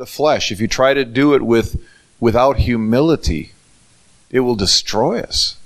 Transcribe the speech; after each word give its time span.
the 0.00 0.06
flesh, 0.06 0.50
if 0.50 0.62
you 0.62 0.66
try 0.66 0.94
to 0.94 1.04
do 1.04 1.34
it 1.34 1.42
with 1.42 1.78
without 2.18 2.56
humility, 2.56 3.52
it 4.30 4.40
will 4.40 4.56
destroy 4.56 5.20
us. 5.20 5.58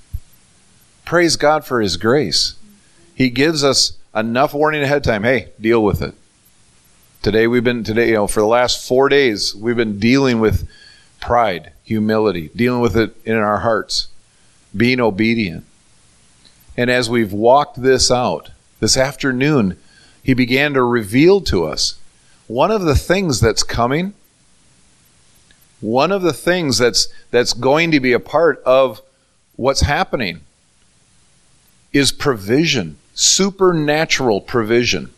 Praise 1.05 1.37
God 1.37 1.63
for 1.63 1.79
his 1.79 1.95
grace. 1.95 2.55
He 3.15 3.29
gives 3.29 3.63
us 3.63 3.93
enough 4.13 4.53
warning 4.53 4.83
ahead 4.83 4.97
of 4.97 5.03
time. 5.03 5.23
Hey, 5.23 5.51
deal 5.59 5.81
with 5.81 6.01
it. 6.01 6.13
Today 7.21 7.47
we've 7.47 7.63
been 7.63 7.85
today, 7.85 8.09
you 8.09 8.15
know, 8.15 8.27
for 8.27 8.41
the 8.41 8.45
last 8.45 8.85
4 8.85 9.07
days 9.07 9.55
we've 9.55 9.77
been 9.77 9.99
dealing 9.99 10.41
with 10.41 10.67
pride, 11.21 11.71
humility, 11.85 12.51
dealing 12.53 12.81
with 12.81 12.97
it 12.97 13.15
in 13.23 13.37
our 13.37 13.59
hearts, 13.59 14.09
being 14.75 14.99
obedient. 14.99 15.63
And 16.75 16.89
as 16.91 17.09
we've 17.09 17.31
walked 17.31 17.81
this 17.81 18.11
out, 18.11 18.51
this 18.81 18.97
afternoon, 18.97 19.77
he 20.21 20.33
began 20.33 20.73
to 20.73 20.83
reveal 20.83 21.39
to 21.41 21.63
us 21.63 21.97
one 22.47 22.69
of 22.69 22.81
the 22.81 22.95
things 22.95 23.39
that's 23.39 23.63
coming, 23.63 24.13
one 25.81 26.11
of 26.11 26.21
the 26.21 26.33
things 26.33 26.77
that's 26.77 27.07
that's 27.31 27.53
going 27.53 27.91
to 27.91 27.99
be 27.99 28.13
a 28.13 28.19
part 28.19 28.61
of 28.65 29.01
what's 29.55 29.81
happening 29.81 30.41
is 31.93 32.11
provision, 32.11 32.97
supernatural 33.13 34.41
provision. 34.41 35.11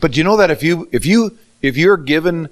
But 0.00 0.16
you 0.16 0.24
know 0.24 0.36
that 0.36 0.50
if 0.50 0.62
you 0.62 0.88
if 0.92 1.04
you 1.04 1.38
if 1.62 1.76
you're 1.76 1.96
given 1.96 2.48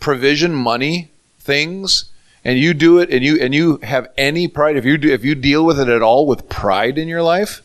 provision 0.00 0.54
money, 0.54 1.10
things, 1.38 2.06
and 2.44 2.58
you 2.58 2.74
do 2.74 2.98
it 2.98 3.10
and 3.10 3.24
you 3.24 3.38
and 3.40 3.54
you 3.54 3.78
have 3.82 4.08
any 4.16 4.48
pride, 4.48 4.76
if 4.76 4.84
you 4.84 4.98
do, 4.98 5.12
if 5.12 5.24
you 5.24 5.34
deal 5.34 5.64
with 5.64 5.78
it 5.78 5.88
at 5.88 6.02
all 6.02 6.26
with 6.26 6.48
pride 6.48 6.98
in 6.98 7.08
your 7.08 7.22
life, 7.22 7.62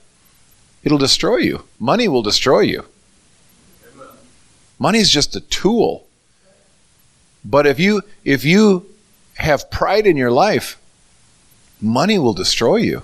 it'll 0.83 0.97
destroy 0.97 1.37
you. 1.37 1.63
Money 1.79 2.07
will 2.07 2.21
destroy 2.21 2.61
you. 2.61 2.85
Money 4.77 4.99
is 4.99 5.09
just 5.09 5.35
a 5.35 5.41
tool. 5.41 6.04
But 7.45 7.67
if 7.67 7.79
you 7.79 8.01
if 8.23 8.43
you 8.43 8.87
have 9.35 9.69
pride 9.69 10.07
in 10.07 10.17
your 10.17 10.31
life, 10.31 10.77
money 11.79 12.17
will 12.17 12.33
destroy 12.33 12.77
you. 12.77 13.03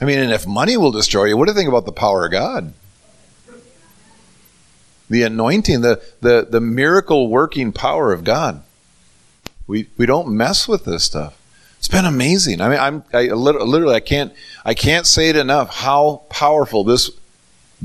I 0.00 0.04
mean, 0.04 0.18
and 0.18 0.32
if 0.32 0.46
money 0.46 0.76
will 0.76 0.92
destroy 0.92 1.24
you, 1.26 1.36
what 1.36 1.46
do 1.46 1.52
you 1.52 1.56
think 1.56 1.68
about 1.68 1.86
the 1.86 1.92
power 1.92 2.26
of 2.26 2.32
God? 2.32 2.74
The 5.08 5.22
anointing, 5.22 5.80
the 5.80 6.02
the, 6.20 6.46
the 6.48 6.60
miracle 6.60 7.28
working 7.28 7.72
power 7.72 8.12
of 8.12 8.24
God. 8.24 8.62
We 9.66 9.88
we 9.96 10.04
don't 10.04 10.28
mess 10.28 10.68
with 10.68 10.84
this 10.84 11.04
stuff. 11.04 11.38
It's 11.78 11.88
been 11.88 12.04
amazing. 12.04 12.60
I 12.60 12.68
mean, 12.68 12.78
I'm 12.78 13.04
I 13.12 13.28
literally 13.28 13.94
I 13.94 14.00
can't 14.00 14.32
I 14.64 14.74
can't 14.74 15.06
say 15.06 15.30
it 15.30 15.36
enough 15.36 15.76
how 15.76 16.22
powerful 16.28 16.84
this 16.84 17.10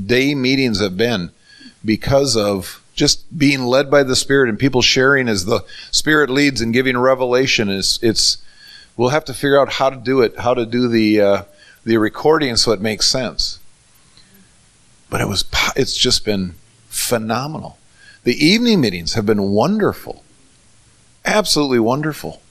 day 0.00 0.34
meetings 0.34 0.80
have 0.80 0.96
been 0.96 1.30
because 1.84 2.36
of 2.36 2.82
just 2.98 3.38
being 3.38 3.62
led 3.62 3.90
by 3.90 4.02
the 4.02 4.16
Spirit 4.16 4.48
and 4.48 4.58
people 4.58 4.82
sharing 4.82 5.28
as 5.28 5.44
the 5.44 5.64
Spirit 5.90 6.28
leads 6.28 6.60
and 6.60 6.74
giving 6.74 6.98
revelation. 6.98 7.70
Is 7.70 7.98
it's 8.02 8.38
we'll 8.96 9.10
have 9.10 9.24
to 9.26 9.32
figure 9.32 9.58
out 9.58 9.74
how 9.74 9.88
to 9.88 9.96
do 9.96 10.20
it, 10.20 10.40
how 10.40 10.52
to 10.52 10.66
do 10.66 10.88
the 10.88 11.20
uh, 11.20 11.42
the 11.84 11.96
recording 11.96 12.56
so 12.56 12.72
it 12.72 12.80
makes 12.80 13.06
sense. 13.06 13.60
But 15.08 15.22
it 15.22 15.28
was 15.28 15.44
it's 15.76 15.96
just 15.96 16.24
been 16.24 16.56
phenomenal. 16.88 17.78
The 18.24 18.44
evening 18.44 18.80
meetings 18.80 19.14
have 19.14 19.24
been 19.24 19.52
wonderful, 19.52 20.24
absolutely 21.24 21.78
wonderful, 21.78 22.42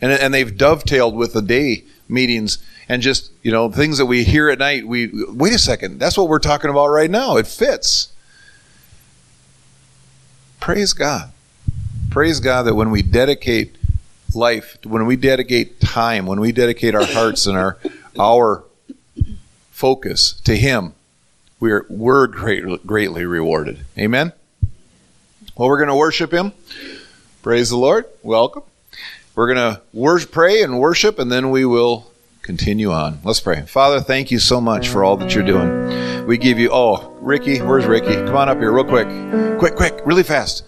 and 0.00 0.12
and 0.12 0.32
they've 0.32 0.56
dovetailed 0.56 1.16
with 1.16 1.32
the 1.32 1.42
day 1.42 1.84
meetings 2.06 2.58
and 2.88 3.00
just 3.00 3.32
you 3.42 3.50
know 3.50 3.70
things 3.70 3.96
that 3.96 4.06
we 4.06 4.24
hear 4.24 4.50
at 4.50 4.58
night. 4.58 4.86
We 4.86 5.10
wait 5.28 5.54
a 5.54 5.58
second, 5.58 5.98
that's 5.98 6.18
what 6.18 6.28
we're 6.28 6.38
talking 6.38 6.70
about 6.70 6.88
right 6.88 7.10
now. 7.10 7.38
It 7.38 7.46
fits. 7.46 8.12
Praise 10.60 10.92
God. 10.92 11.32
Praise 12.10 12.40
God 12.40 12.62
that 12.64 12.74
when 12.74 12.90
we 12.90 13.02
dedicate 13.02 13.76
life, 14.34 14.78
when 14.84 15.06
we 15.06 15.16
dedicate 15.16 15.80
time, 15.80 16.26
when 16.26 16.40
we 16.40 16.52
dedicate 16.52 16.94
our 16.94 17.06
hearts 17.06 17.46
and 17.46 17.56
our 17.56 17.78
our 18.18 18.64
focus 19.70 20.40
to 20.44 20.56
Him, 20.56 20.94
we're 21.58 21.86
we're 21.88 22.26
great, 22.26 22.86
greatly 22.86 23.24
rewarded. 23.24 23.84
Amen. 23.98 24.32
Well, 25.56 25.68
we're 25.68 25.78
going 25.78 25.88
to 25.88 25.94
worship 25.94 26.32
Him. 26.32 26.52
Praise 27.42 27.70
the 27.70 27.76
Lord. 27.76 28.06
Welcome. 28.22 28.62
We're 29.34 29.54
going 29.54 29.74
to 29.74 29.80
worship, 29.92 30.32
pray 30.32 30.62
and 30.62 30.78
worship, 30.78 31.18
and 31.18 31.32
then 31.32 31.50
we 31.50 31.64
will 31.64 32.10
continue 32.42 32.92
on. 32.92 33.20
Let's 33.24 33.40
pray. 33.40 33.62
Father, 33.62 34.00
thank 34.00 34.30
you 34.30 34.38
so 34.38 34.60
much 34.60 34.88
for 34.88 35.04
all 35.04 35.16
that 35.18 35.34
you're 35.34 35.44
doing. 35.44 36.09
We 36.26 36.38
give 36.38 36.58
you, 36.58 36.70
oh, 36.72 37.16
Ricky, 37.20 37.60
where's 37.60 37.86
Ricky? 37.86 38.14
Come 38.14 38.36
on 38.36 38.48
up 38.48 38.58
here, 38.58 38.72
real 38.72 38.84
quick. 38.84 39.08
Quick, 39.58 39.74
quick, 39.74 40.00
really 40.04 40.22
fast. 40.22 40.64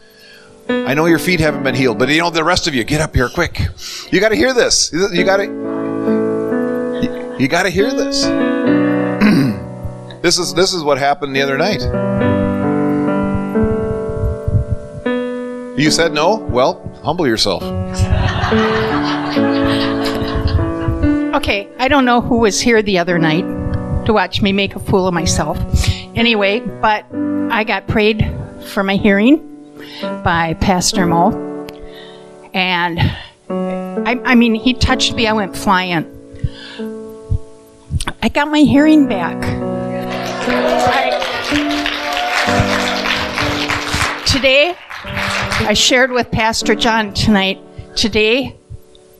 I 0.68 0.94
know 0.94 1.06
your 1.06 1.18
feet 1.18 1.40
haven't 1.40 1.62
been 1.62 1.74
healed, 1.74 1.98
but 1.98 2.08
you 2.08 2.18
know, 2.18 2.30
the 2.30 2.44
rest 2.44 2.66
of 2.66 2.74
you, 2.74 2.84
get 2.84 3.00
up 3.00 3.14
here 3.14 3.28
quick. 3.28 3.60
You 4.10 4.20
got 4.20 4.30
to 4.30 4.36
hear 4.36 4.54
this. 4.54 4.92
You 4.92 5.24
got 5.24 5.38
to, 5.38 5.44
you 7.38 7.48
got 7.48 7.64
to 7.64 7.70
hear 7.70 7.90
this. 7.90 8.24
this 10.22 10.38
is, 10.38 10.54
this 10.54 10.72
is 10.72 10.82
what 10.82 10.98
happened 10.98 11.34
the 11.36 11.42
other 11.42 11.58
night. 11.58 11.82
You 15.78 15.90
said 15.90 16.12
no? 16.12 16.36
Well, 16.36 17.00
humble 17.02 17.26
yourself. 17.26 17.62
Okay, 21.34 21.68
I 21.78 21.88
don't 21.88 22.04
know 22.04 22.20
who 22.20 22.38
was 22.38 22.60
here 22.60 22.82
the 22.82 22.98
other 22.98 23.18
night 23.18 23.61
to 24.06 24.12
watch 24.12 24.42
me 24.42 24.52
make 24.52 24.74
a 24.74 24.78
fool 24.78 25.06
of 25.06 25.14
myself. 25.14 25.58
Anyway, 26.14 26.60
but 26.60 27.04
I 27.50 27.64
got 27.64 27.86
prayed 27.86 28.26
for 28.66 28.82
my 28.82 28.96
hearing 28.96 29.38
by 30.22 30.54
Pastor 30.60 31.06
Mo. 31.06 31.66
And 32.54 33.00
I, 33.48 34.20
I 34.24 34.34
mean, 34.34 34.54
he 34.54 34.74
touched 34.74 35.14
me, 35.14 35.26
I 35.26 35.32
went 35.32 35.56
flying. 35.56 36.06
I 38.22 38.28
got 38.28 38.48
my 38.48 38.60
hearing 38.60 39.08
back. 39.08 39.36
I, 40.88 41.18
today, 44.26 44.74
I 45.04 45.74
shared 45.74 46.10
with 46.10 46.30
Pastor 46.30 46.74
John 46.74 47.14
tonight. 47.14 47.60
Today, 47.96 48.56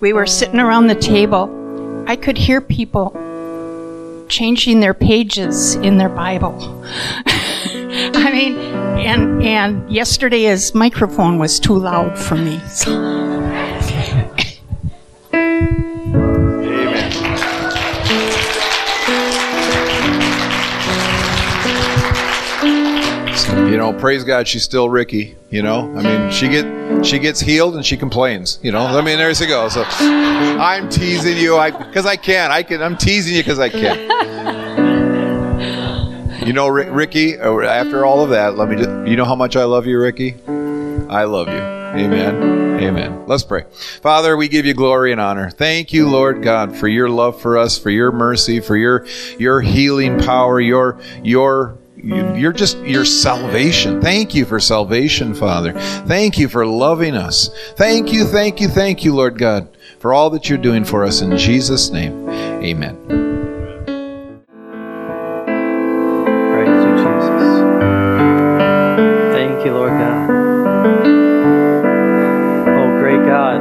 we 0.01 0.13
were 0.13 0.27
sitting 0.27 0.59
around 0.61 0.89
the 0.89 0.95
table 0.95 1.59
I 2.07 2.17
could 2.17 2.37
hear 2.37 2.61
people 2.61 3.17
changing 4.33 4.81
their 4.81 4.95
pages 4.95 5.75
in 5.77 5.99
their 5.99 6.09
Bible. 6.09 6.57
I 7.27 8.31
mean, 8.33 8.57
and 8.57 9.43
and 9.43 9.93
yesterday 9.93 10.45
his 10.45 10.75
microphone 10.75 11.39
was 11.39 11.61
too 11.61 11.79
loud 11.79 12.19
for 12.19 12.37
me. 12.37 12.59
So. 12.69 13.42
Know, 23.93 23.99
praise 24.01 24.25
God, 24.25 24.49
she's 24.49 24.63
still 24.63 24.89
Ricky. 24.89 25.37
You 25.51 25.63
know, 25.63 25.95
I 25.97 26.03
mean, 26.03 26.31
she 26.33 26.49
get 26.49 27.05
she 27.05 27.19
gets 27.19 27.41
healed 27.41 27.77
and 27.77 27.85
she 27.85 27.97
complains. 27.97 28.59
You 28.63 28.73
know, 28.73 28.85
I 28.85 29.01
mean, 29.03 29.19
there 29.19 29.35
she 29.35 29.47
goes. 29.47 29.75
So 29.75 29.85
I'm 29.85 30.89
teasing 30.89 31.37
you, 31.37 31.57
I 31.57 31.71
because 31.71 32.07
I 32.07 32.17
can. 32.17 32.51
I 32.51 32.63
can. 32.63 32.83
I'm 32.83 32.97
teasing 32.97 33.35
you 33.35 33.43
because 33.43 33.59
I 33.59 33.69
can. 33.69 34.13
You 36.47 36.53
know, 36.53 36.67
Ricky. 36.67 37.39
Uh, 37.39 37.61
after 37.61 38.05
all 38.05 38.25
of 38.25 38.31
that, 38.31 38.57
let 38.57 38.69
me 38.69 38.75
just. 38.75 38.91
You 39.09 39.15
know 39.15 39.25
how 39.25 39.37
much 39.37 39.55
I 39.55 39.63
love 39.63 39.87
you, 39.87 39.97
Ricky. 40.01 40.35
I 41.09 41.23
love 41.23 41.47
you. 41.47 41.55
Amen. 41.55 42.81
Amen. 42.83 43.27
Let's 43.29 43.45
pray. 43.45 43.65
Father, 44.01 44.37
we 44.37 44.49
give 44.49 44.67
you 44.67 44.75
glory 44.75 45.13
and 45.13 45.21
honor. 45.21 45.51
Thank 45.51 45.93
you, 45.93 46.09
Lord 46.09 46.43
God, 46.43 46.77
for 46.77 46.89
your 46.89 47.09
love 47.09 47.41
for 47.41 47.57
us, 47.57 47.79
for 47.79 47.91
your 47.91 48.11
mercy, 48.11 48.59
for 48.59 48.77
your 48.77 49.07
your 49.39 49.61
healing 49.61 50.19
power, 50.19 50.61
your 50.61 51.01
your 51.23 51.79
you're 52.03 52.53
just 52.53 52.79
your 52.79 53.05
salvation. 53.05 54.01
Thank 54.01 54.35
you 54.35 54.45
for 54.45 54.59
salvation, 54.59 55.35
Father. 55.35 55.73
Thank 56.07 56.37
you 56.37 56.49
for 56.49 56.67
loving 56.67 57.15
us. 57.15 57.51
Thank 57.77 58.13
you, 58.13 58.25
thank 58.25 58.61
you, 58.61 58.69
thank 58.69 59.05
you, 59.05 59.15
Lord 59.15 59.39
God, 59.39 59.69
for 59.99 60.13
all 60.13 60.31
that 60.31 60.49
you're 60.49 60.59
doing 60.59 60.85
for 60.85 61.05
us 61.05 61.21
in 61.21 61.37
Jesus' 61.37 61.91
name. 61.91 62.29
Amen. 62.29 62.99
Thank 69.33 69.65
you, 69.65 69.73
Lord 69.73 69.93
God. 69.93 70.31
Oh, 72.69 72.99
great 72.99 73.25
God, 73.25 73.61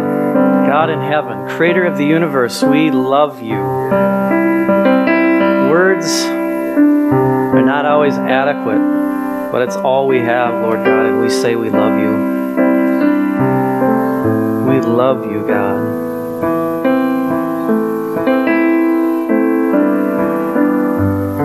God 0.67 0.89
in 0.89 0.99
heaven, 0.99 1.47
creator 1.49 1.85
of 1.85 1.97
the 1.97 2.05
universe, 2.05 2.63
we 2.63 2.89
love 2.89 3.41
you. 3.41 3.59
Words 5.69 6.30
not 7.81 7.93
always 7.93 8.13
adequate, 8.13 8.77
but 9.51 9.63
it's 9.63 9.75
all 9.75 10.07
we 10.07 10.19
have, 10.19 10.53
Lord 10.61 10.85
God, 10.85 11.07
and 11.07 11.19
we 11.19 11.31
say 11.31 11.55
we 11.55 11.71
love 11.71 11.99
you. 11.99 12.11
We 14.69 14.79
love 14.81 15.25
you, 15.25 15.47
God. 15.47 15.79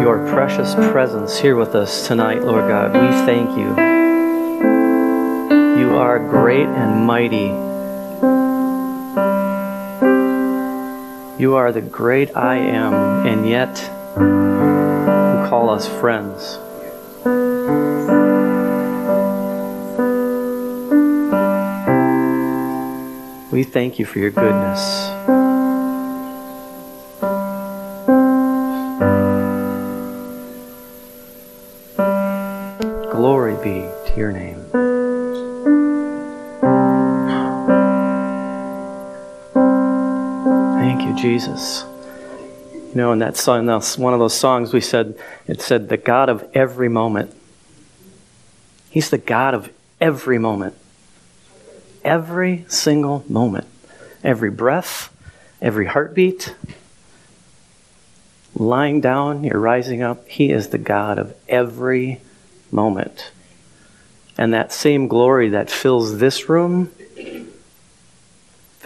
Your 0.03 0.29
precious 0.29 0.75
presence 0.75 1.39
here 1.39 1.57
with 1.57 1.75
us 1.75 2.07
tonight, 2.07 2.43
Lord 2.43 2.69
God, 2.69 2.93
we 2.93 3.09
thank 3.25 3.57
you. 3.57 3.69
You 5.81 5.97
are 5.97 6.19
great 6.19 6.67
and 6.67 7.07
mighty. 7.07 7.47
You 11.43 11.55
are 11.55 11.73
the 11.73 11.81
great 11.81 12.37
I 12.37 12.57
am, 12.57 12.93
and 13.27 13.49
yet 13.49 13.91
call 15.49 15.71
us 15.71 15.87
friends. 15.87 16.59
We 23.53 23.63
thank 23.63 24.01
you 24.01 24.07
for 24.07 24.19
your 24.19 24.31
goodness. 24.31 25.46
Know, 42.97 43.13
in 43.13 43.21
that 43.21 43.37
song, 43.37 43.67
one 43.67 44.13
of 44.13 44.21
those 44.21 44.35
songs 44.35 44.73
we 44.73 44.81
said, 44.81 45.19
it 45.47 45.61
said, 45.61 45.89
the 45.89 45.97
God 45.97 46.29
of 46.29 46.49
every 46.55 46.89
moment. 46.89 47.35
He's 48.91 49.11
the 49.11 49.19
God 49.19 49.55
of 49.55 49.71
every 50.01 50.39
moment. 50.39 50.75
Every 52.05 52.65
single 52.69 53.25
moment. 53.29 53.67
Every 54.25 54.51
breath, 54.51 55.15
every 55.61 55.87
heartbeat, 55.87 56.55
lying 58.55 59.01
down, 59.01 59.45
you're 59.45 59.61
rising 59.61 60.03
up. 60.03 60.27
He 60.27 60.51
is 60.51 60.69
the 60.69 60.79
God 60.79 61.19
of 61.19 61.35
every 61.49 62.21
moment. 62.71 63.31
And 64.39 64.53
that 64.53 64.73
same 64.73 65.09
glory 65.09 65.51
that 65.51 65.71
fills 65.71 66.19
this 66.19 66.49
room 66.49 66.91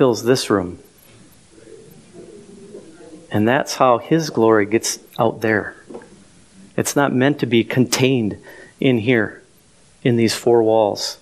fills 0.00 0.24
this 0.24 0.48
room. 0.48 0.78
And 3.30 3.46
that's 3.46 3.76
how 3.76 3.98
His 3.98 4.30
glory 4.30 4.66
gets 4.66 4.98
out 5.18 5.40
there. 5.40 5.76
It's 6.76 6.96
not 6.96 7.12
meant 7.14 7.38
to 7.40 7.46
be 7.46 7.64
contained 7.64 8.38
in 8.80 8.98
here, 8.98 9.42
in 10.02 10.16
these 10.16 10.34
four 10.34 10.62
walls. 10.62 11.18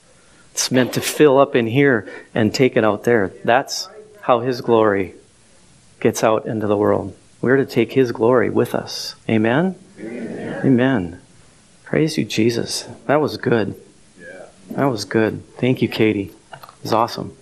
It's 0.53 0.71
meant 0.71 0.93
to 0.95 1.01
fill 1.01 1.39
up 1.39 1.55
in 1.55 1.67
here 1.67 2.09
and 2.35 2.55
take 2.55 2.77
it 2.77 2.85
out 2.85 3.05
there. 3.05 3.33
That's 3.45 3.89
how 4.23 4.41
His 4.41 4.61
glory 4.61 5.15
gets 6.01 6.25
out 6.25 6.47
into 6.47 6.67
the 6.67 6.77
world. 6.77 7.17
We're 7.41 7.57
to 7.57 7.67
take 7.67 7.93
His 7.93 8.13
glory 8.13 8.51
with 8.51 8.75
us. 8.75 9.15
Amen? 9.29 9.77
Amen. 9.99 10.67
Amen. 10.67 11.21
Praise 11.85 12.19
you, 12.19 12.25
Jesus. 12.25 12.89
That 13.07 13.21
was 13.21 13.37
good. 13.37 13.81
Yeah. 14.21 14.47
That 14.73 14.87
was 14.87 15.05
good. 15.05 15.43
Thank 15.57 15.81
you, 15.83 15.89
Katie. 15.89 16.33
It 16.53 16.83
was 16.83 16.93
awesome. 16.93 17.37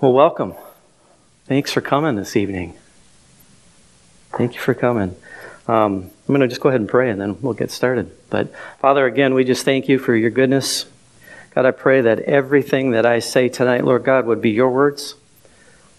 Well, 0.00 0.12
welcome. 0.12 0.54
Thanks 1.46 1.70
for 1.70 1.80
coming 1.80 2.16
this 2.16 2.34
evening. 2.34 2.74
Thank 4.36 4.54
you 4.54 4.60
for 4.60 4.74
coming. 4.74 5.14
Um, 5.68 6.10
I'm 6.28 6.34
going 6.34 6.40
to 6.40 6.48
just 6.48 6.60
go 6.60 6.68
ahead 6.68 6.80
and 6.80 6.90
pray 6.90 7.10
and 7.10 7.20
then 7.20 7.40
we'll 7.40 7.54
get 7.54 7.70
started. 7.70 8.10
But 8.28 8.52
Father, 8.80 9.06
again, 9.06 9.34
we 9.34 9.44
just 9.44 9.64
thank 9.64 9.88
you 9.88 10.00
for 10.00 10.16
your 10.16 10.30
goodness. 10.30 10.86
God, 11.54 11.64
I 11.64 11.70
pray 11.70 12.00
that 12.00 12.18
everything 12.20 12.90
that 12.90 13.06
I 13.06 13.20
say 13.20 13.48
tonight, 13.48 13.84
Lord 13.84 14.02
God, 14.02 14.26
would 14.26 14.42
be 14.42 14.50
your 14.50 14.68
words. 14.68 15.14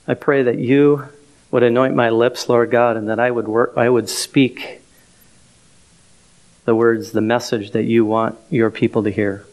I 0.10 0.14
pray 0.14 0.44
that 0.44 0.60
you 0.60 1.08
would 1.50 1.64
anoint 1.64 1.96
my 1.96 2.10
lips, 2.10 2.50
Lord 2.50 2.72
God, 2.72 2.98
and 2.98 3.08
that 3.08 3.20
I 3.20 3.32
would 3.32 3.48
work, 3.48 3.74
I 3.78 3.90
would 3.90 4.10
speak 4.10 4.82
the 6.66 6.76
words, 6.76 7.14
the 7.14 7.22
message 7.22 7.72
that 7.72 7.86
you 7.86 8.04
want 8.04 8.38
your 8.50 8.70
people 8.70 9.04
to 9.04 9.10
hear. 9.10 9.46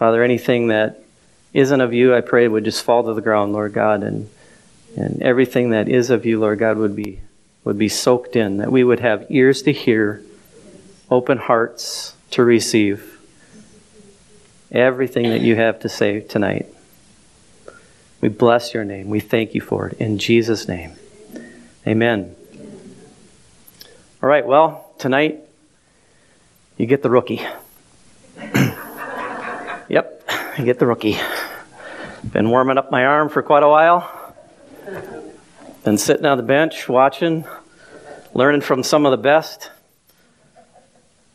Father, 0.00 0.24
anything 0.24 0.66
that 0.68 1.04
isn't 1.52 1.80
of 1.80 1.92
you, 1.92 2.14
I 2.14 2.20
pray 2.20 2.46
would 2.48 2.64
just 2.64 2.82
fall 2.82 3.04
to 3.04 3.14
the 3.14 3.20
ground, 3.20 3.52
Lord 3.52 3.72
God, 3.72 4.02
and 4.02 4.28
and 4.96 5.22
everything 5.22 5.70
that 5.70 5.88
is 5.88 6.10
of 6.10 6.26
you, 6.26 6.40
Lord 6.40 6.58
God, 6.58 6.76
would 6.76 6.96
be 6.96 7.20
would 7.64 7.78
be 7.78 7.88
soaked 7.88 8.34
in, 8.36 8.58
that 8.58 8.72
we 8.72 8.82
would 8.82 9.00
have 9.00 9.26
ears 9.28 9.62
to 9.62 9.72
hear, 9.72 10.22
open 11.10 11.38
hearts 11.38 12.14
to 12.30 12.42
receive 12.42 13.18
everything 14.72 15.30
that 15.30 15.40
you 15.40 15.56
have 15.56 15.80
to 15.80 15.88
say 15.88 16.20
tonight. 16.20 16.66
We 18.20 18.28
bless 18.28 18.74
your 18.74 18.84
name. 18.84 19.08
We 19.08 19.20
thank 19.20 19.54
you 19.54 19.60
for 19.60 19.88
it. 19.88 19.98
In 19.98 20.18
Jesus' 20.18 20.66
name. 20.66 20.92
Amen. 21.86 22.34
All 24.22 24.28
right, 24.28 24.44
well, 24.44 24.90
tonight 24.98 25.40
you 26.76 26.86
get 26.86 27.02
the 27.02 27.10
rookie. 27.10 27.46
yep, 29.88 30.24
you 30.58 30.64
get 30.64 30.78
the 30.78 30.86
rookie. 30.86 31.18
Been 32.24 32.50
warming 32.50 32.78
up 32.78 32.90
my 32.90 33.04
arm 33.04 33.28
for 33.28 33.42
quite 33.42 33.62
a 33.62 33.68
while. 33.68 34.34
Been 35.84 35.98
sitting 35.98 36.26
on 36.26 36.36
the 36.36 36.42
bench 36.42 36.88
watching, 36.88 37.44
learning 38.34 38.62
from 38.62 38.82
some 38.82 39.06
of 39.06 39.12
the 39.12 39.16
best. 39.16 39.70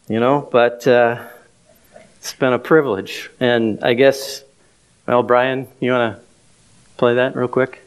You 0.09 0.19
know, 0.19 0.47
but 0.51 0.85
uh, 0.85 1.25
it's 2.17 2.33
been 2.33 2.53
a 2.53 2.59
privilege. 2.59 3.29
And 3.39 3.83
I 3.83 3.93
guess, 3.93 4.43
well, 5.07 5.23
Brian, 5.23 5.67
you 5.79 5.91
want 5.91 6.17
to 6.17 6.23
play 6.97 7.15
that 7.15 7.35
real 7.35 7.47
quick? 7.47 7.82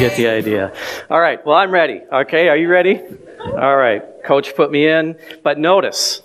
You 0.00 0.08
get 0.08 0.16
the 0.16 0.28
idea. 0.28 0.72
All 1.10 1.20
right, 1.20 1.44
well, 1.44 1.56
I'm 1.56 1.70
ready. 1.70 2.02
Okay, 2.12 2.48
are 2.48 2.56
you 2.56 2.68
ready? 2.68 3.00
All 3.40 3.76
right, 3.76 4.02
coach 4.24 4.54
put 4.54 4.70
me 4.70 4.86
in. 4.86 5.16
But 5.42 5.58
notice, 5.58 6.22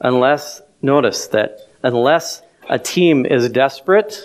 unless, 0.00 0.62
notice 0.80 1.26
that 1.28 1.68
unless 1.82 2.42
a 2.68 2.78
team 2.78 3.26
is 3.26 3.48
desperate, 3.50 4.18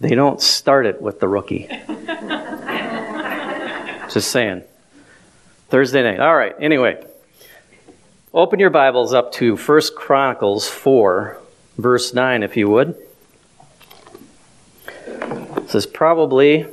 they 0.00 0.14
don't 0.14 0.40
start 0.40 0.86
it 0.86 1.02
with 1.02 1.20
the 1.20 1.28
rookie. 1.28 1.68
Just 4.10 4.30
saying. 4.30 4.62
Thursday 5.68 6.02
night. 6.02 6.20
All 6.20 6.34
right, 6.34 6.54
anyway. 6.58 7.04
Open 8.34 8.58
your 8.58 8.70
Bibles 8.70 9.12
up 9.12 9.32
to 9.32 9.56
1 9.56 9.80
Chronicles 9.96 10.66
4, 10.66 11.38
verse 11.76 12.14
9, 12.14 12.42
if 12.42 12.56
you 12.56 12.70
would. 12.70 12.96
This 15.72 15.86
is 15.86 15.90
probably 15.90 16.66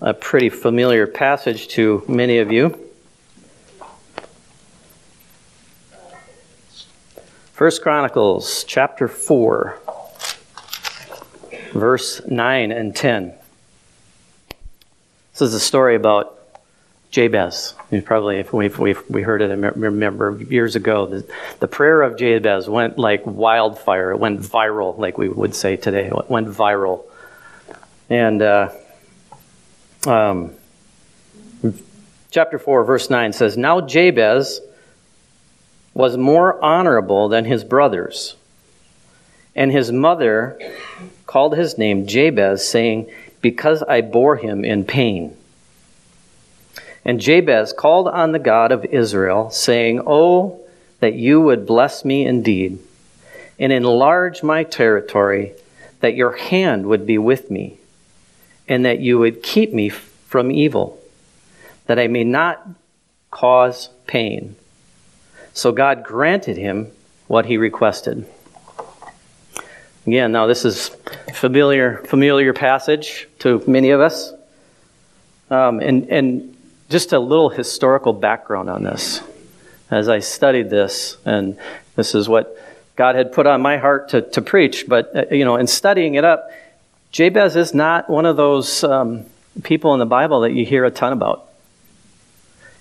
a 0.00 0.14
pretty 0.14 0.50
familiar 0.50 1.08
passage 1.08 1.66
to 1.70 2.04
many 2.06 2.38
of 2.38 2.52
you. 2.52 2.78
First 7.52 7.82
Chronicles 7.82 8.62
chapter 8.62 9.08
4 9.08 9.80
verse 11.72 12.24
9 12.24 12.70
and 12.70 12.94
10. 12.94 13.34
This 15.32 15.42
is 15.42 15.54
a 15.54 15.58
story 15.58 15.96
about 15.96 16.38
Jabez. 17.10 17.74
You 17.90 18.00
probably, 18.00 18.36
if 18.36 18.52
we've, 18.52 18.78
we've, 18.78 19.02
we 19.10 19.22
heard 19.22 19.42
it, 19.42 19.50
I 19.50 19.54
remember 19.54 20.40
years 20.48 20.76
ago, 20.76 21.06
the, 21.06 21.26
the 21.58 21.66
prayer 21.66 22.02
of 22.02 22.16
Jabez 22.16 22.68
went 22.68 22.96
like 22.96 23.26
wildfire. 23.26 24.12
It 24.12 24.18
went 24.18 24.40
viral, 24.40 24.96
like 24.96 25.18
we 25.18 25.28
would 25.28 25.56
say 25.56 25.74
today. 25.74 26.06
It 26.06 26.30
went 26.30 26.46
viral. 26.46 27.07
And 28.10 28.40
uh, 28.40 28.70
um, 30.06 30.52
chapter 32.30 32.58
4, 32.58 32.84
verse 32.84 33.10
9 33.10 33.32
says, 33.32 33.56
Now 33.56 33.80
Jabez 33.80 34.60
was 35.92 36.16
more 36.16 36.62
honorable 36.64 37.28
than 37.28 37.44
his 37.44 37.64
brothers, 37.64 38.36
and 39.54 39.72
his 39.72 39.92
mother 39.92 40.58
called 41.26 41.56
his 41.56 41.76
name 41.76 42.06
Jabez, 42.06 42.66
saying, 42.66 43.10
Because 43.42 43.82
I 43.82 44.00
bore 44.00 44.36
him 44.36 44.64
in 44.64 44.84
pain. 44.84 45.36
And 47.04 47.20
Jabez 47.20 47.72
called 47.72 48.08
on 48.08 48.32
the 48.32 48.38
God 48.38 48.72
of 48.72 48.84
Israel, 48.84 49.50
saying, 49.50 50.02
Oh, 50.06 50.60
that 51.00 51.14
you 51.14 51.40
would 51.40 51.66
bless 51.66 52.04
me 52.04 52.26
indeed, 52.26 52.78
and 53.58 53.72
enlarge 53.72 54.42
my 54.42 54.62
territory, 54.62 55.52
that 56.00 56.14
your 56.14 56.36
hand 56.36 56.86
would 56.86 57.06
be 57.06 57.18
with 57.18 57.50
me, 57.50 57.78
and 58.68 58.84
that 58.84 59.00
you 59.00 59.18
would 59.18 59.42
keep 59.42 59.72
me 59.72 59.88
from 59.88 60.50
evil, 60.50 60.98
that 61.86 61.98
I 61.98 62.06
may 62.06 62.24
not 62.24 62.66
cause 63.30 63.88
pain. 64.06 64.56
So 65.54 65.72
God 65.72 66.04
granted 66.04 66.56
him 66.56 66.90
what 67.26 67.46
he 67.46 67.56
requested. 67.56 68.26
Again, 70.06 70.32
now 70.32 70.46
this 70.46 70.64
is 70.64 70.88
familiar 71.34 71.98
familiar 72.04 72.52
passage 72.52 73.28
to 73.40 73.62
many 73.66 73.90
of 73.90 74.00
us, 74.00 74.32
um, 75.50 75.80
and 75.80 76.08
and 76.08 76.56
just 76.88 77.12
a 77.12 77.18
little 77.18 77.50
historical 77.50 78.12
background 78.12 78.70
on 78.70 78.82
this. 78.82 79.20
as 79.90 80.08
I 80.08 80.18
studied 80.18 80.70
this, 80.70 81.16
and 81.24 81.56
this 81.96 82.14
is 82.14 82.28
what 82.28 82.56
God 82.96 83.14
had 83.14 83.32
put 83.32 83.46
on 83.46 83.62
my 83.62 83.78
heart 83.78 84.10
to, 84.10 84.22
to 84.22 84.42
preach. 84.42 84.86
But, 84.88 85.14
uh, 85.14 85.34
you 85.34 85.44
know, 85.44 85.56
in 85.56 85.66
studying 85.66 86.14
it 86.14 86.24
up, 86.24 86.50
Jabez 87.10 87.56
is 87.56 87.74
not 87.74 88.08
one 88.08 88.26
of 88.26 88.36
those 88.36 88.84
um, 88.84 89.24
people 89.62 89.92
in 89.94 90.00
the 90.00 90.06
Bible 90.06 90.40
that 90.40 90.52
you 90.52 90.64
hear 90.64 90.84
a 90.84 90.90
ton 90.90 91.12
about. 91.12 91.46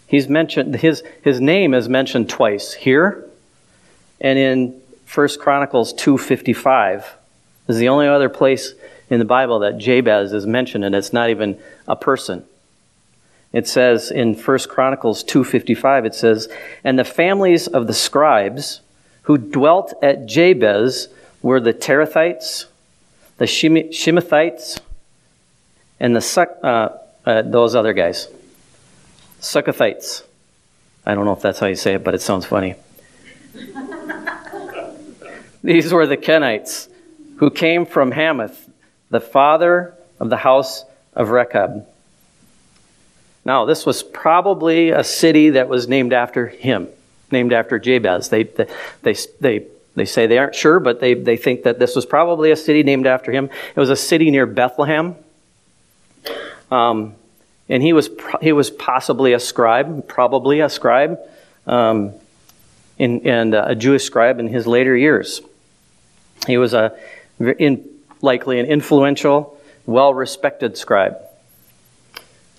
He's 0.07 0.27
mentioned, 0.27 0.75
his, 0.75 1.03
his 1.23 1.41
name 1.41 1.73
is 1.73 1.89
mentioned 1.89 2.29
twice 2.29 2.73
here 2.73 3.27
and 4.19 4.39
in 4.39 4.81
1 5.13 5.27
Chronicles 5.39 5.93
2.55 5.93 7.05
is 7.67 7.77
the 7.77 7.89
only 7.89 8.07
other 8.07 8.29
place 8.29 8.73
in 9.09 9.19
the 9.19 9.25
Bible 9.25 9.59
that 9.59 9.77
Jabez 9.77 10.33
is 10.33 10.45
mentioned, 10.45 10.83
and 10.83 10.95
it's 10.95 11.13
not 11.13 11.29
even 11.29 11.59
a 11.87 11.95
person. 11.95 12.43
It 13.53 13.67
says 13.67 14.11
in 14.11 14.33
1 14.33 14.59
Chronicles 14.69 15.23
2:55 15.23 16.05
it 16.05 16.13
says, 16.13 16.49
"And 16.83 16.99
the 16.99 17.05
families 17.05 17.67
of 17.67 17.87
the 17.87 17.93
scribes 17.93 18.81
who 19.23 19.37
dwelt 19.37 19.93
at 20.01 20.25
Jabez 20.25 21.07
were 21.41 21.59
the 21.59 21.73
Tirathites, 21.73 22.65
the 23.37 23.45
Shimeathites, 23.45 24.79
and 25.99 26.15
the 26.15 26.57
uh, 26.63 26.97
uh, 27.25 27.41
those 27.41 27.75
other 27.75 27.93
guys, 27.93 28.27
Succothites. 29.39 30.23
I 31.05 31.15
don't 31.15 31.25
know 31.25 31.33
if 31.33 31.41
that's 31.41 31.59
how 31.59 31.67
you 31.67 31.75
say 31.75 31.93
it, 31.95 32.03
but 32.03 32.15
it 32.15 32.21
sounds 32.21 32.45
funny. 32.45 32.75
These 35.63 35.91
were 35.93 36.05
the 36.05 36.17
Kenites 36.17 36.89
who 37.37 37.49
came 37.49 37.85
from 37.85 38.11
Hamath, 38.11 38.69
the 39.09 39.21
father 39.21 39.93
of 40.19 40.29
the 40.29 40.37
house 40.37 40.83
of 41.13 41.29
Rechab. 41.29 41.85
Now, 43.45 43.65
this 43.65 43.85
was 43.85 44.03
probably 44.03 44.89
a 44.89 45.03
city 45.03 45.51
that 45.51 45.69
was 45.69 45.87
named 45.87 46.13
after 46.13 46.47
him, 46.47 46.89
named 47.31 47.53
after 47.53 47.79
Jabez. 47.79 48.29
They, 48.29 48.43
they, 48.43 48.67
they, 49.03 49.15
they, 49.39 49.65
they 49.97 50.05
say 50.05 50.27
they 50.27 50.37
aren't 50.37 50.53
sure, 50.53 50.79
but 50.79 50.99
they, 50.99 51.15
they 51.15 51.37
think 51.37 51.63
that 51.63 51.79
this 51.79 51.95
was 51.95 52.05
probably 52.05 52.51
a 52.51 52.55
city 52.55 52.83
named 52.83 53.07
after 53.07 53.31
him. 53.31 53.49
It 53.75 53.79
was 53.79 53.89
a 53.89 53.95
city 53.95 54.29
near 54.29 54.45
Bethlehem. 54.45 55.15
Um, 56.69 57.15
and 57.67 57.81
he 57.81 57.93
was, 57.93 58.11
he 58.39 58.51
was 58.51 58.69
possibly 58.69 59.33
a 59.33 59.39
scribe, 59.39 60.07
probably 60.07 60.59
a 60.59 60.69
scribe, 60.69 61.17
um, 61.65 62.13
and 62.99 63.55
a 63.55 63.73
Jewish 63.73 64.03
scribe 64.03 64.39
in 64.39 64.47
his 64.47 64.67
later 64.67 64.95
years. 64.95 65.41
He 66.45 66.57
was 66.57 66.75
a 66.75 66.95
in, 67.39 67.83
likely 68.21 68.59
an 68.59 68.67
influential, 68.67 69.59
well 69.87 70.13
respected 70.13 70.77
scribe. 70.77 71.17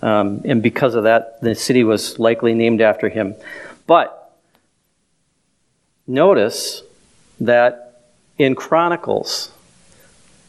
Um, 0.03 0.43
and 0.45 0.61
because 0.61 0.95
of 0.95 1.05
that, 1.05 1.41
the 1.41 1.55
city 1.55 1.85
was 1.85 2.19
likely 2.19 2.55
named 2.55 2.81
after 2.81 3.09
him. 3.09 3.35
But 3.87 4.37
notice 6.07 6.83
that 7.41 8.03
in 8.39 8.55
Chronicles, 8.55 9.51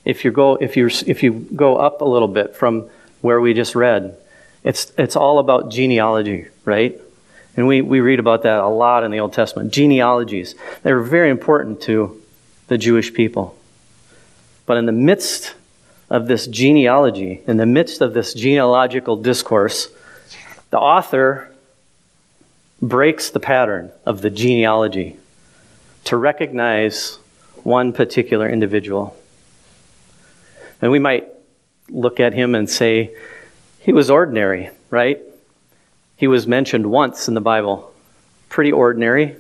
if 0.06 0.24
you 0.24 0.32
go 0.32 0.56
if 0.56 0.78
you 0.78 0.88
if 1.08 1.24
you 1.24 1.48
go 1.56 1.78
up 1.78 2.02
a 2.02 2.06
little 2.06 2.28
bit 2.28 2.56
from 2.56 2.90
where 3.22 3.42
we 3.42 3.54
just 3.54 3.76
read, 3.76 4.18
it's 4.64 4.92
it's 4.98 5.16
all 5.16 5.40
about 5.40 5.72
genealogy, 5.72 6.48
right? 6.66 7.00
And 7.56 7.68
we, 7.68 7.82
we 7.82 8.00
read 8.00 8.20
about 8.20 8.44
that 8.44 8.60
a 8.60 8.68
lot 8.68 9.04
in 9.04 9.12
the 9.12 9.20
Old 9.20 9.34
Testament. 9.34 9.74
Genealogies. 9.74 10.56
They 10.84 10.94
were 10.94 11.04
very 11.04 11.30
important 11.30 11.82
to 11.82 12.22
the 12.68 12.78
Jewish 12.78 13.14
people. 13.14 13.58
But 14.66 14.78
in 14.78 14.86
the 14.86 14.94
midst 14.94 15.56
of 16.10 16.28
this 16.28 16.48
genealogy, 16.48 17.42
in 17.48 17.58
the 17.58 17.66
midst 17.66 18.02
of 18.02 18.14
this 18.14 18.34
genealogical 18.34 19.18
discourse, 19.18 19.90
the 20.70 20.80
author 20.80 21.52
breaks 22.82 23.30
the 23.30 23.40
pattern 23.40 23.92
of 24.06 24.22
the 24.22 24.30
genealogy 24.30 25.18
to 26.10 26.18
recognize 26.18 27.20
one 27.62 27.94
particular 27.94 28.50
individual. 28.50 29.16
And 30.82 30.92
we 30.92 30.98
might 30.98 31.28
look 31.88 32.20
at 32.20 32.34
him 32.34 32.56
and 32.56 32.68
say, 32.68 33.16
he 33.80 33.94
was 33.94 34.10
ordinary, 34.10 34.72
right? 34.90 35.22
He 36.18 36.26
was 36.26 36.48
mentioned 36.48 36.88
once 36.88 37.28
in 37.28 37.36
the 37.36 37.42
Bible. 37.42 37.94
Pretty 38.50 38.72
ordinary. 38.72 39.36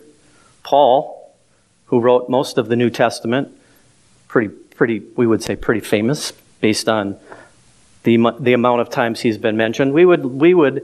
Paul, 0.62 1.34
who 1.88 2.02
wrote 2.02 2.30
most 2.30 2.60
of 2.60 2.68
the 2.68 2.76
New 2.76 2.92
Testament, 2.92 3.50
pretty, 4.28 4.50
pretty, 4.50 5.00
we 5.16 5.26
would 5.26 5.42
say 5.42 5.56
pretty 5.56 5.82
famous 5.82 6.34
based 6.62 6.88
on 6.88 7.18
the, 8.04 8.36
the 8.40 8.54
amount 8.54 8.82
of 8.82 8.92
times 8.92 9.22
he's 9.22 9.40
been 9.40 9.58
mentioned. 9.58 9.92
We 9.92 10.06
would, 10.06 10.24
we 10.24 10.54
would 10.54 10.84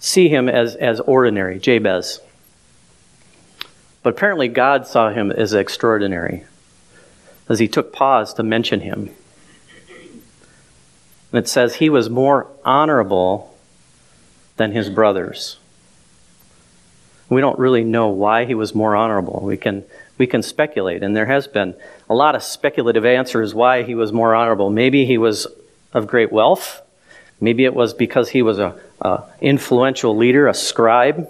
see 0.00 0.28
him 0.28 0.48
as, 0.48 0.74
as 0.74 0.98
ordinary, 0.98 1.60
Jabez. 1.60 2.20
But 4.02 4.10
apparently 4.10 4.48
God 4.48 4.86
saw 4.86 5.10
him 5.10 5.30
as 5.30 5.52
extraordinary 5.52 6.44
as 7.48 7.58
he 7.58 7.68
took 7.68 7.92
pause 7.92 8.34
to 8.34 8.42
mention 8.42 8.80
him. 8.80 9.10
And 11.32 11.44
it 11.44 11.48
says 11.48 11.76
he 11.76 11.90
was 11.90 12.08
more 12.08 12.46
honorable 12.64 13.54
than 14.56 14.72
his 14.72 14.88
brothers. 14.88 15.58
We 17.28 17.40
don't 17.40 17.58
really 17.58 17.84
know 17.84 18.08
why 18.08 18.44
he 18.44 18.54
was 18.54 18.74
more 18.74 18.96
honorable. 18.96 19.40
We 19.42 19.56
can 19.56 19.84
we 20.16 20.26
can 20.26 20.42
speculate, 20.42 21.04
and 21.04 21.14
there 21.14 21.26
has 21.26 21.46
been 21.46 21.76
a 22.10 22.14
lot 22.14 22.34
of 22.34 22.42
speculative 22.42 23.04
answers 23.04 23.54
why 23.54 23.84
he 23.84 23.94
was 23.94 24.12
more 24.12 24.34
honorable. 24.34 24.68
Maybe 24.68 25.04
he 25.04 25.16
was 25.16 25.46
of 25.92 26.08
great 26.08 26.32
wealth. 26.32 26.82
Maybe 27.40 27.64
it 27.64 27.74
was 27.74 27.94
because 27.94 28.30
he 28.30 28.42
was 28.42 28.58
a, 28.58 28.74
a 29.00 29.22
influential 29.40 30.16
leader, 30.16 30.48
a 30.48 30.54
scribe, 30.54 31.28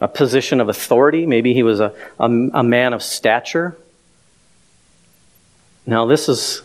a 0.00 0.08
position 0.08 0.60
of 0.60 0.68
authority. 0.68 1.26
Maybe 1.26 1.54
he 1.54 1.62
was 1.62 1.80
a, 1.80 1.94
a, 2.18 2.24
a 2.24 2.62
man 2.62 2.92
of 2.92 3.02
stature. 3.02 3.76
Now, 5.86 6.06
this 6.06 6.28
is 6.28 6.62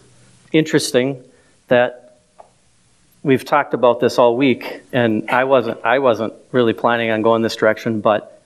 interesting 0.52 1.24
that 1.68 2.20
we've 3.24 3.46
talked 3.46 3.74
about 3.74 4.00
this 4.00 4.18
all 4.18 4.36
week, 4.36 4.82
and 4.92 5.30
I 5.30 5.44
wasn't, 5.44 5.80
I 5.84 6.00
wasn't 6.00 6.34
really 6.52 6.74
planning 6.74 7.12
on 7.12 7.22
going 7.22 7.42
this 7.42 7.56
direction, 7.56 8.02
but 8.02 8.42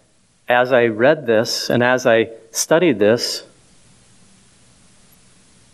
as 0.48 0.72
I 0.72 0.88
read 0.88 1.26
this 1.26 1.70
and 1.70 1.82
as 1.82 2.06
I 2.06 2.30
studied 2.52 3.00
this, 3.00 3.44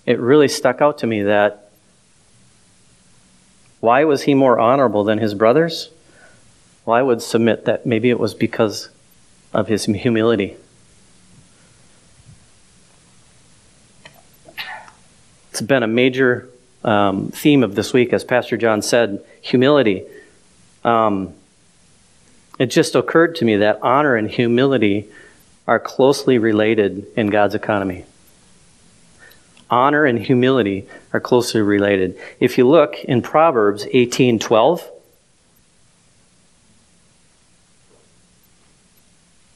it 0.06 0.20
really 0.20 0.48
stuck 0.48 0.82
out 0.82 1.00
to 1.00 1.08
me 1.08 1.24
that 1.24 1.70
why 3.80 4.04
was 4.04 4.22
he 4.22 4.34
more 4.34 4.60
honorable 4.60 5.04
than 5.04 5.18
his 5.18 5.34
brothers? 5.34 5.90
Well, 6.86 6.96
I 6.96 7.02
would 7.02 7.22
submit 7.22 7.66
that 7.66 7.86
maybe 7.86 8.10
it 8.10 8.20
was 8.20 8.34
because 8.34 8.90
of 9.54 9.68
his 9.68 9.86
humility. 9.86 10.56
It's 15.52 15.62
been 15.62 15.84
a 15.84 15.88
major 15.88 16.50
um, 16.84 17.30
theme 17.30 17.64
of 17.64 17.76
this 17.76 17.94
week, 17.94 18.14
as 18.14 18.24
Pastor 18.24 18.58
John 18.58 18.82
said 18.82 19.24
humility. 19.42 20.04
Um, 20.84 21.34
it 22.58 22.68
just 22.68 22.96
occurred 22.96 23.36
to 23.36 23.46
me 23.46 23.58
that 23.58 23.80
honor 23.82 24.16
and 24.16 24.30
humility 24.30 25.10
are 25.68 25.80
closely 25.80 26.38
related 26.38 27.06
in 27.16 27.28
God's 27.28 27.56
economy. 27.56 28.06
Honor 29.70 30.06
and 30.06 30.20
humility 30.20 30.88
are 31.14 31.20
closely 31.20 31.62
related. 31.62 32.18
If 32.40 32.58
you 32.58 32.68
look 32.68 33.04
in 33.04 33.22
Proverbs 33.22 33.86
18:12, 33.94 34.84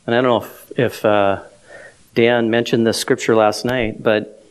and 0.05 0.15
I 0.15 0.21
don't 0.21 0.24
know 0.24 0.45
if, 0.45 0.79
if 0.79 1.05
uh, 1.05 1.43
Dan 2.13 2.50
mentioned 2.50 2.85
this 2.85 3.00
scripture 3.00 3.35
last 3.35 3.65
night, 3.65 4.01
but 4.01 4.45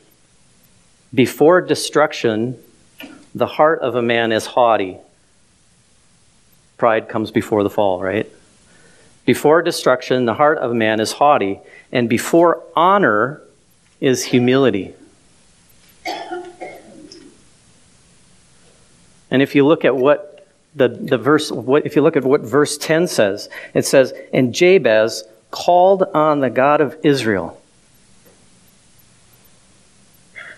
before 1.12 1.60
destruction, 1.60 2.58
the 3.34 3.46
heart 3.46 3.80
of 3.80 3.94
a 3.94 4.02
man 4.02 4.32
is 4.32 4.46
haughty. 4.46 4.98
Pride 6.76 7.08
comes 7.08 7.30
before 7.30 7.62
the 7.62 7.70
fall, 7.70 8.00
right? 8.00 8.28
Before 9.24 9.62
destruction, 9.62 10.24
the 10.24 10.34
heart 10.34 10.58
of 10.58 10.72
a 10.72 10.74
man 10.74 11.00
is 11.00 11.12
haughty, 11.12 11.60
and 11.92 12.08
before 12.08 12.62
honor 12.74 13.40
is 14.00 14.24
humility. 14.24 14.94
And 19.30 19.42
if 19.42 19.54
you 19.54 19.66
look 19.66 19.84
at 19.84 19.96
what 19.96 20.46
the, 20.74 20.88
the 20.88 21.18
verse, 21.18 21.50
what, 21.50 21.86
if 21.86 21.96
you 21.96 22.02
look 22.02 22.16
at 22.16 22.24
what 22.24 22.42
verse 22.42 22.76
10 22.76 23.06
says, 23.06 23.48
it 23.72 23.86
says, 23.86 24.12
And 24.32 24.52
Jabez 24.52 25.24
called 25.54 26.02
on 26.12 26.40
the 26.40 26.50
God 26.50 26.80
of 26.80 26.96
Israel, 27.04 27.60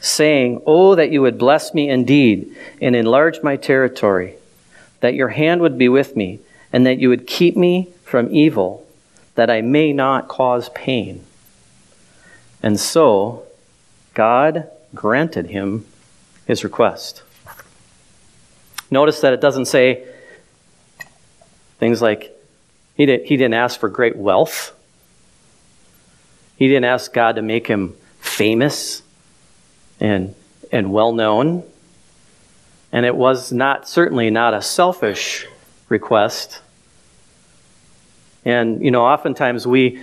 saying, 0.00 0.62
Oh, 0.64 0.94
that 0.94 1.10
you 1.10 1.20
would 1.20 1.36
bless 1.36 1.74
me 1.74 1.90
indeed 1.90 2.56
and 2.80 2.96
enlarge 2.96 3.42
my 3.42 3.56
territory, 3.56 4.36
that 5.00 5.12
your 5.12 5.28
hand 5.28 5.60
would 5.60 5.76
be 5.76 5.90
with 5.90 6.16
me, 6.16 6.40
and 6.72 6.86
that 6.86 6.98
you 6.98 7.10
would 7.10 7.26
keep 7.26 7.58
me 7.58 7.90
from 8.04 8.34
evil, 8.34 8.86
that 9.34 9.50
I 9.50 9.60
may 9.60 9.92
not 9.92 10.28
cause 10.28 10.70
pain. 10.70 11.26
And 12.62 12.80
so, 12.80 13.42
God 14.14 14.70
granted 14.94 15.48
him 15.48 15.84
his 16.46 16.64
request. 16.64 17.22
Notice 18.90 19.20
that 19.20 19.34
it 19.34 19.42
doesn't 19.42 19.66
say 19.66 20.06
things 21.78 22.00
like, 22.00 22.34
He 22.96 23.04
didn't, 23.04 23.26
he 23.26 23.36
didn't 23.36 23.54
ask 23.54 23.78
for 23.78 23.90
great 23.90 24.16
wealth. 24.16 24.72
He 26.56 26.68
didn't 26.68 26.84
ask 26.84 27.12
God 27.12 27.36
to 27.36 27.42
make 27.42 27.66
him 27.66 27.94
famous 28.18 29.02
and, 30.00 30.34
and 30.72 30.92
well 30.92 31.12
known. 31.12 31.62
And 32.92 33.04
it 33.04 33.14
was 33.14 33.52
not, 33.52 33.88
certainly 33.88 34.30
not 34.30 34.54
a 34.54 34.62
selfish 34.62 35.46
request. 35.88 36.60
And, 38.44 38.82
you 38.82 38.90
know, 38.90 39.04
oftentimes 39.04 39.66
we, 39.66 40.02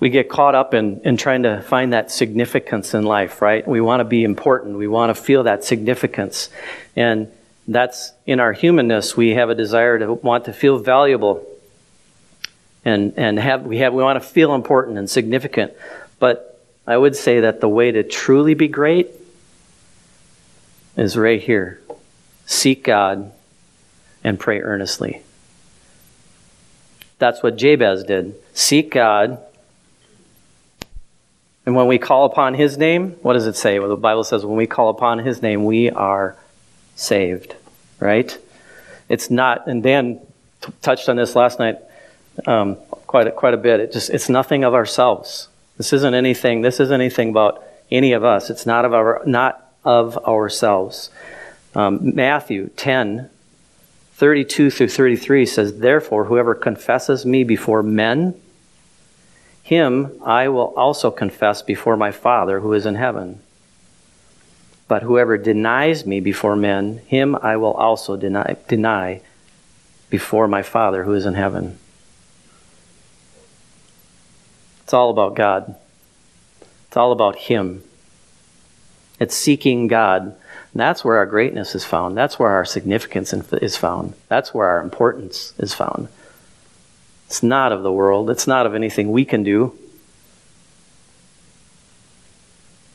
we 0.00 0.10
get 0.10 0.28
caught 0.28 0.54
up 0.54 0.74
in, 0.74 1.00
in 1.00 1.16
trying 1.16 1.42
to 1.42 1.60
find 1.62 1.92
that 1.92 2.10
significance 2.10 2.94
in 2.94 3.04
life, 3.04 3.42
right? 3.42 3.66
We 3.66 3.80
want 3.80 4.00
to 4.00 4.04
be 4.04 4.22
important. 4.22 4.76
We 4.76 4.86
want 4.86 5.14
to 5.14 5.20
feel 5.20 5.42
that 5.44 5.64
significance. 5.64 6.50
And 6.94 7.32
that's 7.66 8.12
in 8.26 8.40
our 8.40 8.52
humanness, 8.52 9.16
we 9.16 9.30
have 9.30 9.50
a 9.50 9.54
desire 9.54 9.98
to 9.98 10.14
want 10.14 10.44
to 10.46 10.52
feel 10.52 10.78
valuable 10.78 11.44
and, 12.88 13.12
and 13.16 13.38
have, 13.38 13.64
we, 13.64 13.78
have, 13.78 13.92
we 13.92 14.02
want 14.02 14.20
to 14.20 14.26
feel 14.26 14.54
important 14.54 14.98
and 14.98 15.08
significant. 15.08 15.72
But 16.18 16.60
I 16.86 16.96
would 16.96 17.14
say 17.14 17.40
that 17.40 17.60
the 17.60 17.68
way 17.68 17.92
to 17.92 18.02
truly 18.02 18.54
be 18.54 18.68
great 18.68 19.10
is 20.96 21.16
right 21.16 21.40
here 21.40 21.80
seek 22.46 22.82
God 22.82 23.30
and 24.24 24.40
pray 24.40 24.62
earnestly. 24.62 25.20
That's 27.18 27.42
what 27.42 27.56
Jabez 27.56 28.04
did. 28.04 28.34
Seek 28.54 28.90
God. 28.90 29.38
And 31.66 31.76
when 31.76 31.88
we 31.88 31.98
call 31.98 32.24
upon 32.24 32.54
his 32.54 32.78
name, 32.78 33.10
what 33.20 33.34
does 33.34 33.46
it 33.46 33.54
say? 33.54 33.78
Well, 33.78 33.90
the 33.90 33.96
Bible 33.96 34.24
says 34.24 34.46
when 34.46 34.56
we 34.56 34.66
call 34.66 34.88
upon 34.88 35.18
his 35.18 35.42
name, 35.42 35.66
we 35.66 35.90
are 35.90 36.36
saved, 36.96 37.54
right? 38.00 38.36
It's 39.10 39.30
not, 39.30 39.66
and 39.66 39.82
Dan 39.82 40.20
t- 40.62 40.72
touched 40.80 41.10
on 41.10 41.16
this 41.16 41.36
last 41.36 41.58
night 41.58 41.76
um, 42.46 42.76
quite, 43.06 43.26
a, 43.26 43.32
quite 43.32 43.54
a 43.54 43.58
bit. 43.58 43.80
It 43.80 43.92
just, 43.92 44.10
it's 44.10 44.28
nothing 44.28 44.64
of 44.64 44.74
ourselves. 44.74 45.48
This 45.76 45.92
isn't 45.92 46.14
anything, 46.14 46.62
this 46.62 46.80
isn't 46.80 47.00
anything 47.00 47.30
about 47.30 47.62
any 47.90 48.12
of 48.12 48.24
us. 48.24 48.50
It's 48.50 48.66
not 48.66 48.84
of, 48.84 48.92
our, 48.92 49.22
not 49.26 49.72
of 49.84 50.18
ourselves. 50.18 51.10
Um, 51.74 52.14
Matthew 52.14 52.68
10, 52.76 53.30
32 54.14 54.70
through 54.70 54.88
33 54.88 55.46
says, 55.46 55.78
Therefore, 55.78 56.24
whoever 56.24 56.54
confesses 56.54 57.24
me 57.24 57.44
before 57.44 57.82
men, 57.82 58.34
him 59.62 60.20
I 60.24 60.48
will 60.48 60.74
also 60.76 61.10
confess 61.10 61.62
before 61.62 61.96
my 61.96 62.10
Father 62.10 62.60
who 62.60 62.72
is 62.72 62.86
in 62.86 62.94
heaven. 62.94 63.40
But 64.88 65.02
whoever 65.02 65.36
denies 65.36 66.06
me 66.06 66.20
before 66.20 66.56
men, 66.56 67.02
him 67.06 67.36
I 67.36 67.56
will 67.56 67.74
also 67.74 68.16
deny, 68.16 68.56
deny 68.66 69.20
before 70.08 70.48
my 70.48 70.62
Father 70.62 71.04
who 71.04 71.12
is 71.12 71.26
in 71.26 71.34
heaven. 71.34 71.78
It's 74.88 74.94
all 74.94 75.10
about 75.10 75.34
God. 75.34 75.76
It's 76.86 76.96
all 76.96 77.12
about 77.12 77.36
Him. 77.36 77.82
It's 79.20 79.36
seeking 79.36 79.86
God 79.86 80.34
and 80.72 80.80
that's 80.80 81.04
where 81.04 81.16
our 81.16 81.26
greatness 81.26 81.74
is 81.74 81.84
found. 81.84 82.16
That's 82.16 82.38
where 82.38 82.52
our 82.52 82.64
significance 82.64 83.32
is 83.32 83.76
found. 83.76 84.14
That's 84.28 84.52
where 84.52 84.68
our 84.68 84.80
importance 84.80 85.52
is 85.58 85.74
found. 85.74 86.08
It's 87.26 87.42
not 87.42 87.72
of 87.72 87.82
the 87.82 87.92
world, 87.92 88.30
it's 88.30 88.46
not 88.46 88.64
of 88.64 88.74
anything 88.74 89.10
we 89.10 89.24
can 89.24 89.42
do. 89.42 89.76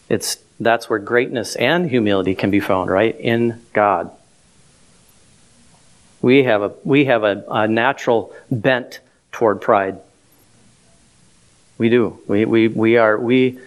It's 0.10 0.38
that's 0.60 0.90
where 0.90 1.00
greatness 1.00 1.56
and 1.56 1.90
humility 1.90 2.36
can 2.36 2.52
be 2.52 2.60
found, 2.60 2.90
right? 2.90 3.20
In 3.20 3.62
God. 3.74 4.10
We 6.22 6.44
have 6.44 6.62
a 6.62 6.74
we 6.84 7.06
have 7.06 7.24
a, 7.24 7.44
a 7.50 7.68
natural 7.68 8.34
bent 8.50 9.02
toward 9.32 9.62
pride. 9.62 10.00
We 11.84 11.90
do. 11.90 12.18
We, 12.28 12.46
we, 12.46 12.70
we 12.70 12.96
are 12.96 13.18
we 13.18 13.60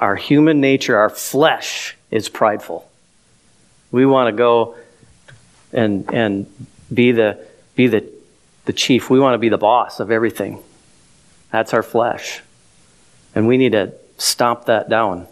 our 0.00 0.16
human 0.16 0.62
nature, 0.62 0.96
our 0.96 1.10
flesh 1.10 1.98
is 2.10 2.30
prideful. 2.30 2.90
We 3.90 4.06
want 4.06 4.28
to 4.28 4.32
go 4.32 4.76
and 5.70 6.10
and 6.14 6.46
be 6.90 7.12
the 7.12 7.46
be 7.74 7.88
the 7.88 8.10
the 8.64 8.72
chief. 8.72 9.10
We 9.10 9.20
want 9.20 9.34
to 9.34 9.38
be 9.38 9.50
the 9.50 9.58
boss 9.58 10.00
of 10.00 10.10
everything. 10.10 10.62
That's 11.50 11.74
our 11.74 11.82
flesh. 11.82 12.40
And 13.34 13.46
we 13.46 13.58
need 13.58 13.72
to 13.72 13.92
stomp 14.16 14.64
that 14.64 14.88
down. 14.88 15.26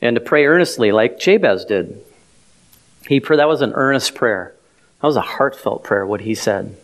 And 0.00 0.14
to 0.14 0.20
pray 0.20 0.46
earnestly 0.46 0.92
like 0.92 1.18
Jabez 1.18 1.64
did. 1.64 2.00
He 3.08 3.18
prayed, 3.18 3.40
that 3.40 3.48
was 3.48 3.60
an 3.60 3.72
earnest 3.72 4.14
prayer. 4.14 4.54
That 5.00 5.08
was 5.08 5.16
a 5.16 5.20
heartfelt 5.20 5.82
prayer 5.82 6.06
what 6.06 6.20
he 6.20 6.36
said. 6.36 6.76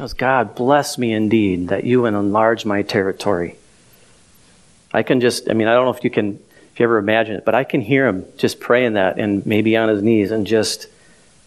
Was 0.00 0.14
God 0.14 0.54
bless 0.54 0.96
me 0.96 1.12
indeed 1.12 1.68
that 1.68 1.84
you 1.84 2.06
enlarge 2.06 2.64
my 2.64 2.80
territory. 2.80 3.56
I 4.94 5.02
can 5.02 5.20
just 5.20 5.50
I 5.50 5.52
mean 5.52 5.68
I 5.68 5.74
don't 5.74 5.84
know 5.84 5.92
if 5.92 6.02
you 6.02 6.10
can 6.10 6.40
if 6.72 6.80
you 6.80 6.84
ever 6.84 6.96
imagine 6.96 7.36
it, 7.36 7.44
but 7.44 7.54
I 7.54 7.64
can 7.64 7.82
hear 7.82 8.06
him 8.06 8.24
just 8.38 8.60
praying 8.60 8.94
that 8.94 9.18
and 9.18 9.44
maybe 9.44 9.76
on 9.76 9.90
his 9.90 10.02
knees 10.02 10.30
and 10.30 10.46
just 10.46 10.86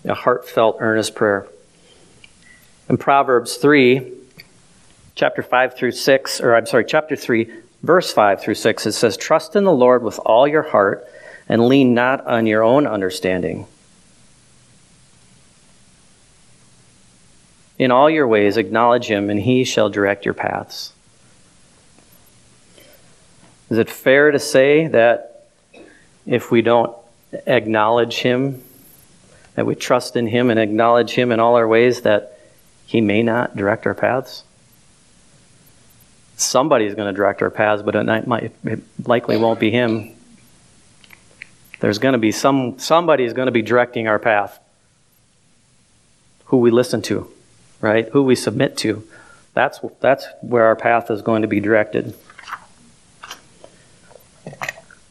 a 0.05 0.13
heartfelt, 0.13 0.77
earnest 0.79 1.15
prayer. 1.15 1.47
In 2.89 2.97
Proverbs 2.97 3.55
3, 3.55 4.11
chapter 5.15 5.41
5 5.41 5.75
through 5.75 5.93
6, 5.93 6.41
or 6.41 6.55
I'm 6.55 6.65
sorry, 6.65 6.85
chapter 6.85 7.15
3, 7.15 7.51
verse 7.81 8.11
5 8.11 8.41
through 8.41 8.55
6, 8.55 8.85
it 8.85 8.91
says, 8.91 9.15
Trust 9.15 9.55
in 9.55 9.63
the 9.63 9.71
Lord 9.71 10.03
with 10.03 10.19
all 10.19 10.47
your 10.47 10.63
heart 10.63 11.07
and 11.47 11.67
lean 11.67 11.93
not 11.93 12.27
on 12.27 12.45
your 12.45 12.61
own 12.61 12.85
understanding. 12.85 13.65
In 17.79 17.91
all 17.91 18.09
your 18.09 18.27
ways, 18.27 18.57
acknowledge 18.57 19.07
him, 19.07 19.29
and 19.29 19.39
he 19.39 19.63
shall 19.63 19.89
direct 19.89 20.25
your 20.25 20.33
paths. 20.33 20.93
Is 23.69 23.79
it 23.79 23.89
fair 23.89 24.29
to 24.29 24.37
say 24.37 24.87
that 24.87 25.47
if 26.27 26.51
we 26.51 26.61
don't 26.61 26.95
acknowledge 27.47 28.19
Him, 28.19 28.61
that 29.55 29.65
we 29.65 29.75
trust 29.75 30.15
in 30.15 30.27
Him 30.27 30.49
and 30.49 30.59
acknowledge 30.59 31.11
Him 31.11 31.31
in 31.31 31.39
all 31.39 31.55
our 31.55 31.67
ways, 31.67 32.01
that 32.01 32.39
He 32.85 33.01
may 33.01 33.23
not 33.23 33.55
direct 33.55 33.85
our 33.85 33.93
paths? 33.93 34.43
Somebody's 36.35 36.95
going 36.95 37.11
to 37.11 37.17
direct 37.17 37.41
our 37.41 37.49
paths, 37.49 37.81
but 37.81 37.95
it, 37.95 38.27
might, 38.27 38.51
it 38.63 38.83
likely 39.07 39.37
won't 39.37 39.59
be 39.59 39.71
Him. 39.71 40.11
There's 41.79 41.97
going 41.97 42.13
to 42.13 42.19
be 42.19 42.31
some, 42.31 42.79
somebody 42.79 43.23
is 43.23 43.33
going 43.33 43.47
to 43.47 43.51
be 43.51 43.61
directing 43.61 44.07
our 44.07 44.19
path. 44.19 44.59
Who 46.45 46.57
we 46.57 46.69
listen 46.69 47.01
to, 47.03 47.32
right? 47.83 48.07
Who 48.13 48.23
we 48.23 48.35
submit 48.35 48.77
to. 48.77 49.05
That's, 49.53 49.79
that's 49.99 50.25
where 50.41 50.65
our 50.65 50.75
path 50.75 51.11
is 51.11 51.21
going 51.21 51.43
to 51.43 51.47
be 51.47 51.59
directed. 51.59 52.15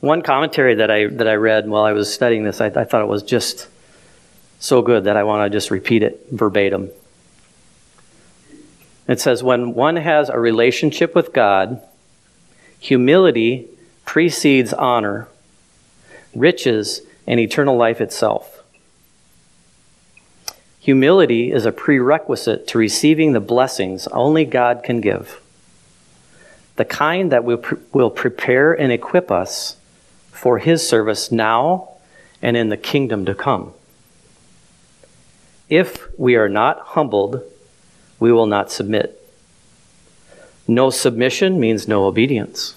One 0.00 0.22
commentary 0.22 0.74
that 0.76 0.90
I 0.90 1.06
that 1.06 1.28
I 1.28 1.34
read 1.34 1.68
while 1.68 1.84
I 1.84 1.92
was 1.92 2.12
studying 2.12 2.42
this, 2.42 2.60
I, 2.60 2.66
I 2.66 2.82
thought 2.82 3.02
it 3.02 3.08
was 3.08 3.22
just 3.22 3.68
so 4.58 4.82
good 4.82 5.04
that 5.04 5.16
I 5.16 5.22
want 5.22 5.46
to 5.46 5.56
just 5.56 5.70
repeat 5.70 6.02
it 6.02 6.26
verbatim. 6.32 6.90
It 9.06 9.20
says, 9.20 9.42
when 9.44 9.74
one 9.74 9.96
has 9.96 10.28
a 10.28 10.40
relationship 10.40 11.14
with 11.14 11.32
God, 11.32 11.82
humility 12.80 13.68
precedes 14.04 14.72
honor, 14.72 15.28
riches, 16.34 17.02
and 17.26 17.38
eternal 17.38 17.76
life 17.76 18.00
itself. 18.00 18.61
Humility 20.82 21.52
is 21.52 21.64
a 21.64 21.70
prerequisite 21.70 22.66
to 22.66 22.76
receiving 22.76 23.32
the 23.32 23.40
blessings 23.40 24.08
only 24.08 24.44
God 24.44 24.82
can 24.82 25.00
give, 25.00 25.40
the 26.74 26.84
kind 26.84 27.30
that 27.30 27.44
will, 27.44 27.58
pre- 27.58 27.78
will 27.92 28.10
prepare 28.10 28.72
and 28.72 28.90
equip 28.90 29.30
us 29.30 29.76
for 30.32 30.58
his 30.58 30.84
service 30.84 31.30
now 31.30 31.90
and 32.42 32.56
in 32.56 32.68
the 32.68 32.76
kingdom 32.76 33.24
to 33.26 33.32
come. 33.32 33.72
If 35.68 36.08
we 36.18 36.34
are 36.34 36.48
not 36.48 36.80
humbled, 36.80 37.42
we 38.18 38.32
will 38.32 38.46
not 38.46 38.72
submit. 38.72 39.24
No 40.66 40.90
submission 40.90 41.60
means 41.60 41.86
no 41.86 42.06
obedience. 42.06 42.74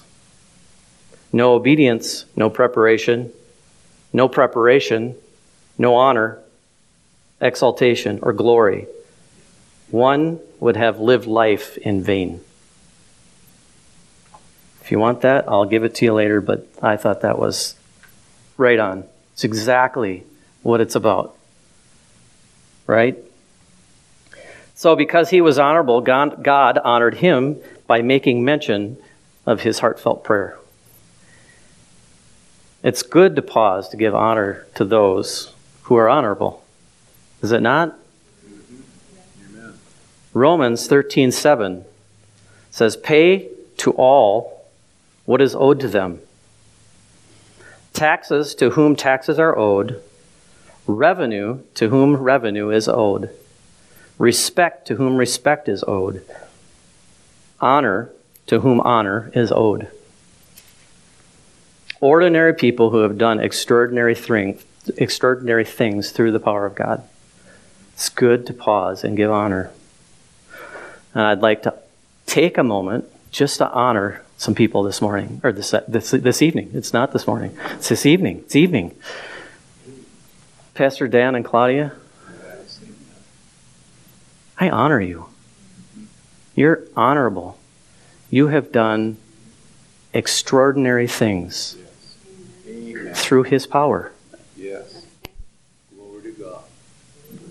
No 1.32 1.54
obedience, 1.54 2.24
no 2.36 2.50
preparation. 2.50 3.32
No 4.12 4.28
preparation, 4.28 5.16
no 5.76 5.96
honor, 5.96 6.38
exaltation, 7.40 8.18
or 8.22 8.32
glory. 8.32 8.86
One 9.90 10.40
would 10.60 10.76
have 10.76 10.98
lived 10.98 11.26
life 11.26 11.76
in 11.78 12.02
vain. 12.02 12.40
If 14.80 14.90
you 14.90 14.98
want 14.98 15.22
that, 15.22 15.48
I'll 15.48 15.64
give 15.64 15.84
it 15.84 15.94
to 15.96 16.04
you 16.04 16.14
later, 16.14 16.40
but 16.40 16.66
I 16.80 16.96
thought 16.96 17.22
that 17.22 17.38
was 17.38 17.74
right 18.56 18.78
on. 18.78 19.04
It's 19.32 19.44
exactly 19.44 20.24
what 20.62 20.80
it's 20.80 20.94
about. 20.94 21.36
Right? 22.86 23.18
So, 24.74 24.94
because 24.94 25.30
he 25.30 25.40
was 25.40 25.58
honorable, 25.58 26.00
God 26.00 26.78
honored 26.78 27.16
him 27.16 27.56
by 27.86 28.02
making 28.02 28.44
mention 28.44 28.98
of 29.44 29.62
his 29.62 29.78
heartfelt 29.78 30.22
prayer. 30.22 30.58
It's 32.82 33.02
good 33.02 33.34
to 33.36 33.42
pause 33.42 33.88
to 33.88 33.96
give 33.96 34.14
honor 34.14 34.66
to 34.76 34.84
those 34.84 35.52
who 35.84 35.96
are 35.96 36.08
honorable. 36.08 36.62
Is 37.46 37.52
it 37.52 37.62
not? 37.62 37.96
Romans 40.34 40.88
13:7 40.88 41.84
says, 42.72 42.96
"Pay 42.96 43.48
to 43.76 43.92
all 43.92 44.64
what 45.26 45.40
is 45.40 45.54
owed 45.54 45.78
to 45.78 45.86
them. 45.86 46.18
Taxes 47.92 48.52
to 48.56 48.70
whom 48.70 48.96
taxes 48.96 49.38
are 49.38 49.56
owed, 49.56 50.02
revenue 50.88 51.60
to 51.76 51.88
whom 51.88 52.16
revenue 52.16 52.70
is 52.70 52.88
owed, 52.88 53.30
respect 54.18 54.84
to 54.88 54.96
whom 54.96 55.16
respect 55.16 55.68
is 55.68 55.84
owed, 55.86 56.22
honor 57.60 58.10
to 58.48 58.58
whom 58.58 58.80
honor 58.80 59.30
is 59.34 59.52
owed." 59.52 59.86
Ordinary 62.00 62.54
people 62.54 62.90
who 62.90 63.02
have 63.02 63.16
done 63.16 63.38
extraordinary, 63.38 64.16
thing, 64.16 64.58
extraordinary 64.96 65.64
things 65.64 66.10
through 66.10 66.32
the 66.32 66.40
power 66.40 66.66
of 66.66 66.74
God. 66.74 67.02
It's 67.96 68.10
good 68.10 68.46
to 68.48 68.52
pause 68.52 69.04
and 69.04 69.16
give 69.16 69.30
honor. 69.30 69.70
And 71.14 71.22
I'd 71.22 71.40
like 71.40 71.62
to 71.62 71.74
take 72.26 72.58
a 72.58 72.62
moment 72.62 73.06
just 73.30 73.56
to 73.56 73.70
honor 73.70 74.22
some 74.36 74.54
people 74.54 74.82
this 74.82 75.00
morning, 75.00 75.40
or 75.42 75.50
this, 75.50 75.74
this, 75.88 76.10
this 76.10 76.42
evening. 76.42 76.72
It's 76.74 76.92
not 76.92 77.14
this 77.14 77.26
morning, 77.26 77.56
it's 77.70 77.88
this 77.88 78.04
evening. 78.04 78.40
It's 78.40 78.54
evening. 78.54 78.94
Pastor 80.74 81.08
Dan 81.08 81.34
and 81.34 81.42
Claudia, 81.42 81.94
I 84.58 84.68
honor 84.68 85.00
you. 85.00 85.30
You're 86.54 86.82
honorable. 86.94 87.56
You 88.28 88.48
have 88.48 88.72
done 88.72 89.16
extraordinary 90.12 91.06
things 91.06 91.78
through 93.14 93.44
His 93.44 93.66
power. 93.66 94.12
Yes. 94.54 95.06
Glory 95.94 96.22
to 96.24 96.32
God. 96.32 96.64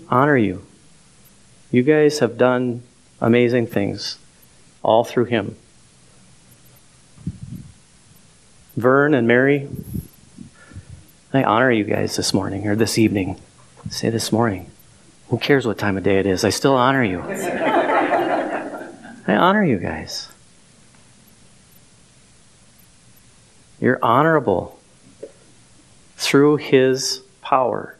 Honor 0.08 0.36
you. 0.36 0.64
You 1.70 1.82
guys 1.82 2.20
have 2.20 2.38
done 2.38 2.82
amazing 3.20 3.66
things, 3.66 4.18
all 4.82 5.04
through 5.04 5.24
Him. 5.24 5.56
Vern 8.76 9.14
and 9.14 9.26
Mary, 9.26 9.68
I 11.32 11.42
honor 11.42 11.70
you 11.70 11.84
guys 11.84 12.16
this 12.16 12.32
morning 12.34 12.68
or 12.68 12.76
this 12.76 12.98
evening. 12.98 13.40
Say 13.90 14.10
this 14.10 14.30
morning. 14.30 14.70
Who 15.28 15.38
cares 15.38 15.66
what 15.66 15.78
time 15.78 15.96
of 15.96 16.04
day 16.04 16.18
it 16.18 16.26
is? 16.26 16.44
I 16.44 16.50
still 16.50 16.74
honor 16.74 17.02
you. 17.02 17.20
I 19.26 19.34
honor 19.34 19.64
you 19.64 19.78
guys. 19.78 20.28
You're 23.80 23.98
honorable 24.02 24.78
through 26.16 26.56
His 26.56 27.22
power, 27.42 27.95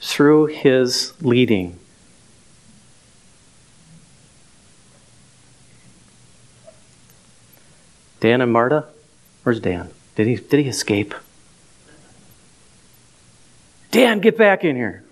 through 0.00 0.46
His 0.46 1.12
leading. 1.22 1.78
Dan 8.20 8.40
and 8.40 8.52
Marta? 8.52 8.86
Where's 9.42 9.60
Dan? 9.60 9.90
Did 10.14 10.26
he, 10.26 10.36
did 10.36 10.60
he 10.60 10.68
escape? 10.68 11.14
Dan, 13.90 14.20
get 14.20 14.36
back 14.36 14.62
in 14.62 14.76
here. 14.76 15.02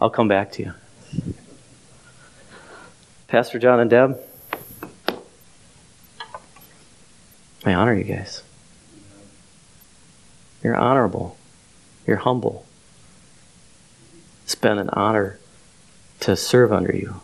I'll 0.00 0.10
come 0.10 0.28
back 0.28 0.52
to 0.52 0.62
you. 0.62 0.74
Pastor 3.28 3.58
John 3.58 3.80
and 3.80 3.88
Deb, 3.88 4.20
I 7.64 7.74
honor 7.74 7.94
you 7.94 8.04
guys. 8.04 8.42
You're 10.62 10.76
honorable. 10.76 11.36
You're 12.06 12.18
humble. 12.18 12.66
It's 14.46 14.54
been 14.54 14.78
an 14.78 14.90
honor 14.90 15.40
to 16.20 16.36
serve 16.36 16.72
under 16.72 16.94
you. 16.94 17.20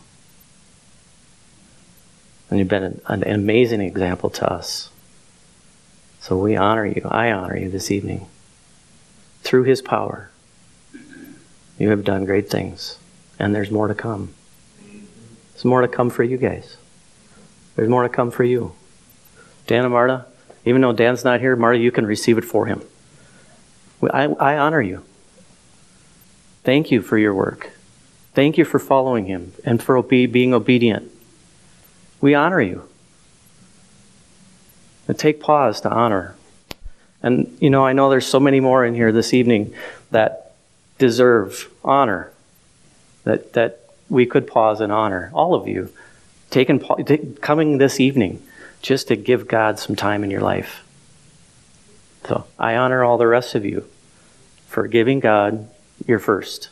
And 2.49 2.59
you've 2.59 2.67
been 2.67 2.83
an, 2.83 3.01
an 3.07 3.23
amazing 3.23 3.79
example 3.79 4.29
to 4.31 4.45
us. 4.51 4.89
So 6.19 6.37
we 6.37 6.57
honor 6.57 6.85
you. 6.85 7.01
I 7.09 7.31
honor 7.31 7.55
you 7.55 7.69
this 7.69 7.91
evening. 7.91 8.27
Through 9.41 9.63
his 9.63 9.81
power, 9.81 10.31
you 11.79 11.91
have 11.91 12.03
done 12.03 12.25
great 12.25 12.49
things. 12.49 12.99
And 13.39 13.55
there's 13.55 13.71
more 13.71 13.87
to 13.87 13.95
come. 13.95 14.33
There's 15.53 15.63
more 15.63 15.79
to 15.79 15.87
come 15.87 16.09
for 16.09 16.25
you 16.25 16.35
guys. 16.35 16.75
There's 17.77 17.87
more 17.87 18.03
to 18.03 18.09
come 18.09 18.31
for 18.31 18.43
you. 18.43 18.73
Dan 19.65 19.85
and 19.85 19.93
Marta, 19.93 20.25
even 20.65 20.81
though 20.81 20.91
Dan's 20.91 21.23
not 21.23 21.39
here, 21.39 21.55
Marta, 21.55 21.79
you 21.79 21.89
can 21.89 22.05
receive 22.05 22.37
it 22.37 22.43
for 22.43 22.65
him. 22.65 22.81
I, 24.11 24.25
I 24.25 24.57
honor 24.57 24.81
you. 24.81 25.05
Thank 26.63 26.91
you 26.91 27.01
for 27.01 27.17
your 27.17 27.33
work. 27.33 27.71
Thank 28.33 28.57
you 28.57 28.65
for 28.65 28.79
following 28.79 29.25
him 29.25 29.53
and 29.63 29.81
for 29.81 29.97
obe- 29.97 30.31
being 30.31 30.53
obedient. 30.53 31.11
We 32.21 32.33
honor 32.33 32.61
you. 32.61 32.87
And 35.07 35.19
take 35.19 35.41
pause 35.41 35.81
to 35.81 35.89
honor. 35.89 36.35
And, 37.21 37.57
you 37.59 37.69
know, 37.69 37.85
I 37.85 37.93
know 37.93 38.09
there's 38.09 38.25
so 38.25 38.39
many 38.39 38.59
more 38.59 38.85
in 38.85 38.95
here 38.95 39.11
this 39.11 39.33
evening 39.33 39.73
that 40.11 40.53
deserve 40.97 41.69
honor, 41.83 42.31
that, 43.23 43.53
that 43.53 43.81
we 44.09 44.25
could 44.25 44.47
pause 44.47 44.79
and 44.79 44.91
honor. 44.91 45.29
All 45.33 45.55
of 45.55 45.67
you. 45.67 45.91
Taking, 46.49 46.79
coming 47.41 47.77
this 47.77 47.99
evening 47.99 48.41
just 48.81 49.07
to 49.09 49.15
give 49.15 49.47
God 49.47 49.79
some 49.79 49.95
time 49.95 50.23
in 50.23 50.31
your 50.31 50.41
life. 50.41 50.83
So 52.25 52.45
I 52.57 52.75
honor 52.75 53.03
all 53.03 53.17
the 53.17 53.27
rest 53.27 53.55
of 53.55 53.65
you 53.65 53.87
for 54.67 54.87
giving 54.87 55.19
God 55.19 55.67
your 56.07 56.19
first 56.19 56.69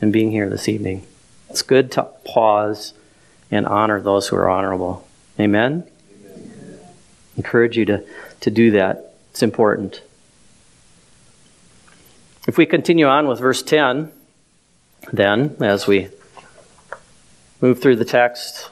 and 0.00 0.12
being 0.12 0.30
here 0.30 0.48
this 0.48 0.68
evening. 0.68 1.06
It's 1.50 1.62
good 1.62 1.92
to 1.92 2.04
pause 2.24 2.94
and 3.50 3.66
honor 3.66 4.00
those 4.00 4.28
who 4.28 4.36
are 4.36 4.48
honorable. 4.48 5.06
Amen? 5.38 5.84
Amen. 6.10 6.78
Encourage 7.36 7.76
you 7.76 7.84
to, 7.86 8.04
to 8.40 8.50
do 8.50 8.72
that. 8.72 9.14
It's 9.30 9.42
important. 9.42 10.02
If 12.46 12.58
we 12.58 12.66
continue 12.66 13.06
on 13.06 13.26
with 13.26 13.40
verse 13.40 13.62
10, 13.62 14.12
then, 15.12 15.56
as 15.60 15.86
we 15.86 16.08
move 17.60 17.80
through 17.80 17.96
the 17.96 18.04
text, 18.04 18.70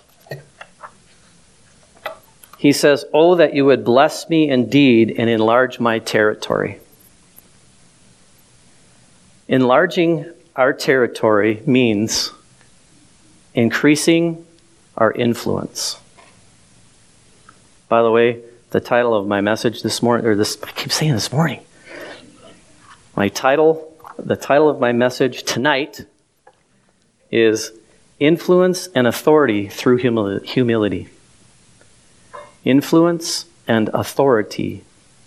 he 2.59 2.73
says, 2.73 3.05
Oh, 3.13 3.35
that 3.35 3.55
you 3.55 3.65
would 3.65 3.85
bless 3.85 4.29
me 4.29 4.49
indeed 4.49 5.15
and 5.17 5.29
enlarge 5.29 5.81
my 5.81 5.99
territory. 5.99 6.79
Enlarging 9.53 10.25
our 10.57 10.73
territory 10.73 11.63
means 11.67 12.33
increasing 13.53 14.47
our 14.97 15.13
influence. 15.13 16.01
By 17.91 18.03
the 18.03 18.11
way, 18.11 18.41
the 18.71 18.81
title 18.81 19.15
of 19.15 19.27
my 19.27 19.43
message 19.43 19.83
this 19.83 20.03
morning, 20.03 20.27
or 20.27 20.35
this, 20.35 20.57
I 20.63 20.71
keep 20.71 20.91
saying 20.91 21.13
this 21.13 21.31
morning, 21.31 21.61
my 23.15 23.29
title, 23.29 23.95
the 24.19 24.37
title 24.37 24.71
of 24.71 24.81
my 24.81 24.93
message 24.93 25.43
tonight 25.43 26.07
is 27.31 27.73
Influence 28.19 28.87
and 28.95 29.07
Authority 29.07 29.69
Through 29.69 29.99
Humility 29.99 31.11
influence 32.65 33.47
and 33.67 33.91
authority 33.93 34.85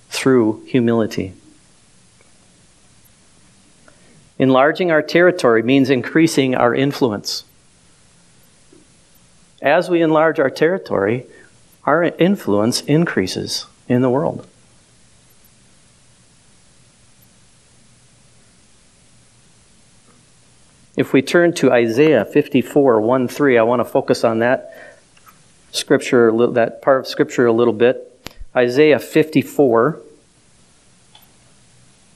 through 0.09 0.63
humility. 0.65 1.33
Enlarging 4.37 4.91
our 4.91 5.01
territory 5.01 5.63
means 5.63 5.89
increasing 5.89 6.55
our 6.55 6.75
influence. 6.75 7.45
As 9.61 9.89
we 9.89 10.01
enlarge 10.01 10.39
our 10.39 10.49
territory, 10.49 11.25
our 11.85 12.03
influence 12.03 12.81
increases 12.81 13.65
in 13.87 14.01
the 14.01 14.09
world. 14.09 14.45
If 20.97 21.11
we 21.11 21.21
turn 21.21 21.53
to 21.55 21.71
Isaiah 21.71 22.25
54 22.25 23.01
1 23.01 23.27
3, 23.27 23.57
I 23.57 23.63
want 23.63 23.81
to 23.81 23.85
focus 23.85 24.23
on 24.23 24.39
that 24.39 24.97
scripture, 25.71 26.31
that 26.51 26.81
part 26.81 27.01
of 27.01 27.07
scripture 27.07 27.45
a 27.45 27.51
little 27.51 27.73
bit. 27.73 28.11
Isaiah 28.55 28.99
54, 28.99 29.99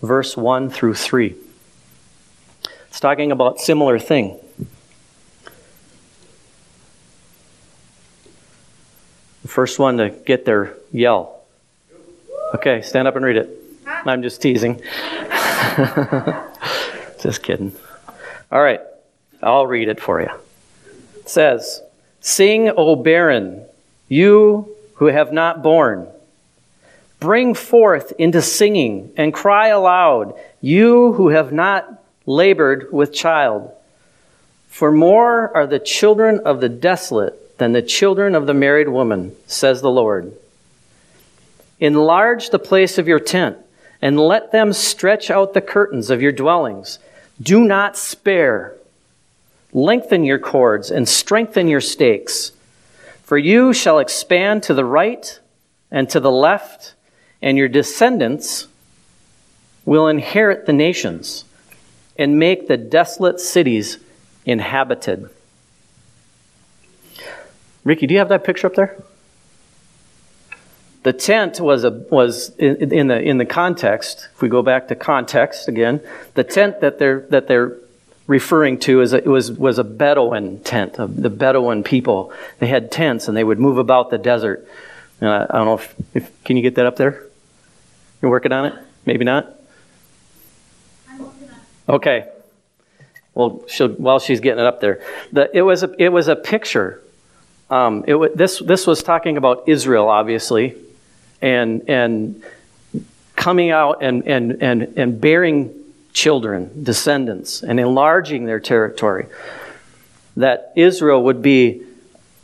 verse 0.02 0.38
1 0.38 0.70
through 0.70 0.94
3. 0.94 1.36
It's 2.90 3.00
talking 3.00 3.32
about 3.32 3.60
similar 3.60 3.98
thing. 4.00 4.38
The 9.44 9.48
first 9.48 9.80
one 9.80 9.98
to 9.98 10.10
get 10.10 10.46
their 10.46 10.76
yell. 10.92 11.44
Okay, 12.56 12.82
stand 12.82 13.08
up 13.08 13.16
and 13.16 13.24
read 13.24 13.38
it. 13.38 13.50
I'm 13.86 14.22
just 14.22 14.42
teasing. 14.42 14.76
just 17.22 17.44
kidding. 17.44 17.74
All 18.52 18.62
right, 18.62 18.82
I'll 19.42 19.68
read 19.68 19.88
it 19.88 20.00
for 20.00 20.20
you. 20.20 20.30
It 21.20 21.30
says, 21.30 21.82
Sing, 22.22 22.70
O 22.76 22.96
barren, 22.96 23.64
you 24.08 24.76
who 24.96 25.06
have 25.06 25.32
not 25.32 25.62
borne. 25.62 26.08
Bring 27.20 27.54
forth 27.54 28.14
into 28.18 28.42
singing 28.42 29.12
and 29.16 29.34
cry 29.34 29.68
aloud, 29.68 30.34
you 30.62 31.14
who 31.14 31.30
have 31.30 31.52
not 31.52 31.99
labored 32.30 32.94
with 32.94 33.12
child. 33.12 33.72
For 34.68 34.92
more 34.92 35.52
are 35.58 35.66
the 35.66 35.80
children 35.80 36.40
of 36.46 36.62
the 36.62 36.70
desolate 36.70 37.58
than 37.58 37.74
the 37.74 37.82
children 37.82 38.36
of 38.36 38.46
the 38.46 38.54
married 38.54 38.88
woman, 38.88 39.36
says 39.48 39.82
the 39.82 39.90
Lord. 39.90 40.32
Enlarge 41.80 42.52
the 42.52 42.60
place 42.60 43.00
of 43.00 43.08
your 43.08 43.20
tent, 43.20 43.58
and 44.00 44.20
let 44.20 44.52
them 44.52 44.74
stretch 44.74 45.32
out 45.32 45.56
the 45.56 45.62
curtains 45.62 46.12
of 46.12 46.22
your 46.22 46.32
dwellings. 46.32 47.00
Do 47.42 47.64
not 47.64 47.98
spare. 47.98 48.76
Lengthen 49.74 50.24
your 50.24 50.40
cords 50.40 50.92
and 50.92 51.10
strengthen 51.10 51.68
your 51.68 51.82
stakes. 51.82 52.52
For 53.24 53.40
you 53.40 53.74
shall 53.74 53.98
expand 53.98 54.62
to 54.64 54.76
the 54.76 54.86
right 54.86 55.40
and 55.90 56.08
to 56.12 56.20
the 56.20 56.32
left, 56.32 56.94
and 57.42 57.58
your 57.58 57.68
descendants 57.68 58.68
will 59.84 60.08
inherit 60.08 60.68
the 60.68 60.74
nations 60.74 61.46
and 62.20 62.38
make 62.38 62.68
the 62.68 62.78
desolate 62.78 63.40
cities 63.40 63.98
inhabited. 64.46 65.30
Ricky, 67.86 68.06
do 68.06 68.14
you 68.14 68.20
have 68.20 68.30
that 68.30 68.44
picture 68.44 68.68
up 68.68 68.76
there? 68.76 69.02
The 71.04 71.14
tent 71.14 71.62
was 71.62 71.86
a 71.86 71.92
was 71.92 72.54
in, 72.58 72.92
in, 72.92 73.08
the 73.08 73.20
in 73.22 73.38
the 73.38 73.46
context. 73.46 74.28
If 74.36 74.42
we 74.42 74.50
go 74.50 74.62
back 74.62 74.90
to 74.90 74.96
context 74.96 75.70
again, 75.70 76.02
the 76.34 76.44
tent 76.44 76.82
that 76.82 77.00
they're 77.00 77.22
that 77.30 77.48
they're 77.48 77.78
referring 78.28 78.80
to 78.80 79.02
is 79.02 79.14
a, 79.14 79.22
was 79.22 79.50
was 79.54 79.80
a 79.80 79.86
Bedouin 79.86 80.60
tent. 80.60 81.00
Of 81.00 81.22
the 81.22 81.30
Bedouin 81.30 81.86
people 81.86 82.34
they 82.60 82.68
had 82.68 82.92
tents 82.92 83.30
and 83.30 83.38
they 83.38 83.46
would 83.46 83.60
move 83.60 83.78
about 83.78 84.10
the 84.10 84.18
desert. 84.18 84.68
Uh, 85.22 85.48
I 85.50 85.58
don't 85.58 85.66
know 85.66 85.76
if, 85.76 85.96
if 86.14 86.44
can 86.44 86.58
you 86.58 86.64
get 86.64 86.76
that 86.76 86.86
up 86.86 86.98
there. 86.98 87.24
You're 88.22 88.30
working 88.30 88.52
on 88.52 88.66
it? 88.66 88.74
Maybe 89.06 89.24
not. 89.24 89.59
Okay. 91.90 92.30
Well, 93.34 93.64
she'll, 93.68 93.90
while 93.90 94.20
she's 94.20 94.40
getting 94.40 94.60
it 94.60 94.66
up 94.66 94.80
there, 94.80 95.02
the, 95.32 95.50
it 95.56 95.62
was 95.62 95.84
a, 95.84 95.94
it 95.98 96.10
was 96.10 96.28
a 96.28 96.36
picture. 96.36 97.02
Um, 97.70 98.04
it, 98.08 98.38
this 98.38 98.60
this 98.60 98.88
was 98.88 99.04
talking 99.04 99.38
about 99.38 99.64
Israel, 99.68 100.10
obviously, 100.10 100.76
and 101.42 101.88
and 101.88 102.44
coming 103.36 103.72
out 103.72 104.02
and 104.02 104.28
and 104.28 104.62
and 104.62 104.98
and 104.98 105.22
bearing 105.22 105.74
children, 106.14 106.84
descendants, 106.84 107.64
and 107.64 107.80
enlarging 107.80 108.46
their 108.46 108.60
territory. 108.60 109.28
That 110.36 110.74
Israel 110.76 111.24
would 111.24 111.42
be 111.42 111.84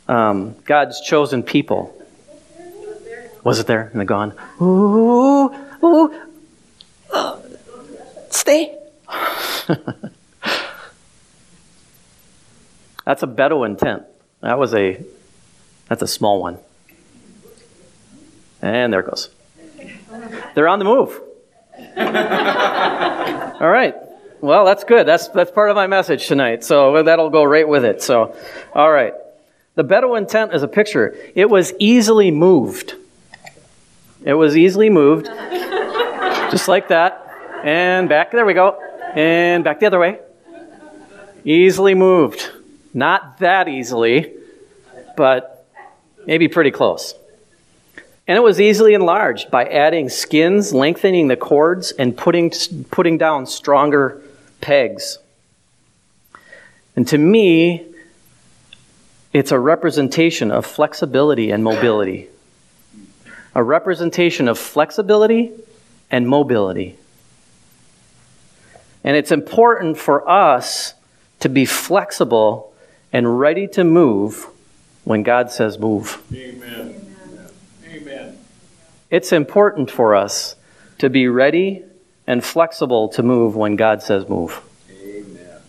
um, 0.08 0.54
God's 0.64 1.00
chosen 1.00 1.42
people. 1.42 1.92
Was 3.42 3.58
it 3.58 3.66
there? 3.66 3.82
And 3.82 3.94
they're 3.94 4.04
gone. 4.04 4.32
Ooh, 4.60 5.54
ooh. 5.84 6.14
stay. 8.30 8.75
that's 13.04 13.22
a 13.22 13.26
Bedouin 13.26 13.76
tent. 13.76 14.04
That 14.40 14.58
was 14.58 14.74
a 14.74 15.04
that's 15.88 16.02
a 16.02 16.06
small 16.06 16.40
one. 16.40 16.58
And 18.62 18.92
there 18.92 19.00
it 19.00 19.06
goes. 19.06 19.30
They're 20.54 20.68
on 20.68 20.78
the 20.78 20.84
move. 20.84 21.20
All 23.60 23.68
right. 23.68 23.94
Well, 24.40 24.64
that's 24.64 24.84
good. 24.84 25.06
That's 25.06 25.28
that's 25.28 25.50
part 25.50 25.70
of 25.70 25.76
my 25.76 25.86
message 25.86 26.26
tonight. 26.26 26.62
So 26.64 27.02
that'll 27.02 27.30
go 27.30 27.44
right 27.44 27.66
with 27.66 27.84
it. 27.84 28.02
So, 28.02 28.36
all 28.74 28.92
right. 28.92 29.14
The 29.74 29.84
Bedouin 29.84 30.26
tent 30.26 30.54
is 30.54 30.62
a 30.62 30.68
picture. 30.68 31.16
It 31.34 31.50
was 31.50 31.72
easily 31.78 32.30
moved. 32.30 32.94
It 34.24 34.34
was 34.34 34.56
easily 34.56 34.90
moved. 34.90 35.26
Just 35.26 36.68
like 36.68 36.88
that. 36.88 37.30
And 37.64 38.08
back. 38.08 38.30
There 38.32 38.46
we 38.46 38.54
go. 38.54 38.78
And 39.16 39.64
back 39.64 39.80
the 39.80 39.86
other 39.86 39.98
way. 39.98 40.20
Easily 41.42 41.94
moved. 41.94 42.50
Not 42.92 43.38
that 43.38 43.66
easily, 43.66 44.32
but 45.16 45.66
maybe 46.26 46.48
pretty 46.48 46.70
close. 46.70 47.14
And 48.28 48.36
it 48.36 48.42
was 48.42 48.60
easily 48.60 48.92
enlarged 48.92 49.50
by 49.50 49.64
adding 49.64 50.10
skins, 50.10 50.74
lengthening 50.74 51.28
the 51.28 51.36
cords, 51.36 51.92
and 51.92 52.14
putting, 52.14 52.52
putting 52.90 53.16
down 53.16 53.46
stronger 53.46 54.20
pegs. 54.60 55.18
And 56.94 57.08
to 57.08 57.16
me, 57.16 57.86
it's 59.32 59.52
a 59.52 59.58
representation 59.58 60.50
of 60.50 60.66
flexibility 60.66 61.50
and 61.50 61.64
mobility. 61.64 62.28
A 63.54 63.62
representation 63.62 64.48
of 64.48 64.58
flexibility 64.58 65.52
and 66.10 66.28
mobility. 66.28 66.98
And 69.06 69.16
it's 69.16 69.30
important 69.30 69.96
for 69.96 70.28
us 70.28 70.94
to 71.38 71.48
be 71.48 71.64
flexible 71.64 72.74
and 73.12 73.38
ready 73.38 73.68
to 73.68 73.84
move 73.84 74.48
when 75.04 75.22
God 75.22 75.52
says 75.52 75.78
move. 75.78 76.20
Amen. 76.34 77.16
Amen. 77.88 78.38
It's 79.08 79.30
important 79.30 79.92
for 79.92 80.16
us 80.16 80.56
to 80.98 81.08
be 81.08 81.28
ready 81.28 81.84
and 82.26 82.44
flexible 82.44 83.08
to 83.10 83.22
move 83.22 83.54
when 83.54 83.76
God 83.76 84.02
says 84.02 84.28
move. 84.28 84.60
Amen. 84.90 85.60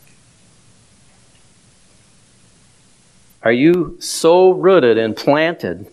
Are 3.44 3.52
you 3.52 3.98
so 4.00 4.50
rooted 4.50 4.98
and 4.98 5.16
planted 5.16 5.86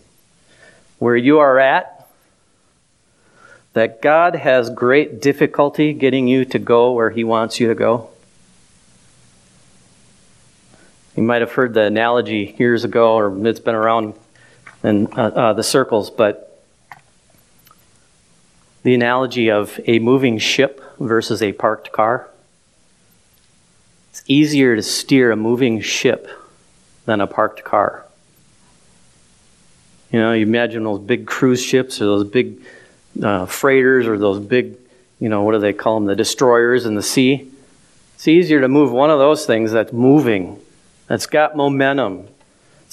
where 0.98 1.16
you 1.16 1.40
are 1.40 1.58
at 1.58 1.93
that 3.74 4.00
God 4.00 4.36
has 4.36 4.70
great 4.70 5.20
difficulty 5.20 5.92
getting 5.92 6.26
you 6.26 6.44
to 6.46 6.58
go 6.58 6.92
where 6.92 7.10
He 7.10 7.24
wants 7.24 7.60
you 7.60 7.68
to 7.68 7.74
go? 7.74 8.08
You 11.16 11.22
might 11.22 11.42
have 11.42 11.52
heard 11.52 11.74
the 11.74 11.82
analogy 11.82 12.56
years 12.58 12.84
ago, 12.84 13.14
or 13.14 13.46
it's 13.46 13.60
been 13.60 13.74
around 13.74 14.14
in 14.82 15.06
uh, 15.16 15.20
uh, 15.20 15.52
the 15.52 15.62
circles, 15.62 16.10
but 16.10 16.62
the 18.82 18.94
analogy 18.94 19.50
of 19.50 19.78
a 19.86 19.98
moving 19.98 20.38
ship 20.38 20.82
versus 20.98 21.42
a 21.42 21.52
parked 21.52 21.92
car. 21.92 22.28
It's 24.10 24.22
easier 24.26 24.76
to 24.76 24.82
steer 24.82 25.32
a 25.32 25.36
moving 25.36 25.80
ship 25.80 26.28
than 27.06 27.20
a 27.20 27.26
parked 27.26 27.64
car. 27.64 28.04
You 30.12 30.20
know, 30.20 30.32
you 30.32 30.42
imagine 30.42 30.84
those 30.84 31.00
big 31.00 31.26
cruise 31.26 31.62
ships 31.62 32.00
or 32.00 32.04
those 32.04 32.24
big 32.24 32.60
uh, 33.22 33.46
freighters 33.46 34.06
or 34.06 34.18
those 34.18 34.40
big, 34.40 34.76
you 35.20 35.28
know, 35.28 35.42
what 35.42 35.52
do 35.52 35.58
they 35.58 35.72
call 35.72 35.96
them, 35.96 36.06
the 36.06 36.16
destroyers 36.16 36.86
in 36.86 36.94
the 36.94 37.02
sea. 37.02 37.50
It's 38.14 38.28
easier 38.28 38.60
to 38.60 38.68
move 38.68 38.92
one 38.92 39.10
of 39.10 39.18
those 39.18 39.46
things 39.46 39.72
that's 39.72 39.92
moving, 39.92 40.60
that's 41.06 41.26
got 41.26 41.56
momentum, 41.56 42.28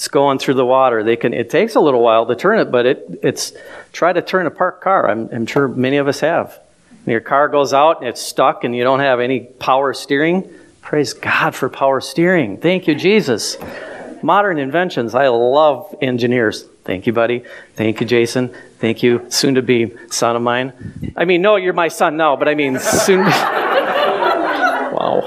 it's 0.02 0.08
going 0.08 0.40
through 0.40 0.54
the 0.54 0.66
water. 0.66 1.04
They 1.04 1.14
can. 1.14 1.32
It 1.32 1.48
takes 1.48 1.76
a 1.76 1.80
little 1.80 2.02
while 2.02 2.26
to 2.26 2.34
turn 2.34 2.58
it, 2.58 2.72
but 2.72 2.86
it 2.86 3.20
it's 3.22 3.52
try 3.92 4.12
to 4.12 4.20
turn 4.20 4.46
a 4.46 4.50
parked 4.50 4.82
car. 4.82 5.08
I'm, 5.08 5.28
I'm 5.32 5.46
sure 5.46 5.68
many 5.68 5.98
of 5.98 6.08
us 6.08 6.18
have. 6.18 6.58
your 7.06 7.20
car 7.20 7.48
goes 7.48 7.72
out 7.72 8.00
and 8.00 8.08
it's 8.08 8.20
stuck, 8.20 8.64
and 8.64 8.74
you 8.74 8.82
don't 8.82 8.98
have 8.98 9.20
any 9.20 9.40
power 9.40 9.94
steering. 9.94 10.50
Praise 10.80 11.12
God 11.12 11.54
for 11.54 11.68
power 11.68 12.00
steering. 12.00 12.56
Thank 12.56 12.88
you, 12.88 12.96
Jesus. 12.96 13.56
Modern 14.22 14.58
inventions. 14.58 15.14
I 15.14 15.28
love 15.28 15.94
engineers. 16.02 16.64
Thank 16.84 17.06
you, 17.06 17.12
buddy. 17.12 17.44
Thank 17.76 18.00
you, 18.00 18.06
Jason. 18.06 18.52
Thank 18.82 19.02
you, 19.04 19.24
soon 19.28 19.54
to 19.54 19.62
be 19.62 19.94
son 20.10 20.34
of 20.34 20.42
mine. 20.42 20.72
I 21.16 21.24
mean, 21.24 21.40
no, 21.40 21.54
you're 21.54 21.72
my 21.72 21.86
son 21.86 22.16
now, 22.16 22.34
but 22.34 22.48
I 22.48 22.56
mean, 22.56 22.80
soon. 22.80 23.20
wow. 23.24 25.22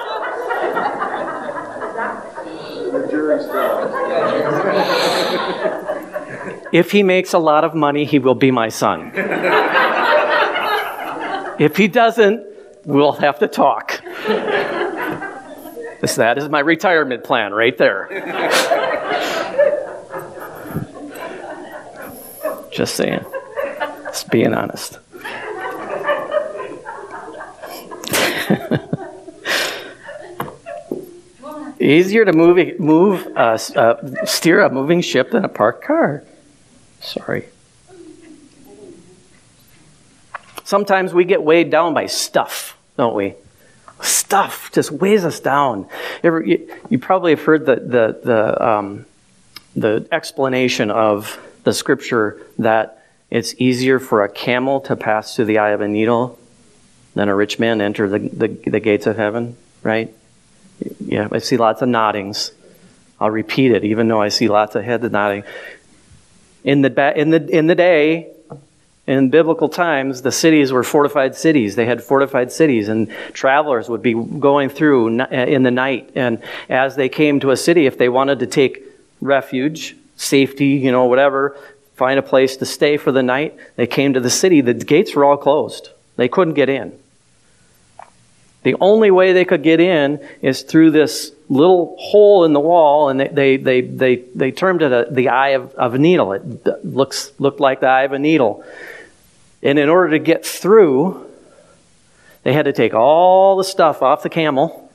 If 6.74 6.92
he 6.92 7.02
makes 7.02 7.32
a 7.32 7.40
lot 7.40 7.64
of 7.64 7.74
money, 7.74 8.04
he 8.04 8.20
will 8.20 8.36
be 8.36 8.52
my 8.52 8.68
son. 8.68 9.14
if 11.58 11.78
he 11.78 11.88
doesn't, 11.88 12.46
we'll 12.84 13.14
have 13.14 13.40
to 13.40 13.48
talk. 13.48 14.02
That 16.18 16.38
is 16.38 16.50
my 16.50 16.60
retirement 16.60 17.24
plan 17.24 17.54
right 17.54 17.78
there. 17.78 18.10
Just 22.70 22.96
saying. 22.96 23.24
Just 24.16 24.32
being 24.32 24.54
honest. 24.54 24.98
Easier 31.82 32.24
to 32.24 32.32
move, 32.32 32.80
move 32.80 33.28
uh, 33.36 33.58
uh, 33.76 34.26
steer 34.26 34.62
a 34.62 34.72
moving 34.72 35.02
ship 35.02 35.32
than 35.32 35.44
a 35.44 35.50
parked 35.50 35.84
car. 35.84 36.24
Sorry. 37.02 37.48
Sometimes 40.64 41.14
we 41.14 41.26
get 41.26 41.44
weighed 41.44 41.70
down 41.70 41.94
by 41.94 42.06
stuff, 42.06 42.78
don't 42.96 43.16
we? 43.16 43.34
Stuff 44.00 44.72
just 44.72 44.92
weighs 44.92 45.26
us 45.26 45.42
down. 45.42 45.90
You, 46.24 46.70
you, 46.90 47.00
probably 47.00 47.32
have 47.32 47.44
heard 47.44 47.66
the, 47.66 47.76
the, 47.76 48.18
the, 48.24 48.66
um, 48.66 49.06
the 49.76 50.08
explanation 50.10 50.90
of 50.90 51.38
the 51.66 51.74
scripture 51.74 52.42
that 52.60 53.02
it's 53.36 53.54
easier 53.58 54.00
for 54.00 54.24
a 54.24 54.30
camel 54.30 54.80
to 54.80 54.96
pass 54.96 55.36
through 55.36 55.44
the 55.44 55.58
eye 55.58 55.72
of 55.72 55.82
a 55.82 55.90
needle 55.90 56.40
than 57.16 57.28
a 57.28 57.36
rich 57.36 57.60
man 57.60 57.82
enter 57.82 58.08
the, 58.08 58.20
the, 58.20 58.48
the 58.48 58.80
gates 58.80 59.08
of 59.08 59.18
heaven, 59.18 59.58
right? 59.84 60.16
Yeah, 61.02 61.28
I 61.30 61.40
see 61.40 61.58
lots 61.58 61.82
of 61.82 61.90
noddings. 61.90 62.52
I'll 63.20 63.30
repeat 63.30 63.72
it, 63.72 63.84
even 63.84 64.08
though 64.08 64.22
I 64.22 64.30
see 64.30 64.48
lots 64.48 64.76
of 64.76 64.86
heads 64.86 65.04
nodding. 65.12 65.44
In 66.64 66.82
the, 66.82 67.20
in 67.20 67.30
the, 67.32 67.46
in 67.50 67.68
the 67.68 67.76
day, 67.76 68.32
in 69.06 69.30
biblical 69.32 69.68
times, 69.68 70.22
the 70.22 70.32
cities 70.32 70.72
were 70.72 70.84
fortified 70.84 71.36
cities. 71.36 71.76
They 71.76 71.86
had 71.86 72.02
fortified 72.02 72.54
cities, 72.54 72.88
and 72.88 73.10
travelers 73.34 73.90
would 73.90 74.02
be 74.02 74.14
going 74.14 74.70
through 74.70 75.20
uh, 75.20 75.26
in 75.26 75.64
the 75.64 75.72
night. 75.72 76.10
And 76.16 76.42
as 76.70 76.96
they 76.96 77.10
came 77.10 77.42
to 77.42 77.52
a 77.52 77.58
city, 77.58 77.86
if 77.86 77.98
they 77.98 78.08
wanted 78.08 78.40
to 78.40 78.48
take 78.48 78.82
refuge, 79.20 79.98
safety, 80.16 80.68
you 80.68 80.94
know, 80.94 81.04
whatever, 81.04 81.58
find 81.96 82.20
a 82.20 82.24
place 82.24 82.58
to 82.58 82.66
stay 82.66 82.98
for 82.98 83.12
the 83.12 83.24
night, 83.24 83.56
they 83.76 83.88
came 83.88 84.14
to 84.14 84.20
the 84.20 84.30
city. 84.30 84.62
The 84.62 84.74
gates 84.74 85.16
were 85.16 85.26
all 85.26 85.38
closed, 85.38 85.90
they 86.16 86.28
couldn't 86.28 86.54
get 86.54 86.70
in. 86.70 86.98
The 88.64 88.76
only 88.82 89.12
way 89.12 89.32
they 89.32 89.46
could 89.46 89.62
get 89.62 89.80
in 89.80 90.28
is 90.42 90.64
through 90.64 90.90
this 90.90 91.32
little 91.50 91.96
hole 92.00 92.46
in 92.46 92.54
the 92.54 92.60
wall, 92.60 93.10
and 93.10 93.20
they, 93.20 93.28
they, 93.28 93.58
they, 93.58 93.82
they, 93.82 94.16
they 94.34 94.52
termed 94.52 94.82
it 94.82 94.92
a, 94.92 95.06
the 95.12 95.30
eye 95.30 95.50
of, 95.50 95.72
of 95.76 95.94
a 95.94 96.00
needle. 96.00 96.32
It 96.34 96.84
looks, 96.84 97.32
looked 97.38 97.60
like 97.60 97.82
the 97.82 97.88
eye 97.88 98.04
of 98.04 98.14
a 98.14 98.18
needle. 98.18 98.66
And 99.62 99.78
in 99.78 99.88
order 99.88 100.12
to 100.12 100.20
get 100.20 100.44
through, 100.44 101.30
they 102.42 102.54
had 102.54 102.66
to 102.66 102.74
take 102.74 102.96
all 102.96 103.56
the 103.56 103.64
stuff 103.64 104.02
off 104.02 104.24
the 104.24 104.30
camel. 104.30 104.92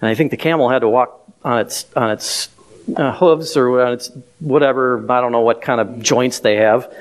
And 0.00 0.08
I 0.08 0.14
think 0.14 0.30
the 0.30 0.38
camel 0.38 0.70
had 0.70 0.78
to 0.78 0.88
walk 0.88 1.22
on 1.44 1.58
its, 1.58 1.84
on 1.94 2.10
its 2.10 2.48
uh, 2.96 3.12
hooves 3.12 3.56
or 3.56 3.96
whatever, 4.40 5.04
I 5.10 5.20
don't 5.20 5.32
know 5.32 5.40
what 5.40 5.62
kind 5.62 5.80
of 5.80 6.02
joints 6.02 6.40
they 6.40 6.56
have. 6.56 6.92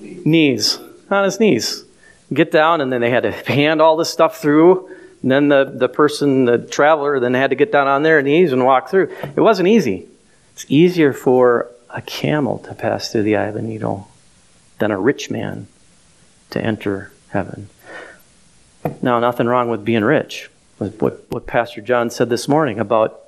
Knees, 0.00 0.78
on 1.10 1.24
his 1.24 1.40
knees 1.40 1.84
get 2.32 2.50
down, 2.50 2.80
and 2.80 2.92
then 2.92 3.00
they 3.00 3.10
had 3.10 3.22
to 3.22 3.32
hand 3.32 3.80
all 3.80 3.96
this 3.96 4.10
stuff 4.10 4.40
through. 4.40 4.88
And 5.22 5.30
then 5.30 5.48
the, 5.48 5.64
the 5.64 5.88
person, 5.88 6.44
the 6.44 6.58
traveler, 6.58 7.20
then 7.20 7.34
had 7.34 7.50
to 7.50 7.56
get 7.56 7.72
down 7.72 7.88
on 7.88 8.02
their 8.02 8.22
knees 8.22 8.52
and 8.52 8.64
walk 8.64 8.90
through. 8.90 9.14
It 9.22 9.40
wasn't 9.40 9.68
easy. 9.68 10.06
It's 10.52 10.66
easier 10.68 11.12
for 11.12 11.70
a 11.90 12.02
camel 12.02 12.58
to 12.60 12.74
pass 12.74 13.10
through 13.10 13.22
the 13.22 13.36
eye 13.36 13.46
of 13.46 13.56
a 13.56 13.62
needle 13.62 14.08
than 14.78 14.90
a 14.90 14.98
rich 14.98 15.30
man 15.30 15.66
to 16.50 16.60
enter 16.60 17.12
heaven. 17.28 17.68
Now, 19.02 19.18
nothing 19.18 19.46
wrong 19.46 19.68
with 19.68 19.84
being 19.84 20.04
rich. 20.04 20.50
What, 20.78 21.24
what 21.30 21.46
Pastor 21.46 21.80
John 21.80 22.10
said 22.10 22.28
this 22.28 22.48
morning 22.48 22.78
about 22.78 23.25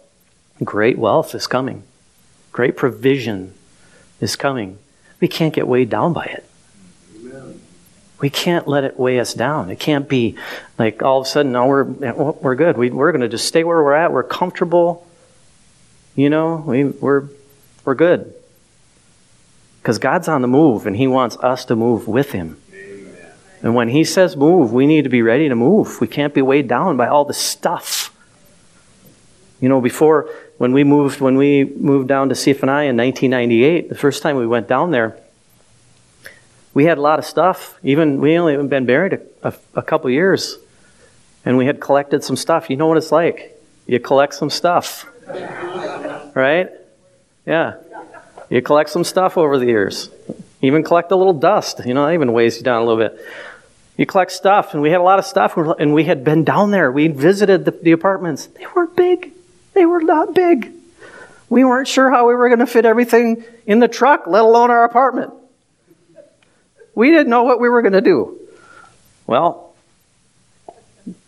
great 0.65 0.99
wealth 0.99 1.35
is 1.35 1.47
coming, 1.47 1.83
great 2.53 2.77
provision 2.77 3.55
is 4.21 4.37
coming. 4.37 4.79
We 5.21 5.29
can't 5.29 5.55
get 5.55 5.67
weighed 5.67 5.91
down 5.91 6.13
by 6.13 6.25
it. 6.25 6.49
Amen. 7.17 7.61
We 8.21 8.31
can't 8.31 8.69
let 8.69 8.85
it 8.85 8.99
weigh 8.99 9.21
us 9.21 9.35
down. 9.35 9.71
It 9.71 9.81
can't 9.81 10.09
be 10.09 10.37
like 10.79 11.03
all 11.03 11.21
of 11.21 11.27
a 11.27 11.29
sudden, 11.29 11.53
no, 11.53 11.67
we're, 11.67 11.85
we're 11.85 12.55
good. 12.55 12.77
We, 12.77 12.91
we're 12.91 13.13
going 13.13 13.23
to 13.23 13.29
just 13.29 13.47
stay 13.47 13.65
where 13.65 13.83
we're 13.83 13.95
at. 13.95 14.13
We're 14.13 14.23
comfortable. 14.23 15.07
You 16.15 16.31
know, 16.31 16.57
we, 16.67 16.85
we're, 16.85 17.29
we're 17.85 17.95
good. 17.95 18.35
Because 19.81 19.99
God's 19.99 20.29
on 20.29 20.43
the 20.43 20.49
move 20.49 20.87
and 20.87 20.97
He 20.97 21.07
wants 21.07 21.37
us 21.39 21.65
to 21.67 21.77
move 21.77 22.07
with 22.09 22.33
Him. 22.33 22.61
And 23.63 23.75
when 23.75 23.89
He 23.89 24.05
says 24.05 24.37
move, 24.37 24.73
we 24.73 24.87
need 24.87 25.03
to 25.03 25.11
be 25.11 25.23
ready 25.23 25.49
to 25.49 25.55
move. 25.55 26.01
We 26.01 26.07
can't 26.07 26.35
be 26.35 26.43
weighed 26.43 26.69
down 26.69 26.97
by 26.97 27.09
all 27.09 27.25
the 27.25 27.35
stuff. 27.35 28.08
You 29.61 29.69
know, 29.69 29.81
before, 29.81 30.31
when 30.59 30.73
we 30.73 30.85
moved, 30.85 31.21
when 31.21 31.37
we 31.37 31.65
moved 31.65 32.09
down 32.09 32.29
to 32.29 32.35
CFNI 32.35 32.89
in 32.89 32.97
1998, 32.97 33.89
the 33.89 33.95
first 33.95 34.23
time 34.23 34.37
we 34.37 34.47
went 34.47 34.69
down 34.69 34.93
there, 34.93 35.19
we 36.75 36.85
had 36.85 36.99
a 36.99 37.01
lot 37.01 37.19
of 37.19 37.25
stuff. 37.25 37.77
Even 37.83 38.21
we 38.21 38.39
only 38.39 38.57
been 38.69 38.87
married 38.87 39.15
a, 39.15 39.21
a, 39.49 39.55
a 39.75 39.83
couple 39.83 40.09
years, 40.11 40.59
and 41.45 41.57
we 41.57 41.67
had 41.67 41.81
collected 41.81 42.23
some 42.23 42.37
stuff. 42.37 42.71
You 42.71 42.77
know 42.77 42.87
what 42.87 42.99
it's 42.99 43.11
like. 43.11 43.61
You 43.87 43.99
collect 43.99 44.35
some 44.35 44.51
stuff, 44.51 45.07
right? 46.35 46.71
Yeah, 47.45 47.77
you 48.51 48.63
collect 48.63 48.91
some 48.91 49.03
stuff 49.03 49.37
over 49.37 49.59
the 49.59 49.67
years. 49.67 50.11
Even 50.63 50.85
collect 50.85 51.11
a 51.11 51.17
little 51.17 51.33
dust. 51.33 51.81
You 51.85 51.95
know, 51.95 52.07
that 52.07 52.13
even 52.13 52.33
weighs 52.33 52.59
you 52.59 52.63
down 52.63 52.83
a 52.83 52.85
little 52.85 53.09
bit. 53.09 53.19
You 53.97 54.07
collect 54.07 54.31
stuff, 54.31 54.73
and 54.73 54.83
we 54.83 54.91
had 54.91 55.01
a 55.01 55.03
lot 55.03 55.19
of 55.19 55.25
stuff, 55.25 55.57
and 55.57 55.93
we 55.93 56.05
had 56.05 56.23
been 56.23 56.45
down 56.45 56.71
there. 56.71 56.93
We 56.93 57.09
visited 57.09 57.65
the, 57.65 57.73
the 57.73 57.91
apartments. 57.91 58.47
They 58.47 58.65
weren't 58.73 58.95
big. 58.95 59.33
They 59.79 59.87
were 59.87 60.01
not 60.01 60.35
big. 60.35 60.73
We 61.49 61.65
weren't 61.65 61.87
sure 61.87 62.11
how 62.11 62.27
we 62.27 62.35
were 62.35 62.49
going 62.49 62.59
to 62.59 62.67
fit 62.67 62.85
everything 62.85 63.45
in 63.65 63.79
the 63.79 63.87
truck, 63.87 64.27
let 64.27 64.43
alone 64.43 64.73
our 64.73 64.83
apartment. 64.83 65.33
We 66.97 67.13
didn't 67.13 67.31
know 67.31 67.45
what 67.45 67.61
we 67.61 67.69
were 67.69 67.81
going 67.81 67.93
to 67.93 68.01
do. 68.01 68.41
Well, 69.29 69.73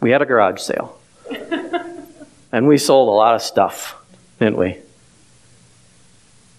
we 0.00 0.10
had 0.10 0.20
a 0.20 0.26
garage 0.26 0.60
sale. 0.60 0.98
and 2.50 2.66
we 2.66 2.76
sold 2.76 3.08
a 3.08 3.12
lot 3.12 3.36
of 3.36 3.42
stuff, 3.42 3.94
didn't 4.40 4.56
we? 4.56 4.78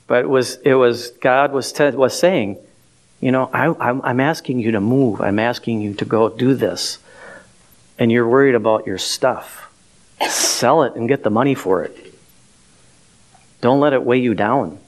But 0.07 0.23
it 0.23 0.29
was, 0.29 0.59
it 0.63 0.75
was 0.75 1.09
God 1.11 1.51
was, 1.51 1.73
te- 1.73 1.89
was 1.89 2.17
saying, 2.17 2.57
you 3.19 3.33
know, 3.33 3.49
I, 3.53 3.65
I'm, 3.65 4.01
I'm 4.01 4.19
asking 4.21 4.59
you 4.59 4.71
to 4.71 4.79
move. 4.79 5.19
I'm 5.19 5.39
asking 5.39 5.81
you 5.81 5.93
to 5.95 6.05
go 6.05 6.29
do 6.29 6.55
this. 6.55 6.99
And 7.99 8.09
you're 8.09 8.29
worried 8.29 8.55
about 8.55 8.87
your 8.87 8.97
stuff. 8.97 9.60
Sell 10.29 10.83
it 10.83 10.95
and 10.95 11.07
get 11.07 11.23
the 11.23 11.29
money 11.29 11.55
for 11.55 11.83
it. 11.83 12.13
Don't 13.61 13.79
let 13.79 13.93
it 13.93 14.03
weigh 14.03 14.19
you 14.19 14.33
down. 14.33 14.79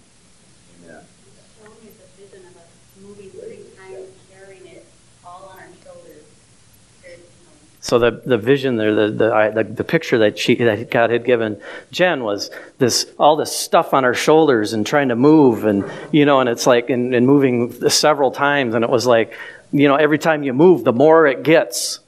So 7.83 7.99
the, 7.99 8.11
the 8.11 8.37
vision 8.37 8.77
there, 8.77 8.95
the, 8.95 9.11
the, 9.11 9.63
the, 9.65 9.83
picture 9.83 10.19
that, 10.19 10.39
she, 10.39 10.55
that 10.55 10.89
God 10.89 11.09
had 11.09 11.25
given 11.25 11.61
Jen 11.91 12.23
was 12.23 12.49
this, 12.77 13.11
all 13.19 13.35
this 13.35 13.53
stuff 13.53 13.93
on 13.93 14.05
her 14.05 14.13
shoulders 14.13 14.71
and 14.71 14.87
trying 14.87 15.09
to 15.09 15.17
move 15.17 15.65
and, 15.65 15.83
you 16.09 16.25
know, 16.25 16.39
and 16.39 16.47
it's 16.47 16.65
like, 16.65 16.89
and, 16.89 17.13
and 17.13 17.27
moving 17.27 17.89
several 17.89 18.31
times. 18.31 18.73
And 18.73 18.85
it 18.85 18.89
was 18.89 19.05
like, 19.05 19.37
you 19.73 19.89
know, 19.89 19.95
every 19.95 20.17
time 20.17 20.43
you 20.43 20.53
move, 20.53 20.85
the 20.85 20.93
more 20.93 21.27
it 21.27 21.43
gets, 21.43 21.99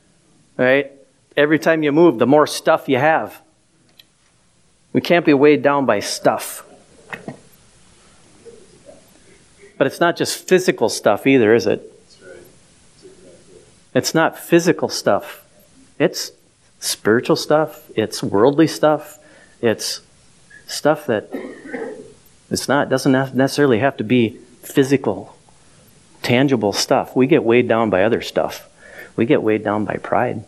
right? 0.55 0.93
Every 1.37 1.59
time 1.59 1.83
you 1.83 1.91
move, 1.91 2.19
the 2.19 2.27
more 2.27 2.47
stuff 2.47 2.87
you 2.87 2.97
have. 2.97 3.41
We 4.93 5.01
can't 5.01 5.25
be 5.25 5.33
weighed 5.33 5.61
down 5.61 5.85
by 5.85 5.99
stuff. 5.99 6.65
But 9.77 9.87
it's 9.87 9.99
not 9.99 10.15
just 10.15 10.47
physical 10.47 10.87
stuff 10.87 11.27
either, 11.27 11.53
is 11.53 11.67
it? 11.67 11.91
It's 13.93 14.13
not 14.13 14.37
physical 14.39 14.87
stuff. 14.87 15.45
It's 15.99 16.31
spiritual 16.79 17.35
stuff, 17.35 17.89
it's 17.95 18.21
worldly 18.21 18.67
stuff, 18.67 19.19
it's 19.61 20.01
stuff 20.67 21.05
that 21.07 21.29
it's 22.51 22.67
not 22.67 22.89
doesn't 22.89 23.11
necessarily 23.35 23.79
have 23.79 23.97
to 23.97 24.03
be 24.03 24.37
physical, 24.61 25.35
tangible 26.21 26.73
stuff. 26.73 27.15
We 27.15 27.27
get 27.27 27.43
weighed 27.43 27.67
down 27.67 27.89
by 27.89 28.03
other 28.03 28.21
stuff. 28.21 28.69
We 29.15 29.25
get 29.25 29.41
weighed 29.41 29.63
down 29.63 29.85
by 29.85 29.95
pride. 29.95 30.43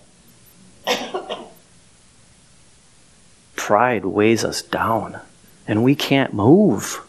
Pride 3.67 4.05
weighs 4.05 4.45
us 4.45 4.61
down 4.61 5.19
and 5.67 5.83
we 5.83 5.93
can't 5.93 6.33
move. 6.33 7.05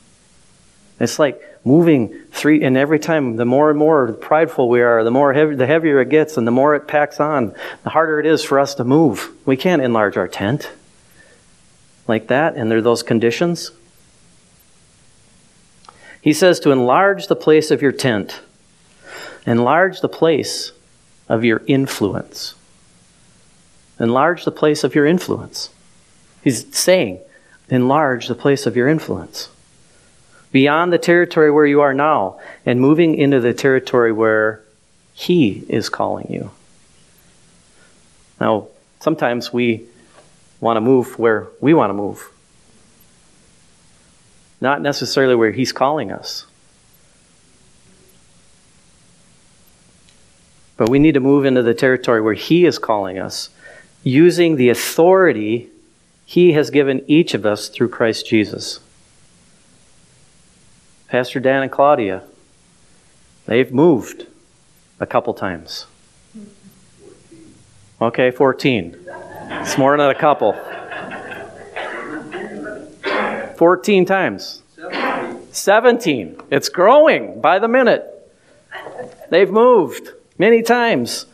It's 0.98 1.16
like 1.16 1.40
moving 1.64 2.12
three, 2.32 2.64
and 2.64 2.76
every 2.76 2.98
time, 2.98 3.36
the 3.36 3.44
more 3.44 3.70
and 3.70 3.78
more 3.78 4.12
prideful 4.12 4.68
we 4.68 4.82
are, 4.82 5.04
the 5.04 5.10
more 5.12 5.32
heavy, 5.32 5.54
the 5.54 5.68
heavier 5.68 6.00
it 6.00 6.08
gets, 6.08 6.36
and 6.36 6.44
the 6.48 6.50
more 6.50 6.74
it 6.74 6.88
packs 6.88 7.20
on, 7.20 7.54
the 7.84 7.90
harder 7.90 8.18
it 8.18 8.26
is 8.26 8.42
for 8.42 8.58
us 8.58 8.74
to 8.74 8.82
move. 8.82 9.30
We 9.46 9.56
can't 9.56 9.80
enlarge 9.80 10.16
our 10.16 10.26
tent 10.26 10.68
like 12.08 12.26
that, 12.26 12.56
and 12.56 12.68
there 12.68 12.78
are 12.78 12.82
those 12.82 13.04
conditions. 13.04 13.70
He 16.20 16.32
says 16.32 16.58
to 16.60 16.72
enlarge 16.72 17.28
the 17.28 17.36
place 17.36 17.70
of 17.70 17.82
your 17.82 17.92
tent, 17.92 18.40
enlarge 19.46 20.00
the 20.00 20.08
place 20.08 20.72
of 21.28 21.44
your 21.44 21.62
influence. 21.68 22.56
Enlarge 24.00 24.44
the 24.44 24.50
place 24.50 24.82
of 24.82 24.96
your 24.96 25.06
influence. 25.06 25.70
He's 26.42 26.74
saying, 26.76 27.20
enlarge 27.68 28.28
the 28.28 28.34
place 28.34 28.66
of 28.66 28.76
your 28.76 28.88
influence 28.88 29.48
beyond 30.52 30.92
the 30.92 30.98
territory 30.98 31.50
where 31.50 31.66
you 31.66 31.80
are 31.80 31.94
now 31.94 32.40
and 32.64 32.80
moving 32.80 33.14
into 33.14 33.40
the 33.40 33.52
territory 33.52 34.12
where 34.12 34.62
He 35.12 35.64
is 35.68 35.88
calling 35.88 36.26
you. 36.30 36.50
Now, 38.40 38.68
sometimes 39.00 39.52
we 39.52 39.84
want 40.60 40.76
to 40.76 40.80
move 40.80 41.18
where 41.18 41.48
we 41.60 41.74
want 41.74 41.90
to 41.90 41.94
move, 41.94 42.30
not 44.60 44.80
necessarily 44.80 45.34
where 45.34 45.52
He's 45.52 45.72
calling 45.72 46.10
us. 46.10 46.46
But 50.76 50.88
we 50.88 51.00
need 51.00 51.14
to 51.14 51.20
move 51.20 51.44
into 51.44 51.62
the 51.62 51.74
territory 51.74 52.20
where 52.20 52.34
He 52.34 52.64
is 52.64 52.78
calling 52.78 53.18
us 53.18 53.50
using 54.04 54.56
the 54.56 54.68
authority 54.68 55.68
He 56.28 56.52
has 56.52 56.68
given 56.68 57.02
each 57.06 57.32
of 57.32 57.46
us 57.46 57.70
through 57.70 57.88
Christ 57.88 58.26
Jesus. 58.26 58.80
Pastor 61.08 61.40
Dan 61.40 61.62
and 61.62 61.72
Claudia, 61.72 62.22
they've 63.46 63.72
moved 63.72 64.26
a 65.00 65.06
couple 65.06 65.32
times. 65.32 65.86
Okay, 67.98 68.30
14. 68.30 68.94
It's 69.06 69.78
more 69.78 69.96
than 69.96 70.10
a 70.10 70.14
couple. 70.14 70.52
14 73.56 74.04
times. 74.04 74.60
17. 75.52 76.42
It's 76.50 76.68
growing 76.68 77.40
by 77.40 77.58
the 77.58 77.68
minute. 77.68 78.04
They've 79.30 79.50
moved 79.50 80.10
many 80.36 80.60
times. 80.60 81.24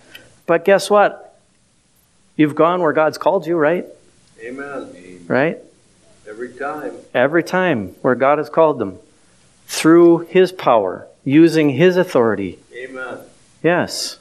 But 0.47 0.65
guess 0.65 0.89
what? 0.89 1.37
You've 2.37 2.55
gone 2.55 2.81
where 2.81 2.93
God's 2.93 3.19
called 3.19 3.45
you, 3.49 3.57
right? 3.57 3.87
Amen. 4.45 5.25
Right? 5.27 5.59
Every 6.29 6.53
time. 6.53 6.95
Every 7.15 7.43
time 7.43 7.89
where 8.03 8.15
God 8.15 8.39
has 8.39 8.51
called 8.51 8.79
them 8.79 8.99
through 9.67 10.19
His 10.19 10.53
power, 10.53 11.07
using 11.25 11.71
His 11.71 11.97
authority. 11.97 12.59
Amen. 12.75 13.19
Yes. 13.63 14.19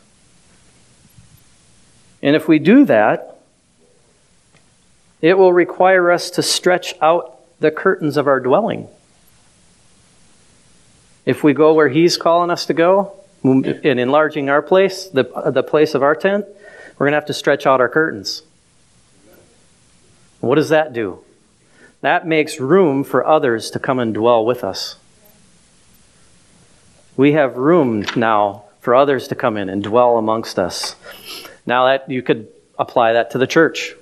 And 2.22 2.36
if 2.36 2.48
we 2.48 2.60
do 2.60 2.86
that, 2.86 3.38
it 5.22 5.38
will 5.38 5.52
require 5.52 6.12
us 6.12 6.30
to 6.32 6.42
stretch 6.42 6.96
out 7.02 7.40
the 7.60 7.72
curtains 7.72 8.18
of 8.18 8.28
our 8.28 8.40
dwelling. 8.40 8.88
If 11.26 11.44
we 11.44 11.54
go 11.54 11.74
where 11.74 11.90
He's 11.90 12.18
calling 12.18 12.50
us 12.50 12.66
to 12.68 12.74
go, 12.74 13.14
in 13.44 14.00
enlarging 14.00 14.50
our 14.50 14.62
place, 14.62 15.06
the, 15.08 15.24
the 15.52 15.64
place 15.64 15.96
of 15.96 16.04
our 16.04 16.16
tent, 16.16 16.46
we're 16.98 17.08
going 17.08 17.12
to 17.12 17.18
have 17.18 17.26
to 17.26 17.34
stretch 17.34 17.66
out 17.66 17.82
our 17.82 17.90
curtains. 17.90 18.44
What 20.44 20.56
does 20.56 20.68
that 20.70 20.92
do? 20.92 21.20
That 22.02 22.28
makes 22.28 22.60
room 22.60 23.06
for 23.06 23.26
others 23.26 23.72
to 23.72 23.80
come 23.80 23.98
and 23.98 24.14
dwell 24.14 24.46
with 24.46 24.62
us. 24.62 24.98
We 27.16 27.32
have 27.32 27.56
room 27.56 28.06
now 28.18 28.66
for 28.82 28.94
others 28.94 29.30
to 29.30 29.36
come 29.36 29.56
in 29.56 29.70
and 29.70 29.82
dwell 29.82 30.18
amongst 30.18 30.60
us. 30.60 30.98
Now 31.66 31.86
that 31.86 32.12
you 32.12 32.22
could 32.22 32.50
apply 32.78 33.14
that 33.14 33.32
to 33.32 33.38
the 33.38 33.48
church. 33.48 33.94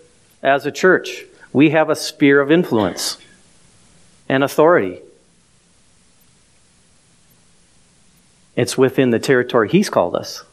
As 0.42 0.66
a 0.66 0.72
church, 0.72 1.26
we 1.54 1.70
have 1.70 1.92
a 1.92 1.96
sphere 1.96 2.42
of 2.42 2.52
influence 2.52 3.20
and 4.28 4.44
authority. 4.44 5.00
It's 8.56 8.76
within 8.76 9.12
the 9.12 9.20
territory 9.20 9.70
he's 9.70 9.92
called 9.92 10.16
us. 10.16 10.44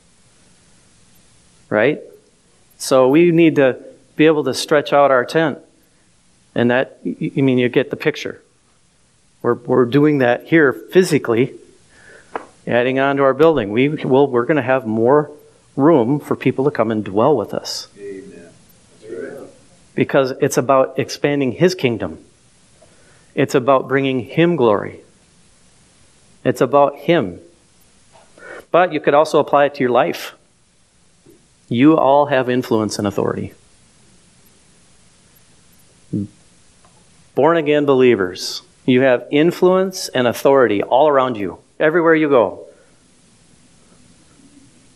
Right? 1.70 2.03
So 2.76 3.09
we 3.09 3.30
need 3.30 3.57
to 3.57 3.82
be 4.16 4.26
able 4.26 4.45
to 4.45 4.53
stretch 4.53 4.93
out 4.93 5.11
our 5.11 5.24
tent. 5.24 5.61
And 6.59 6.72
that, 6.72 6.98
I 7.04 7.40
mean, 7.40 7.56
you 7.59 7.68
get 7.68 7.90
the 7.90 7.96
picture. 7.96 8.42
We're, 9.42 9.54
we're 9.54 9.84
doing 9.84 10.18
that 10.18 10.48
here 10.48 10.72
physically, 10.72 11.54
adding 12.66 12.98
on 12.98 13.16
to 13.18 13.22
our 13.22 13.32
building. 13.32 13.70
We 13.70 13.88
will, 13.90 14.26
we're 14.26 14.44
going 14.44 14.56
to 14.56 14.62
have 14.62 14.84
more 14.84 15.30
room 15.76 16.18
for 16.18 16.34
people 16.34 16.64
to 16.64 16.72
come 16.72 16.90
and 16.90 17.04
dwell 17.04 17.36
with 17.36 17.54
us. 17.54 17.86
Amen. 17.96 18.50
Because 19.94 20.32
it's 20.40 20.56
about 20.56 20.98
expanding 20.98 21.52
His 21.52 21.76
kingdom, 21.76 22.18
it's 23.36 23.54
about 23.54 23.86
bringing 23.86 24.24
Him 24.24 24.56
glory, 24.56 24.98
it's 26.44 26.61
about 26.61 26.96
Him. 26.96 27.38
But 28.72 28.92
you 28.92 28.98
could 28.98 29.14
also 29.14 29.38
apply 29.38 29.66
it 29.66 29.76
to 29.76 29.80
your 29.80 29.90
life. 29.90 30.34
You 31.68 31.96
all 31.96 32.26
have 32.26 32.50
influence 32.50 32.98
and 32.98 33.06
authority. 33.06 33.54
Born 37.39 37.57
again 37.57 37.86
believers, 37.86 38.62
you 38.84 39.03
have 39.03 39.28
influence 39.30 40.09
and 40.09 40.26
authority 40.26 40.82
all 40.82 41.07
around 41.07 41.36
you, 41.36 41.61
everywhere 41.78 42.16
you 42.16 42.28
go. 42.28 42.66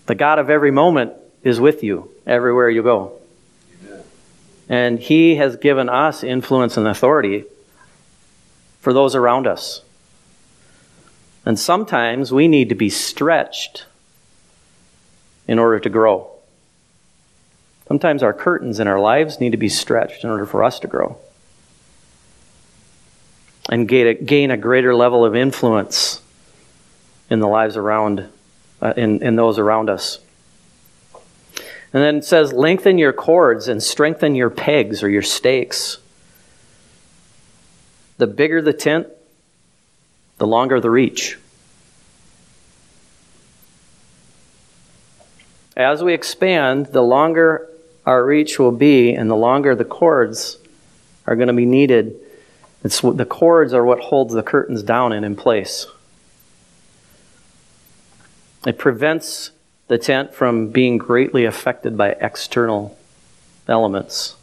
The 0.06 0.16
God 0.16 0.40
of 0.40 0.50
every 0.50 0.72
moment 0.72 1.12
is 1.44 1.60
with 1.60 1.84
you 1.84 2.10
everywhere 2.26 2.68
you 2.68 2.82
go. 2.82 3.12
And 4.68 4.98
He 4.98 5.36
has 5.36 5.54
given 5.54 5.88
us 5.88 6.24
influence 6.24 6.76
and 6.76 6.88
authority 6.88 7.44
for 8.80 8.92
those 8.92 9.14
around 9.14 9.46
us. 9.46 9.82
And 11.46 11.56
sometimes 11.56 12.32
we 12.32 12.48
need 12.48 12.70
to 12.70 12.74
be 12.74 12.90
stretched 12.90 13.86
in 15.46 15.60
order 15.60 15.78
to 15.78 15.88
grow. 15.88 16.28
Sometimes 17.86 18.20
our 18.20 18.32
curtains 18.32 18.80
in 18.80 18.88
our 18.88 18.98
lives 18.98 19.38
need 19.38 19.52
to 19.52 19.56
be 19.56 19.68
stretched 19.68 20.24
in 20.24 20.30
order 20.30 20.44
for 20.44 20.64
us 20.64 20.80
to 20.80 20.88
grow 20.88 21.20
and 23.70 23.86
gain 23.88 24.06
a, 24.06 24.14
gain 24.14 24.50
a 24.50 24.56
greater 24.56 24.94
level 24.94 25.24
of 25.24 25.36
influence 25.36 26.20
in 27.30 27.40
the 27.40 27.48
lives 27.48 27.76
around, 27.76 28.28
uh, 28.80 28.92
in, 28.96 29.22
in 29.22 29.36
those 29.36 29.58
around 29.58 29.88
us. 29.88 30.18
And 31.92 32.02
then 32.02 32.16
it 32.16 32.24
says, 32.24 32.52
lengthen 32.52 32.98
your 32.98 33.12
cords 33.12 33.68
and 33.68 33.82
strengthen 33.82 34.34
your 34.34 34.50
pegs 34.50 35.02
or 35.02 35.10
your 35.10 35.22
stakes. 35.22 35.98
The 38.16 38.26
bigger 38.26 38.62
the 38.62 38.72
tent, 38.72 39.08
the 40.38 40.46
longer 40.46 40.80
the 40.80 40.90
reach. 40.90 41.38
As 45.76 46.02
we 46.02 46.12
expand, 46.12 46.86
the 46.86 47.02
longer 47.02 47.68
our 48.04 48.24
reach 48.24 48.58
will 48.58 48.72
be, 48.72 49.14
and 49.14 49.30
the 49.30 49.36
longer 49.36 49.74
the 49.74 49.84
cords 49.84 50.58
are 51.26 51.36
going 51.36 51.48
to 51.48 51.54
be 51.54 51.66
needed. 51.66 52.18
It's, 52.84 53.00
the 53.00 53.26
cords 53.26 53.72
are 53.72 53.84
what 53.84 54.00
holds 54.00 54.34
the 54.34 54.42
curtains 54.42 54.82
down 54.82 55.12
and 55.12 55.24
in 55.24 55.36
place. 55.36 55.86
It 58.66 58.78
prevents 58.78 59.50
the 59.88 59.98
tent 59.98 60.34
from 60.34 60.68
being 60.68 60.98
greatly 60.98 61.44
affected 61.44 61.96
by 61.96 62.10
external 62.20 62.96
elements. 63.68 64.36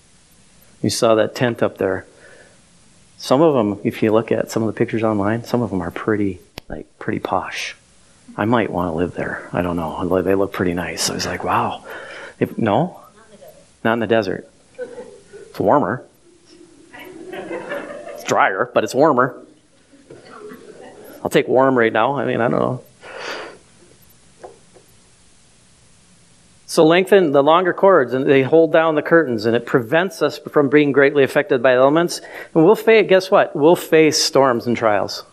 You 0.81 0.89
saw 0.89 1.15
that 1.15 1.35
tent 1.35 1.61
up 1.61 1.77
there. 1.77 2.05
Some 3.17 3.41
of 3.41 3.53
them, 3.53 3.79
if 3.83 4.01
you 4.01 4.11
look 4.11 4.31
at 4.31 4.49
some 4.51 4.63
of 4.63 4.67
the 4.67 4.77
pictures 4.77 5.03
online, 5.03 5.43
some 5.43 5.61
of 5.61 5.69
them 5.69 5.81
are 5.81 5.91
pretty, 5.91 6.39
like, 6.69 6.87
pretty 6.99 7.19
posh. 7.19 7.75
I 8.37 8.45
might 8.45 8.71
want 8.71 8.91
to 8.91 8.95
live 8.95 9.15
there. 9.15 9.49
I 9.51 9.61
don't 9.61 9.75
know. 9.75 10.21
They 10.21 10.35
look 10.35 10.53
pretty 10.53 10.73
nice. 10.73 11.09
I 11.09 11.15
was 11.15 11.25
like, 11.25 11.43
wow. 11.43 11.83
If, 12.39 12.57
no? 12.57 13.01
Not 13.83 13.93
in 13.93 13.99
the 13.99 14.07
desert. 14.07 14.49
It's 14.77 15.59
warmer. 15.59 16.05
Drier, 18.29 18.69
but 18.73 18.83
it's 18.83 18.95
warmer. 18.95 19.35
I'll 21.23 21.31
take 21.31 21.47
warm 21.47 21.77
right 21.77 21.91
now. 21.91 22.15
I 22.15 22.25
mean, 22.25 22.39
I 22.39 22.47
don't 22.47 22.59
know. 22.59 22.83
So 26.67 26.85
lengthen 26.85 27.31
the 27.31 27.41
longer 27.41 27.73
cords, 27.73 28.13
and 28.13 28.29
they 28.29 28.43
hold 28.43 28.71
down 28.71 28.93
the 28.93 29.01
curtains, 29.01 29.47
and 29.47 29.55
it 29.55 29.65
prevents 29.65 30.21
us 30.21 30.37
from 30.37 30.69
being 30.69 30.91
greatly 30.91 31.23
affected 31.23 31.63
by 31.63 31.73
elements. 31.73 32.21
And 32.53 32.63
we'll 32.63 32.75
face, 32.75 33.09
guess 33.09 33.31
what? 33.31 33.55
We'll 33.55 33.75
face 33.75 34.21
storms 34.21 34.67
and 34.67 34.77
trials. 34.77 35.23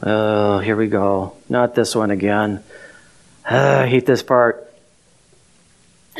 Oh, 0.00 0.60
here 0.60 0.76
we 0.76 0.86
go. 0.86 1.36
Not 1.48 1.74
this 1.74 1.96
one 1.96 2.12
again. 2.12 2.62
Ah, 3.44 3.80
I 3.80 3.86
hate 3.88 4.06
this 4.06 4.22
part. 4.22 4.72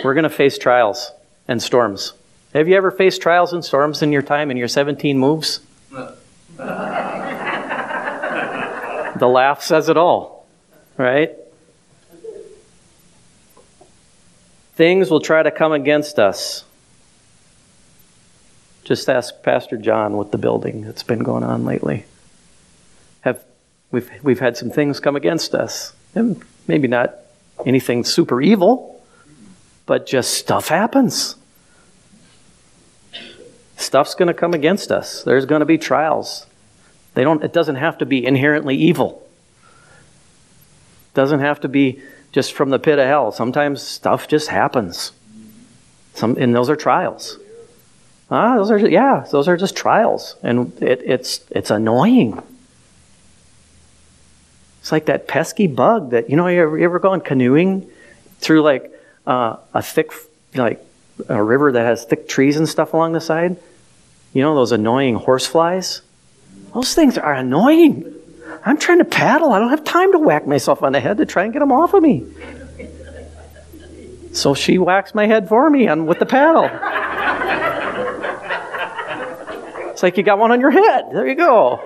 We're 0.03 0.15
going 0.15 0.25
to 0.25 0.31
face 0.31 0.59
trials 0.59 1.13
and 1.47 1.63
storms. 1.63 2.15
Have 2.53 2.67
you 2.67 2.77
ever 2.77 2.91
faced 2.91 3.23
trials 3.23 3.53
and 3.53 3.65
storms 3.65 4.03
in 4.03 4.11
your 4.11 4.23
time 4.23 4.51
in 4.51 4.57
your 4.57 4.69
17 4.69 5.17
moves? 5.17 5.61
The 9.17 9.29
laugh 9.29 9.63
says 9.63 9.89
it 9.89 9.97
all, 9.97 10.47
right? 10.97 11.31
Things 14.75 15.11
will 15.11 15.21
try 15.21 15.43
to 15.43 15.51
come 15.51 15.73
against 15.73 16.19
us. 16.19 16.65
Just 18.83 19.09
ask 19.09 19.43
Pastor 19.43 19.77
John 19.77 20.17
with 20.17 20.31
the 20.31 20.39
building 20.39 20.83
that's 20.83 21.03
been 21.03 21.21
going 21.21 21.43
on 21.45 21.65
lately. 21.65 22.05
Have 23.23 23.43
we've 23.91 24.11
we've 24.23 24.41
had 24.41 24.57
some 24.57 24.71
things 24.71 25.01
come 25.01 25.17
against 25.17 25.55
us. 25.55 25.93
And 26.15 26.43
maybe 26.69 26.89
not 26.89 27.15
anything 27.65 28.05
super 28.05 28.43
evil, 28.43 29.03
but 29.87 30.07
just 30.07 30.35
stuff 30.35 30.69
happens. 30.69 31.37
Stuff's 33.95 34.17
going 34.17 34.27
to 34.27 34.35
come 34.35 34.55
against 34.55 34.91
us. 34.91 35.23
There's 35.23 35.47
going 35.47 35.61
to 35.61 35.67
be 35.67 35.79
trials. 35.79 36.47
They 37.15 37.23
don't 37.23 37.45
it 37.45 37.53
doesn't 37.53 37.77
have 37.77 37.97
to 37.99 38.05
be 38.05 38.27
inherently 38.27 38.75
evil. 38.75 39.25
It 39.63 41.15
doesn't 41.15 41.39
have 41.39 41.61
to 41.61 41.69
be 41.69 42.03
just 42.33 42.55
from 42.55 42.71
the 42.71 42.81
pit 42.81 42.99
of 42.99 43.07
hell. 43.07 43.31
Sometimes 43.31 43.83
stuff 43.83 44.27
just 44.27 44.49
happens. 44.49 45.13
Some, 46.13 46.37
and 46.39 46.53
those 46.53 46.69
are 46.69 46.75
trials. 46.75 47.39
Ah, 48.33 48.57
those 48.57 48.73
are 48.73 48.79
yeah, 48.79 49.29
those 49.31 49.47
are 49.47 49.57
just 49.57 49.77
trials, 49.77 50.35
and 50.43 50.73
it, 50.83 51.01
it's 51.05 51.45
it's 51.53 51.71
annoying. 51.71 52.43
It's 54.81 54.91
like 54.91 55.07
that 55.07 55.29
pesky 55.29 55.69
bug 55.69 56.11
that 56.11 56.29
you 56.29 56.35
know. 56.35 56.49
You 56.49 56.63
ever, 56.63 56.79
you 56.79 56.85
ever 56.85 56.99
gone 56.99 57.21
canoeing 57.21 57.89
through 58.41 58.63
like 58.63 58.93
uh, 59.25 59.59
a 59.73 59.83
thick, 59.83 60.11
like 60.53 60.85
a 61.29 61.41
river 61.41 61.71
that 61.71 61.85
has 61.85 62.05
thick 62.05 62.27
trees 62.27 62.57
and 62.57 62.69
stuff 62.69 62.93
along 62.93 63.13
the 63.13 63.21
side? 63.21 63.57
You 64.35 64.43
know 64.43 64.55
those 64.57 64.73
annoying 64.73 65.15
horseflies? 65.15 66.03
Those 66.75 66.93
things 66.93 67.17
are 67.17 67.33
annoying. 67.33 68.13
I'm 68.67 68.77
trying 68.79 68.99
to 68.99 69.05
paddle. 69.05 69.53
I 69.53 69.61
don't 69.61 69.71
have 69.71 69.85
time 69.85 70.11
to 70.11 70.19
whack 70.19 70.45
myself 70.47 70.83
on 70.83 70.93
the 70.93 71.01
head 71.01 71.19
to 71.19 71.27
try 71.27 71.45
and 71.45 71.53
get 71.53 71.61
them 71.61 71.71
off 71.71 71.95
of 71.95 72.03
me. 72.03 72.27
So 74.33 74.55
she 74.55 74.79
whacks 74.79 75.15
my 75.15 75.29
head 75.29 75.49
for 75.49 75.71
me 75.71 75.87
and 75.87 76.09
with 76.09 76.19
the 76.19 76.27
paddle. 76.27 76.69
It's 79.93 80.03
like 80.03 80.17
you 80.17 80.25
got 80.25 80.41
one 80.41 80.51
on 80.51 80.61
your 80.61 80.73
head. 80.73 81.05
There 81.13 81.29
you 81.29 81.37
go. 81.37 81.77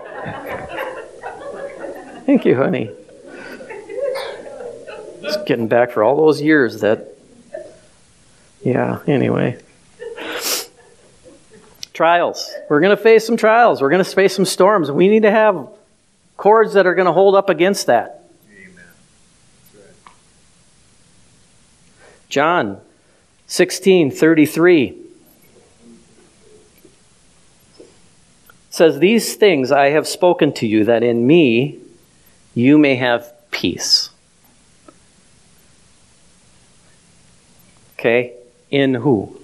Thank 2.24 2.46
you, 2.46 2.56
honey. 2.56 2.90
Just 5.20 5.44
getting 5.44 5.68
back 5.68 5.90
for 5.90 6.02
all 6.02 6.16
those 6.16 6.40
years 6.40 6.80
that. 6.80 7.14
Yeah, 8.64 9.00
anyway. 9.06 9.58
Trials. 11.98 12.54
We're 12.68 12.78
going 12.78 12.96
to 12.96 13.02
face 13.02 13.26
some 13.26 13.36
trials. 13.36 13.82
We're 13.82 13.90
going 13.90 14.04
to 14.04 14.08
face 14.08 14.32
some 14.32 14.44
storms. 14.44 14.88
We 14.88 15.08
need 15.08 15.22
to 15.22 15.32
have 15.32 15.68
cords 16.36 16.74
that 16.74 16.86
are 16.86 16.94
going 16.94 17.06
to 17.06 17.12
hold 17.12 17.34
up 17.34 17.48
against 17.48 17.86
that. 17.86 18.22
Amen. 18.48 18.84
John 22.28 22.80
16 23.48 24.12
33 24.12 24.96
says, 28.70 29.00
These 29.00 29.34
things 29.34 29.72
I 29.72 29.88
have 29.88 30.06
spoken 30.06 30.52
to 30.52 30.68
you, 30.68 30.84
that 30.84 31.02
in 31.02 31.26
me 31.26 31.80
you 32.54 32.78
may 32.78 32.94
have 32.94 33.32
peace. 33.50 34.10
Okay? 37.98 38.34
In 38.70 38.94
who? 38.94 39.40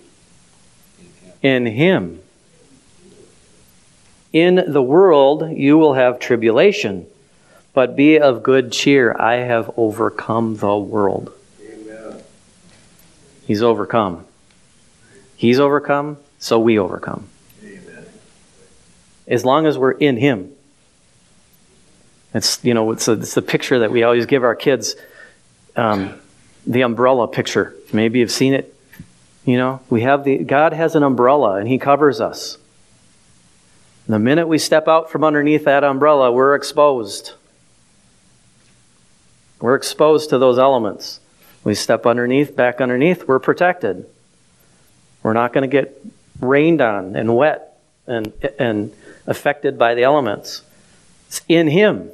In 1.43 1.67
Him. 1.67 2.21
In 4.35 4.65
the 4.67 4.83
world 4.83 5.49
you 5.53 5.79
will 5.79 5.95
have 5.95 6.19
tribulation, 6.19 7.07
but 7.73 7.95
be 7.95 8.19
of 8.19 8.43
good 8.43 8.73
cheer. 8.73 9.15
I 9.17 9.37
have 9.37 9.71
overcome 9.77 10.57
the 10.57 10.77
world. 10.77 11.33
Amen. 11.63 12.21
He's 13.47 13.63
overcome. 13.63 14.27
He's 15.37 15.61
overcome, 15.61 16.17
so 16.41 16.59
we 16.59 16.81
overcome. 16.81 17.29
Amen. 17.63 18.07
As 19.29 19.45
long 19.45 19.67
as 19.67 19.79
we're 19.79 19.93
in 19.93 20.17
Him. 20.17 20.51
It's, 22.35 22.59
you 22.65 22.75
know, 22.75 22.91
it's, 22.91 23.07
a, 23.07 23.13
it's 23.13 23.35
the 23.35 23.43
picture 23.43 23.79
that 23.79 23.93
we 23.93 24.03
always 24.03 24.27
give 24.27 24.43
our 24.43 24.57
kids 24.57 24.97
um, 25.77 26.13
the 26.67 26.81
umbrella 26.81 27.29
picture. 27.29 27.77
Maybe 27.93 28.19
you've 28.19 28.33
seen 28.33 28.53
it. 28.53 28.75
You 29.45 29.59
know, 29.59 29.81
we 29.91 30.01
have 30.01 30.25
the, 30.25 30.39
God 30.39 30.73
has 30.73 30.97
an 30.97 31.05
umbrella 31.05 31.55
and 31.55 31.69
He 31.69 31.79
covers 31.79 32.21
us. 32.21 32.59
The 34.07 34.19
minute 34.19 34.47
we 34.47 34.59
step 34.59 34.87
out 34.87 35.11
from 35.11 35.25
underneath 35.25 35.65
that 35.65 35.83
umbrella, 35.83 36.31
we're 36.31 36.55
exposed. 36.55 37.33
We're 39.61 39.77
exposed 39.77 40.31
to 40.31 40.39
those 40.39 40.59
elements. 40.59 41.21
We 41.63 41.75
step 41.75 42.05
underneath, 42.05 42.55
back 42.55 42.83
underneath, 42.83 43.27
we're 43.27 43.39
protected. 43.39 44.05
We're 45.23 45.33
not 45.33 45.55
going 45.55 45.69
to 45.69 45.75
get 45.75 46.05
rained 46.41 46.83
on 46.83 47.17
and 47.17 47.35
wet 47.35 47.81
and, 48.07 48.33
and 48.59 48.93
affected 49.27 49.79
by 49.79 49.95
the 49.95 50.03
elements. 50.03 50.61
It's 51.29 51.41
in 51.49 51.69
Him 51.69 52.11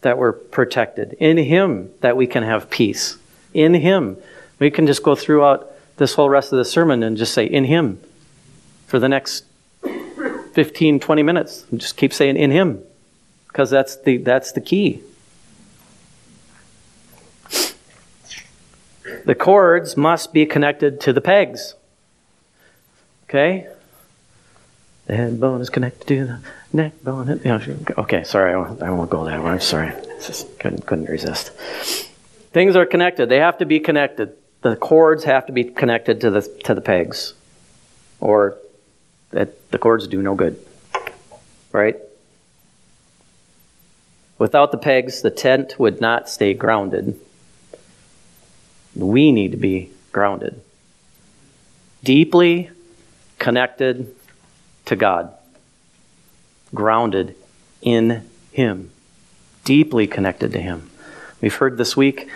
that 0.00 0.16
we're 0.16 0.32
protected, 0.32 1.12
in 1.20 1.36
Him 1.36 1.90
that 2.00 2.16
we 2.16 2.26
can 2.26 2.42
have 2.42 2.70
peace, 2.70 3.18
in 3.52 3.74
Him. 3.74 4.16
We 4.58 4.70
can 4.70 4.86
just 4.86 5.02
go 5.02 5.14
throughout 5.14 5.70
this 5.98 6.14
whole 6.14 6.30
rest 6.30 6.52
of 6.52 6.56
the 6.56 6.64
sermon 6.64 7.02
and 7.02 7.18
just 7.18 7.34
say, 7.34 7.44
in 7.44 7.64
Him, 7.64 8.00
for 8.86 8.98
the 8.98 9.10
next 9.10 9.44
15, 10.58 10.98
20 10.98 11.22
minutes. 11.22 11.64
And 11.70 11.80
Just 11.80 11.96
keep 11.96 12.12
saying, 12.12 12.36
in 12.36 12.50
Him, 12.50 12.82
because 13.46 13.70
that's 13.70 13.94
the, 13.94 14.16
that's 14.16 14.50
the 14.50 14.60
key. 14.60 15.04
The 19.24 19.36
cords 19.36 19.96
must 19.96 20.32
be 20.32 20.46
connected 20.46 21.00
to 21.02 21.12
the 21.12 21.20
pegs. 21.20 21.74
Okay? 23.28 23.68
The 25.06 25.14
head 25.14 25.38
bone 25.38 25.60
is 25.60 25.70
connected 25.70 26.08
to 26.08 26.24
the 26.26 26.40
neck 26.72 27.04
bone. 27.04 27.40
Okay, 27.96 28.24
sorry, 28.24 28.52
I 28.52 28.90
won't 28.90 29.10
go 29.10 29.26
that 29.26 29.40
way. 29.40 29.50
I'm 29.52 29.60
sorry. 29.60 29.92
Just 30.20 30.58
couldn't, 30.58 30.84
couldn't 30.86 31.08
resist. 31.08 31.50
Things 32.50 32.74
are 32.74 32.84
connected. 32.84 33.28
They 33.28 33.38
have 33.38 33.58
to 33.58 33.64
be 33.64 33.78
connected. 33.78 34.36
The 34.62 34.74
cords 34.74 35.22
have 35.22 35.46
to 35.46 35.52
be 35.52 35.62
connected 35.62 36.20
to 36.22 36.30
the, 36.30 36.42
to 36.64 36.74
the 36.74 36.80
pegs, 36.80 37.34
or 38.18 38.58
that 39.30 39.70
the 39.70 39.78
cords 39.78 40.06
do 40.06 40.22
no 40.22 40.34
good. 40.34 40.64
Right? 41.72 41.96
Without 44.38 44.70
the 44.72 44.78
pegs, 44.78 45.22
the 45.22 45.30
tent 45.30 45.78
would 45.78 46.00
not 46.00 46.28
stay 46.28 46.54
grounded. 46.54 47.18
We 48.94 49.32
need 49.32 49.50
to 49.52 49.56
be 49.56 49.90
grounded, 50.12 50.60
deeply 52.02 52.70
connected 53.38 54.14
to 54.86 54.96
God, 54.96 55.32
grounded 56.74 57.34
in 57.82 58.28
Him, 58.52 58.90
deeply 59.64 60.06
connected 60.06 60.52
to 60.52 60.60
Him. 60.60 60.90
We've 61.40 61.54
heard 61.54 61.76
this 61.76 61.96
week 61.96 62.28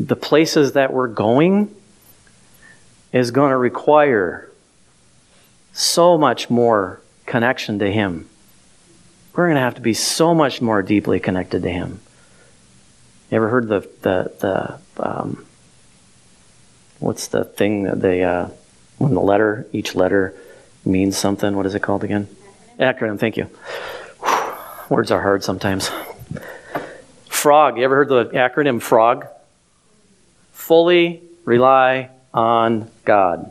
the 0.00 0.16
places 0.16 0.72
that 0.72 0.92
we're 0.92 1.08
going 1.08 1.74
is 3.12 3.30
going 3.30 3.50
to 3.50 3.56
require 3.56 4.48
so 5.72 6.18
much 6.18 6.50
more 6.50 7.00
connection 7.26 7.78
to 7.78 7.90
Him. 7.90 8.28
We're 9.34 9.46
going 9.46 9.56
to 9.56 9.62
have 9.62 9.76
to 9.76 9.80
be 9.80 9.94
so 9.94 10.34
much 10.34 10.60
more 10.60 10.82
deeply 10.82 11.18
connected 11.18 11.62
to 11.62 11.70
Him. 11.70 12.00
You 13.30 13.36
ever 13.36 13.48
heard 13.48 13.68
the 13.68 13.80
the 14.02 14.32
the 14.40 14.78
um, 15.02 15.46
what's 16.98 17.28
the 17.28 17.44
thing 17.44 17.84
that 17.84 18.00
they 18.00 18.22
uh, 18.22 18.48
when 18.98 19.14
the 19.14 19.20
letter 19.20 19.66
each 19.72 19.94
letter 19.94 20.34
means 20.84 21.16
something? 21.16 21.56
What 21.56 21.64
is 21.64 21.74
it 21.74 21.80
called 21.80 22.04
again? 22.04 22.28
Acronym. 22.78 23.18
Thank 23.18 23.38
you. 23.38 23.48
Words 24.90 25.10
are 25.10 25.22
hard 25.22 25.42
sometimes. 25.42 25.90
Frog. 27.26 27.78
You 27.78 27.84
ever 27.84 28.04
heard 28.04 28.08
the 28.08 28.26
acronym 28.26 28.80
FROG? 28.80 29.26
Fully 30.52 31.22
rely 31.44 32.10
on 32.34 32.90
God. 33.04 33.50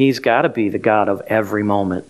He's 0.00 0.18
got 0.18 0.42
to 0.42 0.48
be 0.48 0.70
the 0.70 0.78
God 0.78 1.10
of 1.10 1.20
every 1.26 1.62
moment. 1.62 2.06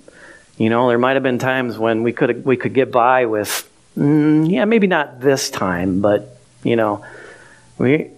You 0.57 0.71
know, 0.71 0.87
there 0.87 0.97
might 0.97 1.15
have 1.15 1.25
been 1.25 1.41
times 1.41 1.77
when 1.77 2.05
we 2.05 2.13
could 2.13 2.45
we 2.45 2.57
could 2.57 2.73
get 2.73 2.93
by 2.93 3.27
with, 3.27 3.69
mm, 3.99 4.49
yeah, 4.49 4.65
maybe 4.65 4.87
not 4.87 5.21
this 5.21 5.51
time, 5.51 6.01
but 6.01 6.39
you 6.63 6.77
know, 6.77 7.05
we 7.79 8.13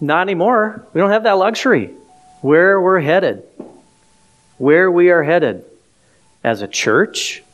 Not 0.00 0.22
anymore. 0.22 0.84
We 0.92 1.00
don't 1.00 1.10
have 1.10 1.22
that 1.22 1.34
luxury. 1.34 1.92
Where 2.40 2.80
we're 2.80 2.98
headed, 2.98 3.44
where 4.58 4.90
we 4.90 5.10
are 5.10 5.22
headed 5.22 5.64
as 6.42 6.62
a 6.62 6.66
church, 6.66 7.44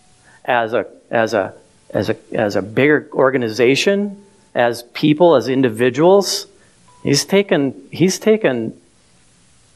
as 0.42 0.72
a, 0.72 0.86
as 1.10 1.34
a, 1.34 1.52
as 1.90 2.08
a, 2.08 2.16
as 2.32 2.56
a 2.56 2.62
bigger 2.62 3.10
organization, 3.12 4.24
as 4.54 4.84
people, 4.94 5.34
as 5.34 5.48
individuals, 5.48 6.46
he's 7.06 7.24
taken, 7.24 7.88
he's 7.90 8.18
taken 8.18 8.78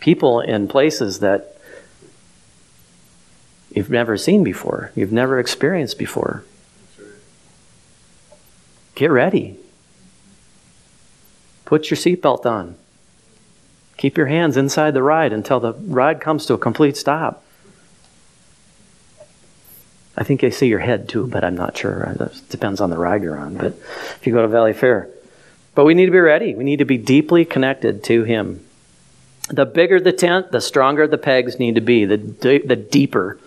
people 0.01 0.41
in 0.41 0.67
places 0.67 1.21
that 1.21 1.57
you've 3.71 3.91
never 3.91 4.17
seen 4.17 4.43
before, 4.43 4.91
you've 4.95 5.13
never 5.13 5.39
experienced 5.39 5.99
before. 5.99 6.45
Get 8.95 9.11
ready. 9.11 9.57
Put 11.65 11.89
your 11.89 11.97
seatbelt 11.97 12.45
on. 12.45 12.75
Keep 13.97 14.17
your 14.17 14.27
hands 14.27 14.57
inside 14.57 14.93
the 14.93 15.03
ride 15.03 15.33
until 15.33 15.61
the 15.61 15.73
ride 15.75 16.21
comes 16.21 16.47
to 16.47 16.55
a 16.55 16.59
complete 16.59 16.97
stop. 16.97 17.45
I 20.17 20.25
think 20.25 20.41
they 20.41 20.51
see 20.51 20.67
your 20.67 20.81
head 20.81 21.09
too, 21.09 21.27
but 21.29 21.45
I'm 21.45 21.55
not 21.55 21.77
sure. 21.77 22.15
It 22.19 22.49
depends 22.51 22.81
on 22.81 22.91
the 22.91 22.99
ride 22.99 23.23
you're 23.23 23.39
on. 23.39 23.57
But 23.57 23.75
if 24.17 24.27
you 24.27 24.33
go 24.33 24.43
to 24.43 24.49
Valleyfair, 24.49 25.09
but 25.75 25.85
we 25.85 25.95
need 25.95 26.07
to 26.07 26.13
be 26.13 26.19
ready. 26.19 26.55
We 26.55 26.65
need 26.65 26.79
to 26.79 26.85
be 26.85 26.99
deeply 26.99 27.45
connected 27.45 28.03
to 28.05 28.25
Him. 28.25 28.65
The 29.49 29.67
bigger 29.67 30.01
the 30.01 30.13
tent, 30.13 30.53
the 30.53 30.61
stronger 30.61 31.07
the 31.07 31.19
pegs 31.19 31.59
need 31.59 31.75
to 31.75 31.81
be. 31.81 32.05
The 32.05 32.17
the 32.17 32.77
deeper, 32.77 33.39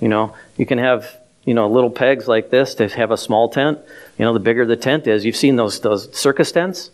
you 0.00 0.08
know, 0.08 0.34
you 0.56 0.66
can 0.66 0.78
have 0.78 1.18
you 1.44 1.54
know 1.54 1.68
little 1.68 1.90
pegs 1.90 2.28
like 2.28 2.50
this 2.50 2.74
to 2.76 2.88
have 2.88 3.10
a 3.10 3.16
small 3.16 3.48
tent. 3.48 3.78
You 4.18 4.24
know, 4.24 4.32
the 4.32 4.40
bigger 4.40 4.66
the 4.66 4.76
tent 4.76 5.06
is. 5.06 5.24
You've 5.24 5.36
seen 5.36 5.56
those 5.56 5.80
those 5.80 6.14
circus 6.16 6.52
tents. 6.52 6.90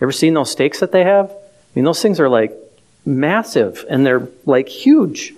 Ever 0.00 0.12
seen 0.12 0.34
those 0.34 0.50
stakes 0.50 0.80
that 0.80 0.90
they 0.90 1.04
have? 1.04 1.30
I 1.30 1.36
mean, 1.74 1.84
those 1.84 2.02
things 2.02 2.18
are 2.18 2.28
like 2.28 2.52
massive 3.04 3.84
and 3.88 4.04
they're 4.04 4.28
like 4.46 4.68
huge. 4.68 5.34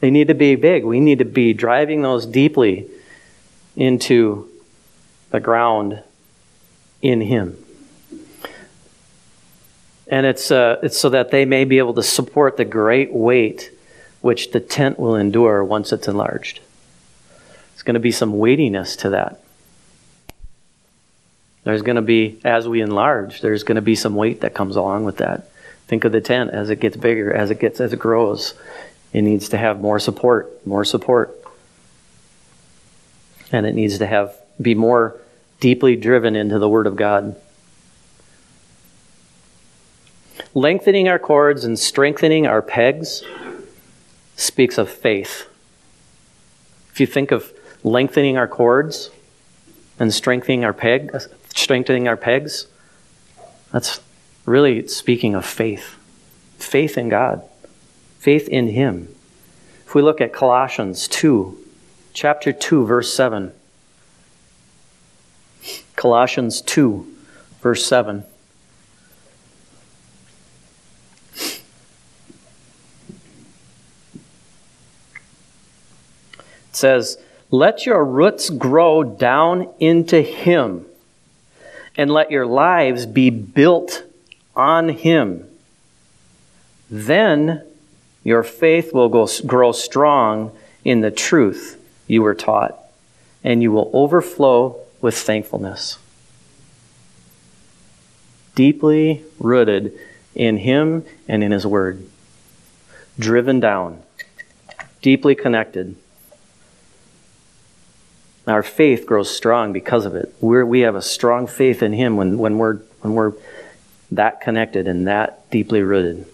They 0.00 0.10
need 0.10 0.28
to 0.28 0.34
be 0.34 0.56
big. 0.56 0.84
We 0.84 0.98
need 0.98 1.18
to 1.18 1.24
be 1.24 1.52
driving 1.52 2.02
those 2.02 2.26
deeply 2.26 2.88
into 3.76 4.48
the 5.30 5.40
ground 5.40 6.02
in 7.02 7.20
Him. 7.20 7.56
And 10.06 10.26
it's, 10.26 10.50
uh, 10.50 10.80
it's 10.82 10.98
so 10.98 11.08
that 11.10 11.30
they 11.30 11.44
may 11.44 11.64
be 11.64 11.78
able 11.78 11.94
to 11.94 12.02
support 12.02 12.56
the 12.56 12.64
great 12.64 13.12
weight 13.12 13.70
which 14.20 14.50
the 14.50 14.60
tent 14.60 14.98
will 14.98 15.16
endure 15.16 15.64
once 15.64 15.92
it's 15.92 16.08
enlarged. 16.08 16.60
It's 17.72 17.82
going 17.82 17.94
to 17.94 18.00
be 18.00 18.12
some 18.12 18.38
weightiness 18.38 18.96
to 18.96 19.10
that. 19.10 19.40
There's 21.64 21.82
going 21.82 21.96
to 21.96 22.02
be, 22.02 22.40
as 22.44 22.66
we 22.66 22.80
enlarge, 22.80 23.40
there's 23.40 23.62
going 23.62 23.76
to 23.76 23.82
be 23.82 23.94
some 23.94 24.14
weight 24.14 24.40
that 24.40 24.54
comes 24.54 24.76
along 24.76 25.04
with 25.04 25.18
that. 25.18 25.50
Think 25.86 26.04
of 26.04 26.12
the 26.12 26.20
tent 26.20 26.50
as 26.50 26.70
it 26.70 26.80
gets 26.80 26.96
bigger, 26.96 27.32
as 27.32 27.50
it 27.50 27.58
gets 27.58 27.80
as 27.80 27.92
it 27.92 27.98
grows. 27.98 28.54
It 29.12 29.22
needs 29.22 29.48
to 29.50 29.58
have 29.58 29.80
more 29.80 29.98
support, 29.98 30.66
more 30.66 30.84
support. 30.84 31.36
And 33.52 33.66
it 33.66 33.74
needs 33.74 33.98
to 33.98 34.06
have 34.06 34.36
be 34.60 34.74
more 34.74 35.16
deeply 35.60 35.94
driven 35.94 36.34
into 36.34 36.58
the 36.58 36.68
word 36.68 36.86
of 36.86 36.96
God. 36.96 37.36
Lengthening 40.54 41.08
our 41.08 41.18
cords 41.18 41.64
and 41.64 41.78
strengthening 41.78 42.46
our 42.46 42.62
pegs 42.62 43.22
speaks 44.36 44.78
of 44.78 44.88
faith. 44.88 45.46
If 46.92 46.98
you 46.98 47.06
think 47.06 47.30
of 47.30 47.52
lengthening 47.84 48.36
our 48.36 48.48
cords 48.48 49.10
and 49.98 50.12
strengthening 50.12 50.64
our 50.64 50.72
peg, 50.72 51.14
uh, 51.14 51.20
strengthening 51.54 52.08
our 52.08 52.16
pegs, 52.16 52.66
that's 53.70 54.00
really 54.46 54.88
speaking 54.88 55.34
of 55.34 55.44
faith. 55.44 55.96
Faith 56.58 56.98
in 56.98 57.10
God. 57.10 57.42
Faith 58.18 58.48
in 58.48 58.68
him. 58.68 59.14
If 59.86 59.94
we 59.94 60.02
look 60.02 60.20
at 60.20 60.32
Colossians 60.32 61.06
2, 61.08 61.56
chapter 62.12 62.52
2 62.52 62.86
verse 62.86 63.12
7. 63.14 63.52
Colossians 66.00 66.62
2 66.62 67.06
verse 67.60 67.84
7. 67.84 68.24
It 76.38 76.44
says, 76.72 77.18
Let 77.50 77.84
your 77.84 78.02
roots 78.02 78.48
grow 78.48 79.04
down 79.04 79.68
into 79.78 80.22
Him, 80.22 80.86
and 81.98 82.10
let 82.10 82.30
your 82.30 82.46
lives 82.46 83.04
be 83.04 83.28
built 83.28 84.02
on 84.56 84.88
Him. 84.88 85.46
Then 86.88 87.62
your 88.24 88.42
faith 88.42 88.94
will 88.94 89.10
go, 89.10 89.28
grow 89.46 89.72
strong 89.72 90.56
in 90.82 91.02
the 91.02 91.10
truth 91.10 91.78
you 92.06 92.22
were 92.22 92.34
taught, 92.34 92.78
and 93.44 93.62
you 93.62 93.70
will 93.70 93.90
overflow 93.92 94.80
with 95.00 95.16
thankfulness. 95.16 95.98
Deeply 98.54 99.24
rooted 99.38 99.98
in 100.34 100.58
Him 100.58 101.04
and 101.28 101.42
in 101.42 101.52
His 101.52 101.66
Word, 101.66 102.06
driven 103.18 103.60
down, 103.60 104.02
deeply 105.02 105.34
connected. 105.34 105.96
Our 108.46 108.62
faith 108.62 109.06
grows 109.06 109.34
strong 109.34 109.72
because 109.72 110.06
of 110.06 110.14
it. 110.14 110.34
We're, 110.40 110.64
we 110.64 110.80
have 110.80 110.96
a 110.96 111.02
strong 111.02 111.46
faith 111.46 111.82
in 111.82 111.92
Him 111.92 112.16
when, 112.16 112.38
when, 112.38 112.58
we're, 112.58 112.76
when 113.00 113.14
we're 113.14 113.32
that 114.10 114.40
connected 114.40 114.88
and 114.88 115.06
that 115.06 115.48
deeply 115.50 115.82
rooted. 115.82 116.26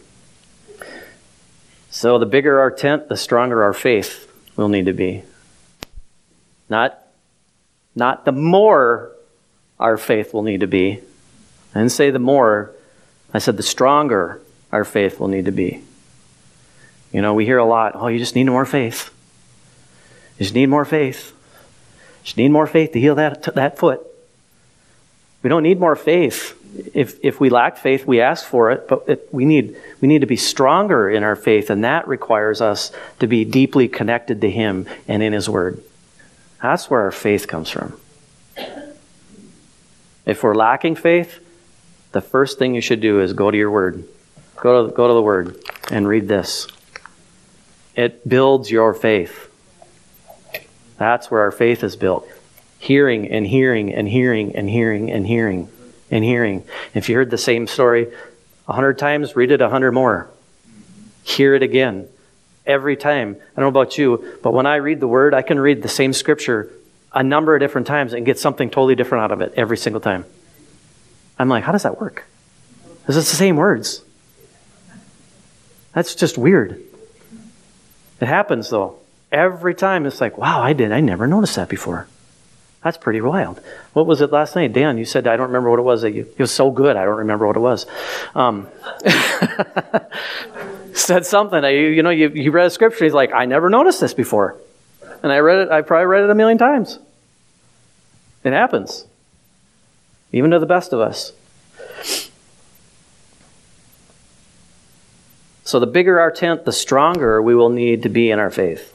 So, 1.91 2.19
the 2.19 2.27
bigger 2.27 2.61
our 2.61 2.71
tent, 2.71 3.09
the 3.09 3.17
stronger 3.17 3.63
our 3.63 3.73
faith 3.73 4.31
will 4.57 4.69
need 4.69 4.87
to 4.87 4.93
be. 4.93 5.23
Not, 6.69 7.06
not 7.97 8.27
the 8.27 8.33
more 8.33 9.11
our 9.81 9.97
faith 9.97 10.33
will 10.33 10.43
need 10.43 10.61
to 10.61 10.67
be. 10.67 11.01
I 11.75 11.79
didn't 11.81 11.93
say 11.93 12.11
the 12.11 12.19
more, 12.19 12.71
I 13.35 13.39
said 13.39 13.57
the 13.57 13.63
stronger 13.63 14.41
our 14.71 14.85
faith 14.85 15.19
will 15.19 15.29
need 15.29 15.47
to 15.47 15.53
be. 15.53 15.83
You 17.13 17.23
know, 17.23 17.35
we 17.35 17.47
hear 17.47 17.59
a 17.59 17.65
lot, 17.65 17.93
oh, 17.95 18.09
you 18.09 18.19
just 18.19 18.35
need 18.35 18.45
more 18.45 18.67
faith. 18.67 19.11
You 20.39 20.45
just 20.45 20.55
need 20.55 20.67
more 20.67 20.85
faith. 20.85 21.31
You 21.31 22.25
Just 22.25 22.37
need 22.37 22.51
more 22.51 22.67
faith 22.67 22.93
to 22.93 23.01
heal 23.01 23.15
that, 23.15 23.43
that 23.55 23.79
foot. 23.79 24.07
We 25.43 25.49
don't 25.49 25.63
need 25.63 25.81
more 25.81 25.97
faith. 25.97 26.55
If, 26.95 27.19
if 27.23 27.41
we 27.41 27.49
lack 27.49 27.79
faith, 27.79 28.05
we 28.05 28.21
ask 28.21 28.45
for 28.45 28.71
it, 28.71 28.89
but 28.89 29.05
it, 29.07 29.29
we, 29.33 29.47
need, 29.47 29.77
we 30.01 30.09
need 30.09 30.21
to 30.21 30.27
be 30.27 30.37
stronger 30.37 31.09
in 31.09 31.23
our 31.23 31.37
faith, 31.37 31.71
and 31.71 31.85
that 31.85 32.07
requires 32.07 32.61
us 32.61 32.93
to 33.21 33.27
be 33.27 33.45
deeply 33.45 33.89
connected 33.89 34.43
to 34.43 34.51
Him 34.51 34.87
and 35.09 35.23
in 35.23 35.33
His 35.33 35.49
Word. 35.49 35.83
That's 36.63 36.91
where 36.91 37.03
our 37.03 37.13
faith 37.13 37.47
comes 37.49 37.71
from. 37.71 37.99
If 40.25 40.43
we're 40.43 40.55
lacking 40.55 40.97
faith, 40.97 41.39
the 42.13 42.21
first 42.21 42.59
thing 42.59 42.75
you 42.75 42.81
should 42.81 43.01
do 43.01 43.21
is 43.21 43.33
go 43.33 43.51
to 43.51 43.57
your 43.57 43.71
Word. 43.71 44.09
Go 44.57 44.87
to, 44.87 44.93
go 44.93 45.07
to 45.07 45.15
the 45.15 45.23
Word 45.23 45.63
and 45.91 46.09
read 46.09 46.29
this. 46.29 46.67
It 47.95 48.29
builds 48.29 48.71
your 48.71 48.93
faith. 48.95 49.51
That's 50.99 51.31
where 51.31 51.43
our 51.43 51.51
faith 51.51 51.85
is 51.85 51.97
built. 51.97 52.27
Hearing 52.79 53.31
and 53.31 53.47
hearing 53.47 53.95
and 53.95 54.09
hearing 54.09 54.57
and 54.57 54.69
hearing 54.69 55.11
and 55.11 55.27
hearing 55.27 55.69
and 56.11 56.25
hearing. 56.25 56.65
If 56.95 57.09
you 57.09 57.17
heard 57.17 57.31
the 57.31 57.39
same 57.39 57.67
story 57.67 58.09
a 58.67 58.73
hundred 58.73 58.99
times, 58.99 59.37
read 59.37 59.51
it 59.51 59.61
a 59.61 59.69
hundred 59.69 59.93
more. 59.93 60.29
Hear 61.23 61.55
it 61.55 61.63
again. 61.63 62.09
Every 62.67 62.97
time. 62.97 63.37
I 63.57 63.61
don't 63.61 63.73
know 63.73 63.81
about 63.81 63.97
you, 63.97 64.39
but 64.43 64.53
when 64.53 64.67
I 64.67 64.77
read 64.77 65.01
the 65.01 65.09
word, 65.09 65.35
I 65.35 65.43
can 65.43 65.59
read 65.59 65.83
the 65.83 65.89
same 65.89 66.13
scripture 66.13 66.71
a 67.13 67.23
number 67.23 67.55
of 67.55 67.61
different 67.61 67.87
times 67.87 68.13
and 68.13 68.27
get 68.27 68.39
something 68.39 68.69
totally 68.69 68.95
different 68.95 69.25
out 69.25 69.33
of 69.33 69.41
it 69.41 69.55
every 69.57 69.77
single 69.77 70.01
time. 70.01 70.25
I'm 71.39 71.49
like, 71.49 71.65
how 71.65 71.73
does 71.73 71.85
that 71.85 72.01
work? 72.01 72.25
Because 73.01 73.17
it's 73.17 73.31
the 73.31 73.37
same 73.37 73.57
words. 73.57 74.03
That's 75.93 76.15
just 76.15 76.37
weird. 76.37 76.83
It 78.21 78.27
happens 78.27 78.69
though. 78.71 78.99
Every 79.33 79.75
time 79.75 80.07
it's 80.07 80.21
like, 80.21 80.37
wow, 80.37 80.61
I 80.61 80.73
did. 80.73 80.93
I 80.93 81.01
never 81.01 81.27
noticed 81.27 81.57
that 81.57 81.69
before. 81.69 82.07
That's 82.83 82.99
pretty 82.99 83.21
wild. 83.21 83.61
What 83.95 84.07
was 84.07 84.21
it 84.21 84.31
last 84.31 84.55
night? 84.55 84.73
Dan, 84.73 84.99
you 84.99 85.05
said, 85.05 85.27
I 85.27 85.37
don't 85.37 85.49
remember 85.49 85.71
what 85.71 85.79
it 85.79 85.83
was. 85.83 86.03
That 86.03 86.13
you, 86.13 86.23
it 86.23 86.39
was 86.39 86.53
so 86.53 86.71
good, 86.71 86.97
I 86.97 87.05
don't 87.05 87.17
remember 87.17 87.47
what 87.47 87.57
it 87.57 87.61
was. 87.61 87.87
Um, 88.35 88.69
said 91.07 91.27
something. 91.27 91.63
You, 91.63 91.89
you 91.89 92.03
know, 92.03 92.11
you, 92.11 92.31
you 92.31 92.51
read 92.51 92.67
a 92.67 92.71
scripture. 92.71 93.05
He's 93.05 93.13
like, 93.13 93.33
I 93.33 93.45
never 93.45 93.69
noticed 93.69 94.01
this 94.01 94.15
before. 94.15 94.57
And 95.23 95.31
I 95.31 95.39
read 95.41 95.59
it, 95.59 95.71
I 95.71 95.83
probably 95.83 96.07
read 96.07 96.25
it 96.25 96.31
a 96.31 96.35
million 96.35 96.57
times. 96.57 96.99
It 98.45 98.53
happens, 98.53 99.05
even 100.33 100.53
to 100.53 100.59
the 100.59 100.67
best 100.67 100.93
of 100.93 101.01
us. 101.01 101.33
So 105.65 105.81
the 105.81 105.87
bigger 105.87 106.21
our 106.21 106.31
tent, 106.31 106.65
the 106.65 106.73
stronger 106.73 107.43
we 107.43 107.55
will 107.55 107.71
need 107.71 108.03
to 108.05 108.09
be 108.09 108.31
in 108.31 108.39
our 108.39 108.51
faith. 108.51 108.93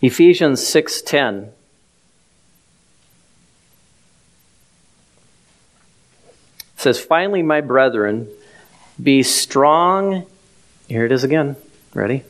Ephesians 0.00 0.64
6:10 0.64 1.52
says, 6.76 7.00
"Finally, 7.00 7.42
my 7.42 7.60
brethren, 7.60 8.28
be 9.02 9.22
strong." 9.22 10.26
Here 10.94 11.04
it 11.04 11.10
is 11.10 11.24
again. 11.24 11.56
Ready? 11.92 12.22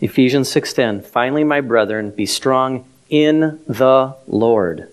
Ephesians 0.00 0.48
6:10. 0.48 1.00
"Finally, 1.00 1.44
my 1.44 1.60
brethren, 1.60 2.10
be 2.10 2.26
strong 2.26 2.84
in 3.08 3.60
the 3.68 4.14
Lord 4.26 4.88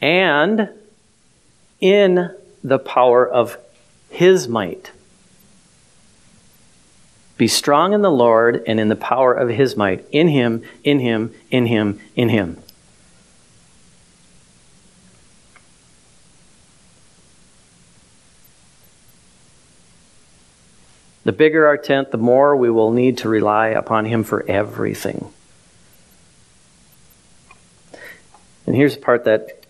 and 0.00 0.68
in 1.80 2.30
the 2.62 2.78
power 2.78 3.28
of 3.28 3.58
his 4.08 4.46
might." 4.46 4.92
Be 7.36 7.48
strong 7.48 7.92
in 7.92 8.02
the 8.02 8.08
Lord 8.08 8.62
and 8.64 8.78
in 8.78 8.88
the 8.88 8.94
power 8.94 9.34
of 9.34 9.48
his 9.48 9.76
might. 9.76 10.04
In 10.12 10.28
him, 10.28 10.62
in 10.84 11.00
him, 11.00 11.34
in 11.50 11.66
him, 11.66 11.98
in 12.14 12.28
him. 12.28 12.58
The 21.24 21.32
bigger 21.32 21.66
our 21.66 21.78
tent, 21.78 22.10
the 22.10 22.18
more 22.18 22.54
we 22.54 22.70
will 22.70 22.92
need 22.92 23.18
to 23.18 23.28
rely 23.28 23.68
upon 23.68 24.04
him 24.04 24.24
for 24.24 24.44
everything. 24.46 25.32
And 28.66 28.76
here's 28.76 28.94
the 28.94 29.00
part 29.00 29.24
that 29.24 29.64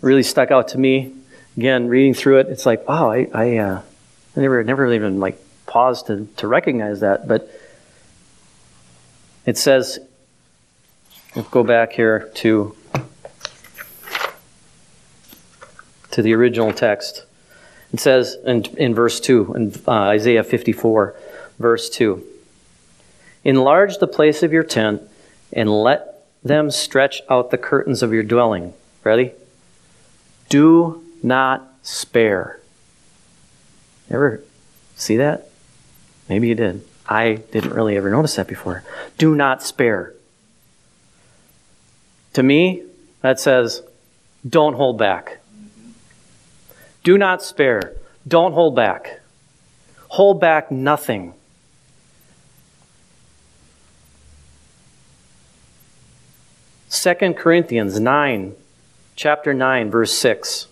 really 0.00 0.24
stuck 0.24 0.50
out 0.50 0.68
to 0.68 0.78
me. 0.78 1.14
Again, 1.56 1.88
reading 1.88 2.14
through 2.14 2.38
it, 2.40 2.48
it's 2.48 2.66
like, 2.66 2.88
wow, 2.88 3.10
I, 3.10 3.28
I, 3.32 3.56
uh, 3.58 3.82
I 4.36 4.40
never, 4.40 4.62
never 4.64 4.92
even 4.92 5.20
like 5.20 5.40
paused 5.66 6.08
to, 6.08 6.26
to 6.38 6.48
recognize 6.48 7.00
that. 7.00 7.28
But 7.28 7.48
it 9.46 9.58
says, 9.58 9.98
let's 11.36 11.48
go 11.48 11.62
back 11.62 11.92
here 11.92 12.30
to, 12.36 12.76
to 16.10 16.22
the 16.22 16.34
original 16.34 16.72
text. 16.72 17.26
It 17.92 18.00
says 18.00 18.36
in, 18.46 18.64
in 18.76 18.94
verse 18.94 19.20
2, 19.20 19.54
in 19.54 19.74
uh, 19.86 19.90
Isaiah 19.90 20.44
54, 20.44 21.14
verse 21.58 21.90
2 21.90 22.24
Enlarge 23.44 23.98
the 23.98 24.06
place 24.06 24.42
of 24.42 24.52
your 24.52 24.62
tent 24.62 25.02
and 25.52 25.68
let 25.68 26.24
them 26.44 26.70
stretch 26.70 27.22
out 27.28 27.50
the 27.50 27.58
curtains 27.58 28.02
of 28.02 28.12
your 28.12 28.22
dwelling. 28.22 28.72
Ready? 29.04 29.32
Do 30.48 31.04
not 31.22 31.68
spare. 31.82 32.60
Ever 34.10 34.42
see 34.96 35.16
that? 35.16 35.48
Maybe 36.28 36.48
you 36.48 36.54
did. 36.54 36.84
I 37.06 37.34
didn't 37.50 37.74
really 37.74 37.96
ever 37.96 38.10
notice 38.10 38.36
that 38.36 38.46
before. 38.46 38.84
Do 39.18 39.34
not 39.34 39.62
spare. 39.62 40.14
To 42.34 42.42
me, 42.42 42.84
that 43.20 43.38
says, 43.38 43.82
don't 44.48 44.74
hold 44.74 44.98
back. 44.98 45.41
Do 47.02 47.18
not 47.18 47.42
spare. 47.42 47.94
Don't 48.26 48.52
hold 48.52 48.76
back. 48.76 49.20
Hold 50.08 50.40
back 50.40 50.70
nothing. 50.70 51.34
Second 56.88 57.36
Corinthians 57.36 57.98
9, 57.98 58.54
chapter 59.16 59.54
9, 59.54 59.90
verse 59.90 60.12
6. 60.12 60.68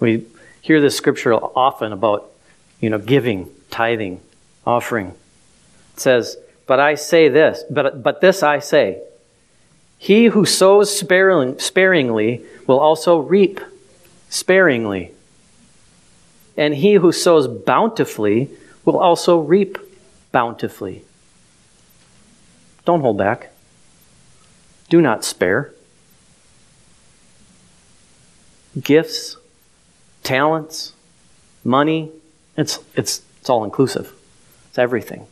We 0.00 0.24
hear 0.62 0.80
this 0.80 0.96
scripture 0.96 1.34
often 1.34 1.92
about, 1.92 2.30
you 2.80 2.88
know, 2.90 2.98
giving, 2.98 3.50
tithing, 3.70 4.20
offering. 4.66 5.08
It 5.94 6.00
says, 6.00 6.36
But 6.66 6.80
I 6.80 6.94
say 6.94 7.28
this, 7.28 7.64
but, 7.68 8.02
but 8.02 8.20
this 8.20 8.42
I 8.42 8.60
say, 8.60 9.02
he 10.04 10.26
who 10.26 10.44
sows 10.44 10.94
sparingly 10.94 12.44
will 12.66 12.78
also 12.78 13.16
reap 13.20 13.58
sparingly. 14.28 15.12
And 16.58 16.74
he 16.74 16.96
who 16.96 17.10
sows 17.10 17.48
bountifully 17.48 18.50
will 18.84 18.98
also 18.98 19.38
reap 19.38 19.78
bountifully. 20.30 21.06
Don't 22.84 23.00
hold 23.00 23.16
back. 23.16 23.50
Do 24.90 25.00
not 25.00 25.24
spare. 25.24 25.72
Gifts, 28.78 29.38
talents, 30.22 30.92
money, 31.64 32.12
it's, 32.58 32.78
it's, 32.94 33.22
it's 33.40 33.48
all 33.48 33.64
inclusive. 33.64 34.12
It's 34.68 34.78
everything. 34.78 35.26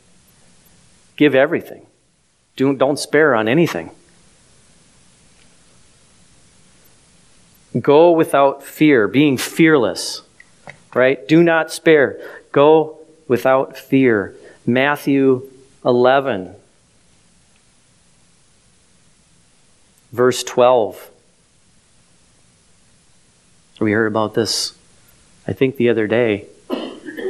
Give 1.15 1.35
everything. 1.35 1.85
Do, 2.55 2.75
don't 2.75 2.97
spare 2.97 3.35
on 3.35 3.47
anything. 3.47 3.91
Go 7.79 8.11
without 8.11 8.63
fear, 8.63 9.07
being 9.07 9.37
fearless, 9.37 10.21
right? 10.93 11.27
Do 11.27 11.41
not 11.41 11.71
spare. 11.71 12.19
Go 12.51 12.99
without 13.27 13.77
fear. 13.77 14.35
Matthew 14.65 15.49
11, 15.83 16.55
verse 20.11 20.43
12. 20.43 21.09
We 23.79 23.91
heard 23.91 24.07
about 24.07 24.35
this, 24.35 24.77
I 25.47 25.53
think, 25.53 25.77
the 25.77 25.89
other 25.89 26.07
day. 26.07 26.47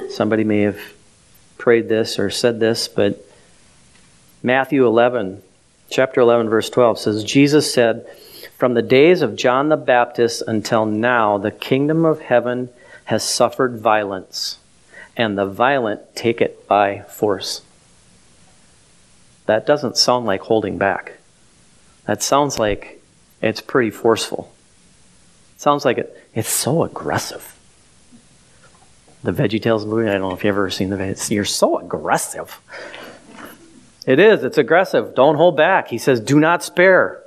Somebody 0.09 0.43
may 0.43 0.61
have 0.61 0.79
prayed 1.57 1.87
this 1.87 2.19
or 2.19 2.29
said 2.29 2.59
this, 2.59 2.87
but 2.87 3.25
Matthew 4.43 4.85
11, 4.85 5.41
chapter 5.89 6.19
11, 6.21 6.49
verse 6.49 6.69
12 6.69 6.99
says, 6.99 7.23
Jesus 7.23 7.73
said, 7.73 8.05
From 8.57 8.75
the 8.75 8.81
days 8.81 9.21
of 9.21 9.35
John 9.35 9.69
the 9.69 9.77
Baptist 9.77 10.43
until 10.47 10.85
now, 10.85 11.37
the 11.37 11.51
kingdom 11.51 12.05
of 12.05 12.21
heaven 12.21 12.69
has 13.05 13.23
suffered 13.23 13.79
violence, 13.79 14.59
and 15.17 15.37
the 15.37 15.45
violent 15.45 16.15
take 16.15 16.39
it 16.39 16.67
by 16.67 17.01
force. 17.01 17.61
That 19.45 19.65
doesn't 19.65 19.97
sound 19.97 20.25
like 20.25 20.41
holding 20.41 20.77
back. 20.77 21.13
That 22.05 22.23
sounds 22.23 22.57
like 22.59 23.01
it's 23.41 23.61
pretty 23.61 23.89
forceful. 23.89 24.53
It 25.55 25.61
sounds 25.61 25.83
like 25.83 25.97
it, 25.97 26.23
it's 26.33 26.49
so 26.49 26.83
aggressive. 26.83 27.57
The 29.23 29.31
VeggieTales 29.31 29.85
movie, 29.85 30.09
I 30.09 30.13
don't 30.13 30.21
know 30.21 30.33
if 30.33 30.43
you've 30.43 30.55
ever 30.55 30.69
seen 30.69 30.89
the 30.89 30.97
Veggie. 30.97 31.31
You're 31.31 31.45
so 31.45 31.79
aggressive. 31.79 32.59
It 34.05 34.19
is, 34.19 34.43
it's 34.43 34.57
aggressive. 34.57 35.15
Don't 35.15 35.35
hold 35.35 35.55
back. 35.55 35.87
He 35.87 35.97
says, 35.97 36.19
do 36.19 36.39
not 36.39 36.63
spare. 36.63 37.22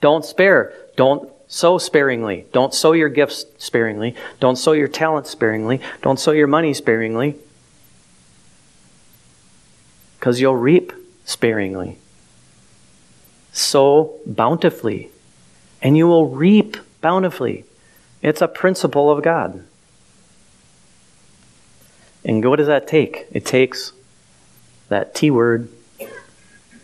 Don't 0.00 0.24
spare. 0.24 0.72
Don't 0.96 1.30
sow 1.48 1.78
sparingly. 1.78 2.46
Don't 2.52 2.72
sow 2.72 2.92
your 2.92 3.08
gifts 3.08 3.44
sparingly. 3.58 4.14
Don't 4.38 4.56
sow 4.56 4.72
your 4.72 4.88
talent 4.88 5.26
sparingly. 5.26 5.80
Don't 6.02 6.18
sow 6.18 6.30
your 6.30 6.46
money 6.46 6.72
sparingly. 6.74 7.36
Because 10.18 10.40
you'll 10.40 10.56
reap 10.56 10.92
sparingly. 11.24 11.98
Sow 13.52 14.18
bountifully, 14.26 15.10
and 15.82 15.96
you 15.96 16.06
will 16.06 16.28
reap 16.28 16.76
bountifully. 17.00 17.64
It's 18.22 18.40
a 18.40 18.48
principle 18.48 19.10
of 19.10 19.24
God. 19.24 19.64
And 22.24 22.44
what 22.48 22.56
does 22.56 22.68
that 22.68 22.86
take? 22.86 23.26
It 23.32 23.44
takes 23.44 23.92
that 24.88 25.14
T 25.14 25.30
word, 25.30 25.68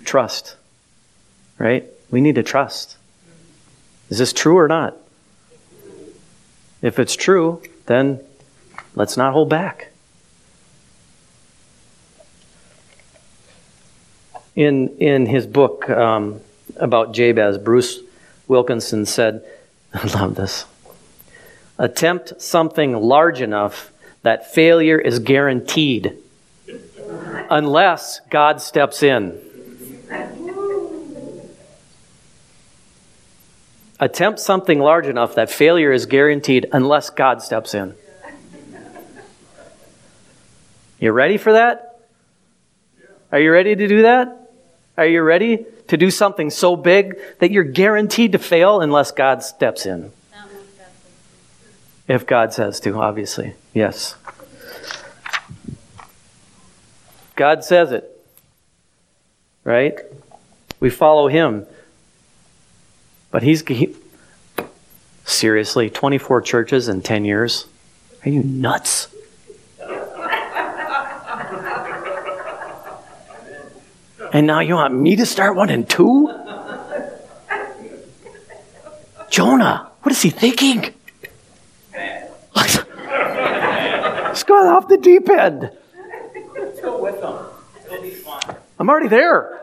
trust. 0.04 0.56
Right? 1.58 1.84
We 2.10 2.20
need 2.20 2.34
to 2.34 2.42
trust. 2.42 2.96
Is 4.08 4.18
this 4.18 4.32
true 4.32 4.56
or 4.56 4.68
not? 4.68 4.96
If 6.82 6.98
it's 6.98 7.16
true, 7.16 7.62
then 7.86 8.20
let's 8.94 9.16
not 9.16 9.32
hold 9.32 9.48
back. 9.48 9.88
In, 14.54 14.96
in 14.98 15.26
his 15.26 15.46
book 15.46 15.90
um, 15.90 16.40
about 16.76 17.12
Jabez, 17.12 17.58
Bruce 17.58 18.00
Wilkinson 18.48 19.04
said, 19.04 19.44
I 19.94 20.06
love 20.06 20.34
this. 20.36 20.64
Attempt 21.78 22.40
something 22.40 22.94
large 22.94 23.40
enough 23.40 23.92
that 24.22 24.52
failure 24.52 24.98
is 24.98 25.18
guaranteed 25.18 26.16
unless 27.50 28.20
God 28.30 28.60
steps 28.60 29.02
in. 29.02 29.38
Attempt 33.98 34.40
something 34.40 34.78
large 34.78 35.06
enough 35.06 35.34
that 35.36 35.50
failure 35.50 35.90
is 35.90 36.06
guaranteed 36.06 36.68
unless 36.72 37.10
God 37.10 37.42
steps 37.42 37.74
in. 37.74 37.94
You 40.98 41.12
ready 41.12 41.38
for 41.38 41.52
that? 41.52 42.00
Are 43.32 43.40
you 43.40 43.52
ready 43.52 43.74
to 43.74 43.88
do 43.88 44.02
that? 44.02 44.50
Are 44.96 45.06
you 45.06 45.22
ready 45.22 45.66
to 45.88 45.96
do 45.96 46.10
something 46.10 46.50
so 46.50 46.76
big 46.76 47.18
that 47.38 47.50
you're 47.50 47.64
guaranteed 47.64 48.32
to 48.32 48.38
fail 48.38 48.80
unless 48.80 49.10
God 49.12 49.42
steps 49.42 49.86
in? 49.86 50.10
If 52.08 52.26
God 52.26 52.52
says 52.52 52.80
to, 52.80 53.00
obviously. 53.00 53.54
Yes. 53.74 54.14
God 57.34 57.64
says 57.64 57.92
it. 57.92 58.10
Right? 59.64 59.98
We 60.80 60.88
follow 60.88 61.28
Him. 61.28 61.66
But 63.36 63.42
He's. 63.42 63.60
He, 63.68 63.94
seriously, 65.26 65.90
24 65.90 66.40
churches 66.40 66.88
in 66.88 67.02
10 67.02 67.26
years? 67.26 67.66
Are 68.24 68.30
you 68.30 68.42
nuts? 68.42 69.08
And 74.32 74.46
now 74.46 74.60
you 74.60 74.72
want 74.76 74.94
me 74.94 75.16
to 75.16 75.26
start 75.26 75.54
one 75.54 75.68
in 75.68 75.84
two? 75.84 76.32
Jonah, 79.28 79.90
what 80.00 80.12
is 80.12 80.22
he 80.22 80.30
thinking? 80.30 80.94
He's 82.54 84.44
gone 84.44 84.66
off 84.66 84.88
the 84.88 84.96
deep 84.96 85.28
end. 85.28 85.70
Go 86.80 87.02
with 87.02 87.20
them. 87.20 87.36
It'll 87.84 88.02
be 88.02 88.12
fun. 88.12 88.56
I'm 88.78 88.88
already 88.88 89.08
there. 89.08 89.56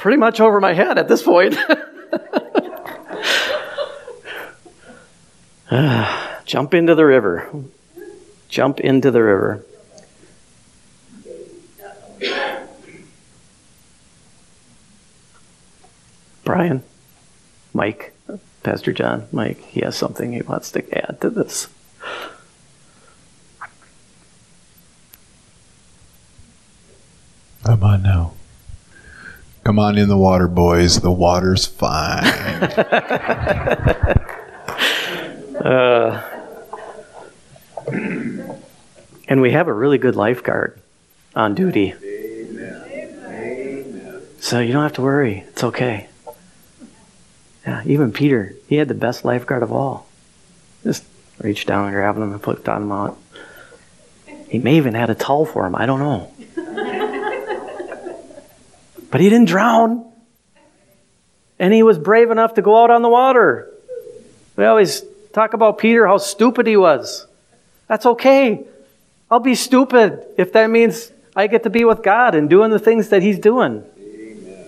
Pretty 0.00 0.16
much 0.16 0.40
over 0.40 0.62
my 0.62 0.72
head 0.72 0.96
at 0.96 1.08
this 1.08 1.22
point. 1.22 1.54
Ah, 5.72 6.40
jump 6.46 6.74
into 6.74 6.96
the 6.96 7.04
river. 7.04 7.48
Jump 8.48 8.80
into 8.80 9.12
the 9.12 9.22
river. 9.22 9.64
Brian, 16.42 16.82
Mike, 17.72 18.12
Pastor 18.64 18.92
John, 18.92 19.28
Mike, 19.30 19.60
he 19.66 19.82
has 19.82 19.96
something 19.96 20.32
he 20.32 20.42
wants 20.42 20.72
to 20.72 20.82
add 21.08 21.20
to 21.20 21.30
this. 21.30 21.68
Come 27.62 27.84
on 27.84 28.02
now. 28.02 28.32
Come 29.70 29.78
on 29.78 29.96
in 29.96 30.08
the 30.08 30.16
water, 30.16 30.48
boys. 30.48 31.00
The 31.00 31.12
water's 31.12 31.64
fine. 31.64 32.24
Uh, 35.60 36.20
and 39.28 39.40
we 39.40 39.52
have 39.52 39.68
a 39.68 39.72
really 39.72 39.98
good 39.98 40.16
lifeguard 40.16 40.80
on 41.36 41.54
duty. 41.54 41.94
So 44.40 44.58
you 44.58 44.72
don't 44.72 44.82
have 44.82 44.94
to 44.94 45.02
worry. 45.02 45.44
It's 45.50 45.62
okay. 45.62 46.08
Yeah, 47.64 47.84
even 47.86 48.10
Peter, 48.10 48.56
he 48.66 48.74
had 48.74 48.88
the 48.88 48.94
best 48.94 49.24
lifeguard 49.24 49.62
of 49.62 49.70
all. 49.70 50.08
Just 50.82 51.04
reached 51.38 51.68
down 51.68 51.84
and 51.84 51.94
grabbed 51.94 52.18
him 52.18 52.32
and 52.32 52.42
put 52.42 52.66
him 52.66 52.90
out. 52.90 53.16
He 54.48 54.58
may 54.58 54.78
even 54.78 54.94
had 54.94 55.10
a 55.10 55.14
towel 55.14 55.46
for 55.46 55.64
him. 55.64 55.76
I 55.76 55.86
don't 55.86 56.00
know. 56.00 56.32
But 59.10 59.20
he 59.20 59.28
didn't 59.28 59.48
drown. 59.48 60.06
And 61.58 61.74
he 61.74 61.82
was 61.82 61.98
brave 61.98 62.30
enough 62.30 62.54
to 62.54 62.62
go 62.62 62.82
out 62.82 62.90
on 62.90 63.02
the 63.02 63.08
water. 63.08 63.70
We 64.56 64.64
always 64.64 65.02
talk 65.32 65.52
about 65.52 65.78
Peter, 65.78 66.06
how 66.06 66.18
stupid 66.18 66.66
he 66.66 66.76
was. 66.76 67.26
That's 67.86 68.06
okay. 68.06 68.64
I'll 69.30 69.40
be 69.40 69.54
stupid 69.54 70.24
if 70.38 70.52
that 70.54 70.70
means 70.70 71.12
I 71.36 71.46
get 71.46 71.62
to 71.64 71.70
be 71.70 71.84
with 71.84 72.02
God 72.02 72.34
and 72.34 72.48
doing 72.48 72.70
the 72.70 72.78
things 72.78 73.10
that 73.10 73.22
he's 73.22 73.38
doing. 73.38 73.84
Amen. 73.98 74.66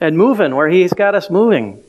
And 0.00 0.16
moving 0.16 0.54
where 0.54 0.68
he's 0.68 0.92
got 0.92 1.14
us 1.14 1.30
moving. 1.30 1.82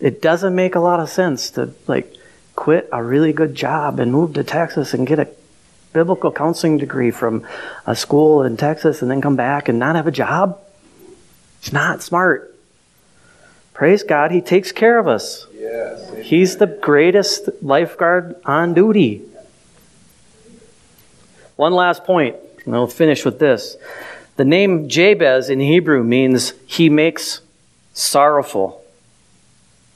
It 0.00 0.20
doesn't 0.22 0.54
make 0.54 0.74
a 0.74 0.80
lot 0.80 1.00
of 1.00 1.08
sense 1.08 1.50
to 1.50 1.72
like 1.86 2.14
quit 2.56 2.88
a 2.92 3.02
really 3.02 3.32
good 3.32 3.54
job 3.54 4.00
and 4.00 4.10
move 4.12 4.34
to 4.34 4.44
Texas 4.44 4.92
and 4.92 5.06
get 5.06 5.18
a 5.18 5.28
biblical 5.92 6.30
counseling 6.32 6.78
degree 6.78 7.10
from 7.10 7.46
a 7.86 7.96
school 7.96 8.42
in 8.42 8.56
Texas 8.56 9.02
and 9.02 9.10
then 9.10 9.20
come 9.20 9.36
back 9.36 9.68
and 9.68 9.78
not 9.78 9.96
have 9.96 10.06
a 10.06 10.12
job. 10.12 10.60
It's 11.58 11.72
not 11.72 12.02
smart. 12.02 12.54
Praise 13.74 14.02
God, 14.02 14.30
He 14.30 14.40
takes 14.40 14.72
care 14.72 14.98
of 14.98 15.08
us. 15.08 15.46
Yes. 15.54 16.12
He's 16.22 16.56
the 16.56 16.66
greatest 16.66 17.48
lifeguard 17.62 18.36
on 18.44 18.74
duty. 18.74 19.22
One 21.56 21.74
last 21.74 22.04
point, 22.04 22.36
and 22.64 22.74
I'll 22.74 22.86
finish 22.86 23.24
with 23.24 23.38
this. 23.38 23.76
The 24.36 24.44
name 24.46 24.88
Jabez 24.88 25.50
in 25.50 25.60
Hebrew 25.60 26.02
means 26.02 26.54
he 26.66 26.88
makes 26.88 27.42
sorrowful. 27.92 28.82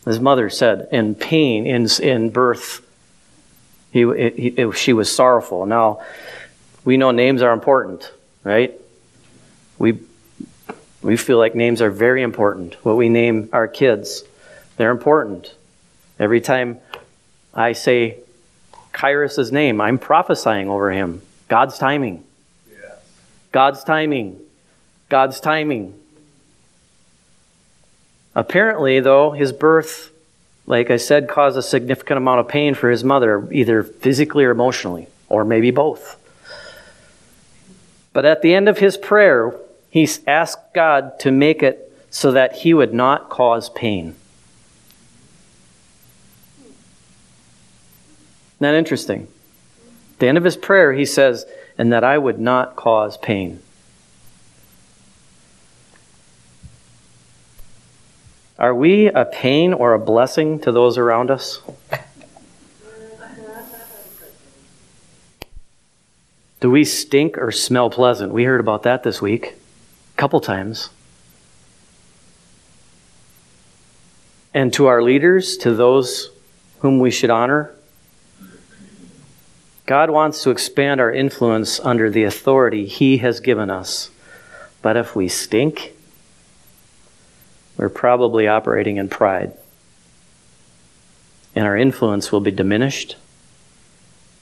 His 0.05 0.20
mother 0.20 0.51
said, 0.51 0.88
in 0.92 1.14
pain, 1.14 1.66
in, 1.66 1.88
in 2.03 2.28
birth, 2.28 2.84
he, 3.95 4.03
it, 4.03 4.59
it, 4.59 4.72
she 4.72 4.92
was 4.92 5.09
sorrowful. 5.14 5.66
Now, 5.66 6.03
we 6.84 6.97
know 6.97 7.12
names 7.12 7.42
are 7.42 7.53
important, 7.53 8.12
right? 8.42 8.74
We, 9.78 10.01
we 11.01 11.16
feel 11.16 11.38
like 11.38 11.55
names 11.55 11.80
are 11.80 11.90
very 11.90 12.22
important. 12.22 12.74
What 12.84 12.97
we 12.97 13.09
name 13.09 13.49
our 13.53 13.68
kids, 13.68 14.24
they're 14.78 14.90
important. 14.90 15.55
Every 16.18 16.40
time 16.40 16.80
I 17.55 17.72
say 17.72 18.18
Kyrus's 18.92 19.53
name, 19.53 19.80
I'm 19.80 19.99
prophesying 19.99 20.68
over 20.68 20.90
him. 20.90 21.22
God's 21.47 21.78
timing. 21.78 22.24
Yes. 22.68 22.99
God's 23.53 23.84
timing. 23.84 24.40
God's 25.09 25.38
timing. 25.38 25.95
Apparently, 28.34 28.99
though, 28.99 29.30
his 29.30 29.53
birth, 29.53 30.11
like 30.66 30.90
I 30.90 30.96
said, 30.96 31.28
caused 31.28 31.56
a 31.56 31.62
significant 31.62 32.18
amount 32.18 32.40
of 32.40 32.48
pain 32.48 32.74
for 32.74 32.90
his 32.90 33.04
mother, 33.04 33.46
either 33.52 33.82
physically 33.82 34.44
or 34.44 34.50
emotionally, 34.50 35.08
or 35.28 35.44
maybe 35.44 35.70
both. 35.70 36.20
But 38.12 38.24
at 38.24 38.42
the 38.42 38.54
end 38.54 38.68
of 38.68 38.78
his 38.78 38.96
prayer, 38.96 39.54
he 39.90 40.08
asked 40.26 40.74
God 40.74 41.18
to 41.20 41.30
make 41.30 41.62
it 41.62 41.92
so 42.10 42.32
that 42.32 42.56
he 42.56 42.72
would 42.72 42.94
not 42.94 43.28
cause 43.28 43.68
pain. 43.70 44.14
Isn't 48.54 48.60
that 48.60 48.74
interesting? 48.74 49.28
At 50.14 50.18
the 50.20 50.28
end 50.28 50.38
of 50.38 50.44
his 50.44 50.56
prayer, 50.56 50.92
he 50.92 51.04
says, 51.04 51.44
and 51.76 51.92
that 51.92 52.04
I 52.04 52.16
would 52.16 52.38
not 52.38 52.76
cause 52.76 53.16
pain. 53.16 53.60
Are 58.59 58.74
we 58.74 59.07
a 59.07 59.24
pain 59.24 59.72
or 59.72 59.94
a 59.94 59.98
blessing 59.98 60.61
to 60.61 60.70
those 60.70 60.96
around 60.96 61.30
us? 61.30 61.61
Do 66.61 66.70
we 66.70 66.84
stink 66.84 67.36
or 67.36 67.50
smell 67.50 67.90
pleasant? 67.90 68.32
We 68.32 68.44
heard 68.44 68.61
about 68.61 68.84
that 68.84 69.02
this 69.02 69.20
week 69.20 69.55
a 70.14 70.16
couple 70.16 70.40
times. 70.40 70.88
And 74.55 74.72
to 74.74 74.86
our 74.86 75.02
leaders, 75.02 75.57
to 75.59 75.74
those 75.74 76.30
whom 76.78 77.00
we 77.00 77.11
should 77.11 77.30
honor, 77.30 77.74
God 79.84 80.11
wants 80.11 80.42
to 80.44 80.50
expand 80.50 81.00
our 81.00 81.12
influence 81.12 81.80
under 81.80 82.09
the 82.09 82.22
authority 82.22 82.86
He 82.86 83.18
has 83.18 83.40
given 83.40 83.68
us. 83.68 84.11
But 84.80 84.96
if 84.96 85.16
we 85.16 85.28
stink, 85.28 85.93
we're 87.77 87.89
probably 87.89 88.47
operating 88.47 88.97
in 88.97 89.09
pride. 89.09 89.53
And 91.55 91.66
our 91.66 91.77
influence 91.77 92.33
will 92.33 92.41
be 92.41 92.51
diminished, 92.51 93.16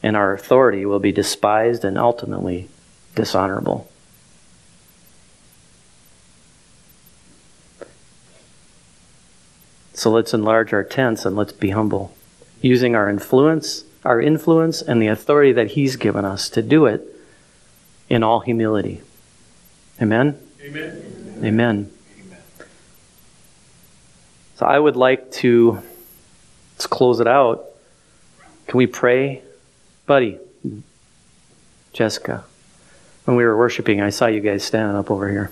and 0.03 0.17
our 0.17 0.33
authority 0.33 0.87
will 0.87 0.99
be 0.99 1.13
despised 1.13 1.85
and 1.85 1.99
ultimately 1.99 2.69
dishonorable. 3.15 3.91
So 9.95 10.11
let's 10.11 10.35
enlarge 10.35 10.73
our 10.73 10.83
tents 10.83 11.25
and 11.25 11.37
let's 11.37 11.53
be 11.53 11.71
humble, 11.71 12.15
using 12.61 12.97
our 12.97 13.09
influence, 13.09 13.85
our 14.05 14.21
influence 14.21 14.83
and 14.83 15.01
the 15.01 15.07
authority 15.07 15.53
that 15.53 15.73
He's 15.73 15.97
given 15.97 16.25
us 16.25 16.49
to 16.51 16.63
do 16.63 16.87
it 16.87 17.07
in 18.09 18.23
all 18.23 18.41
humility. 18.41 19.03
Amen? 20.01 20.41
Amen. 20.63 21.41
Amen. 21.45 21.91
So 24.63 24.69
I 24.69 24.79
would 24.79 24.95
like 24.95 25.33
to 25.43 25.83
let's 26.75 26.87
close 26.87 27.19
it 27.19 27.27
out. 27.27 27.65
Can 28.69 28.79
we 28.79 28.87
pray? 28.87 29.43
Buddy, 30.07 30.39
Jessica, 31.93 32.45
when 33.25 33.37
we 33.37 33.45
were 33.45 33.59
worshiping, 33.59 34.01
I 34.01 34.11
saw 34.11 34.27
you 34.27 34.39
guys 34.39 34.63
standing 34.63 34.97
up 34.97 35.11
over 35.11 35.29
here. 35.29 35.51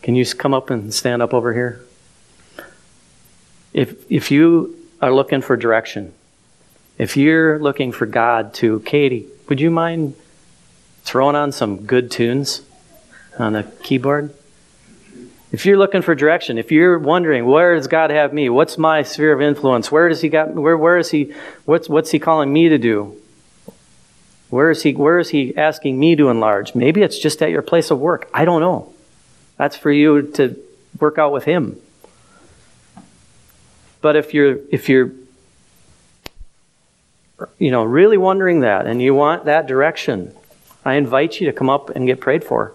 Can 0.00 0.14
you 0.14 0.24
come 0.24 0.54
up 0.54 0.70
and 0.70 0.94
stand 0.94 1.20
up 1.20 1.34
over 1.34 1.52
here? 1.52 1.84
If, 3.74 4.10
if 4.10 4.30
you 4.30 4.74
are 5.02 5.12
looking 5.12 5.42
for 5.42 5.58
direction, 5.58 6.14
if 6.96 7.14
you're 7.14 7.58
looking 7.58 7.92
for 7.92 8.06
God 8.06 8.54
to, 8.54 8.80
Katie, 8.80 9.26
would 9.50 9.60
you 9.60 9.70
mind 9.70 10.16
throwing 11.02 11.36
on 11.36 11.52
some 11.52 11.84
good 11.84 12.10
tunes 12.10 12.62
on 13.38 13.52
the 13.52 13.64
keyboard? 13.82 14.32
If 15.54 15.64
you're 15.64 15.78
looking 15.78 16.02
for 16.02 16.16
direction, 16.16 16.58
if 16.58 16.72
you're 16.72 16.98
wondering 16.98 17.46
where 17.46 17.76
does 17.76 17.86
God 17.86 18.10
have 18.10 18.32
me, 18.32 18.48
what's 18.48 18.76
my 18.76 19.04
sphere 19.04 19.32
of 19.32 19.40
influence, 19.40 19.88
where 19.88 20.08
does 20.08 20.20
He 20.20 20.28
got, 20.28 20.52
where 20.52 20.76
where 20.76 20.98
is 20.98 21.12
He, 21.12 21.32
what's 21.64 21.88
what's 21.88 22.10
He 22.10 22.18
calling 22.18 22.52
me 22.52 22.70
to 22.70 22.76
do? 22.76 23.16
Where 24.50 24.72
is 24.72 24.82
He 24.82 24.94
where 24.94 25.20
is 25.20 25.28
He 25.28 25.56
asking 25.56 25.96
me 25.96 26.16
to 26.16 26.28
enlarge? 26.28 26.74
Maybe 26.74 27.02
it's 27.02 27.16
just 27.16 27.40
at 27.40 27.50
your 27.50 27.62
place 27.62 27.92
of 27.92 28.00
work. 28.00 28.28
I 28.34 28.44
don't 28.44 28.62
know. 28.62 28.92
That's 29.56 29.76
for 29.76 29.92
you 29.92 30.22
to 30.32 30.60
work 30.98 31.18
out 31.18 31.30
with 31.30 31.44
Him. 31.44 31.80
But 34.00 34.16
if 34.16 34.34
you're 34.34 34.58
if 34.72 34.88
you're 34.88 35.12
you 37.60 37.70
know 37.70 37.84
really 37.84 38.16
wondering 38.16 38.62
that 38.62 38.88
and 38.88 39.00
you 39.00 39.14
want 39.14 39.44
that 39.44 39.68
direction, 39.68 40.34
I 40.84 40.94
invite 40.94 41.40
you 41.40 41.46
to 41.46 41.52
come 41.52 41.70
up 41.70 41.90
and 41.90 42.08
get 42.08 42.20
prayed 42.20 42.42
for. 42.42 42.74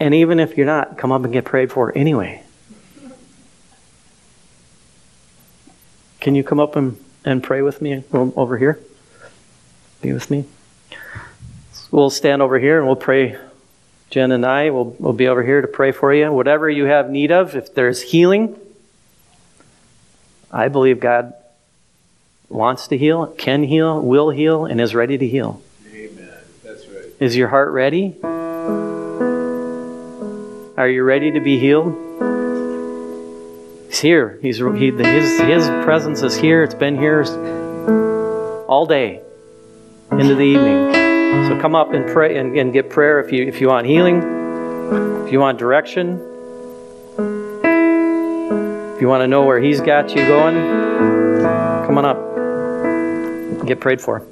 And 0.00 0.14
even 0.14 0.40
if 0.40 0.56
you're 0.56 0.66
not, 0.66 0.96
come 0.96 1.12
up 1.12 1.22
and 1.24 1.32
get 1.32 1.44
prayed 1.44 1.70
for 1.70 1.96
anyway. 1.96 2.42
Can 6.20 6.34
you 6.34 6.42
come 6.42 6.58
up 6.58 6.74
and, 6.74 7.02
and 7.24 7.42
pray 7.42 7.60
with 7.60 7.82
me 7.82 8.02
over 8.12 8.56
here? 8.58 8.80
Be 10.00 10.12
with 10.12 10.30
me. 10.30 10.46
We'll 11.90 12.10
stand 12.10 12.40
over 12.40 12.58
here 12.58 12.78
and 12.78 12.86
we'll 12.86 12.96
pray. 12.96 13.36
Jen 14.10 14.32
and 14.32 14.44
I 14.44 14.70
will 14.70 14.96
will 14.98 15.12
be 15.12 15.28
over 15.28 15.42
here 15.42 15.60
to 15.60 15.68
pray 15.68 15.92
for 15.92 16.12
you. 16.12 16.32
Whatever 16.32 16.68
you 16.68 16.86
have 16.86 17.10
need 17.10 17.30
of, 17.30 17.54
if 17.54 17.74
there's 17.74 18.02
healing, 18.02 18.58
I 20.50 20.68
believe 20.68 20.98
God 20.98 21.34
wants 22.48 22.88
to 22.88 22.98
heal, 22.98 23.26
can 23.26 23.62
heal, 23.62 24.00
will 24.00 24.30
heal, 24.30 24.64
and 24.64 24.80
is 24.80 24.94
ready 24.94 25.16
to 25.16 25.26
heal. 25.26 25.62
Amen. 25.92 26.28
That's 26.64 26.86
right. 26.88 27.04
Is 27.20 27.36
your 27.36 27.48
heart 27.48 27.70
ready? 27.70 28.16
Are 30.80 30.88
you 30.88 31.04
ready 31.04 31.30
to 31.32 31.40
be 31.40 31.58
healed? 31.58 31.92
He's 33.88 34.00
here. 34.00 34.38
He's 34.40 34.56
he, 34.56 34.90
his 34.90 35.38
his 35.38 35.68
presence 35.84 36.22
is 36.22 36.34
here. 36.34 36.62
It's 36.62 36.72
been 36.72 36.96
here 36.96 37.22
all 38.66 38.86
day 38.86 39.20
into 40.10 40.34
the 40.34 40.42
evening. 40.42 40.94
So 41.48 41.60
come 41.60 41.74
up 41.74 41.92
and 41.92 42.08
pray 42.08 42.38
and, 42.38 42.56
and 42.56 42.72
get 42.72 42.88
prayer 42.88 43.20
if 43.20 43.30
you 43.30 43.46
if 43.46 43.60
you 43.60 43.68
want 43.68 43.88
healing, 43.88 44.22
if 45.26 45.30
you 45.30 45.38
want 45.38 45.58
direction, 45.58 46.14
if 48.94 49.02
you 49.02 49.06
want 49.06 49.20
to 49.20 49.28
know 49.28 49.42
where 49.42 49.60
He's 49.60 49.82
got 49.82 50.08
you 50.16 50.26
going. 50.26 50.54
Come 51.84 51.98
on 51.98 52.06
up. 52.06 53.66
Get 53.66 53.80
prayed 53.80 54.00
for. 54.00 54.26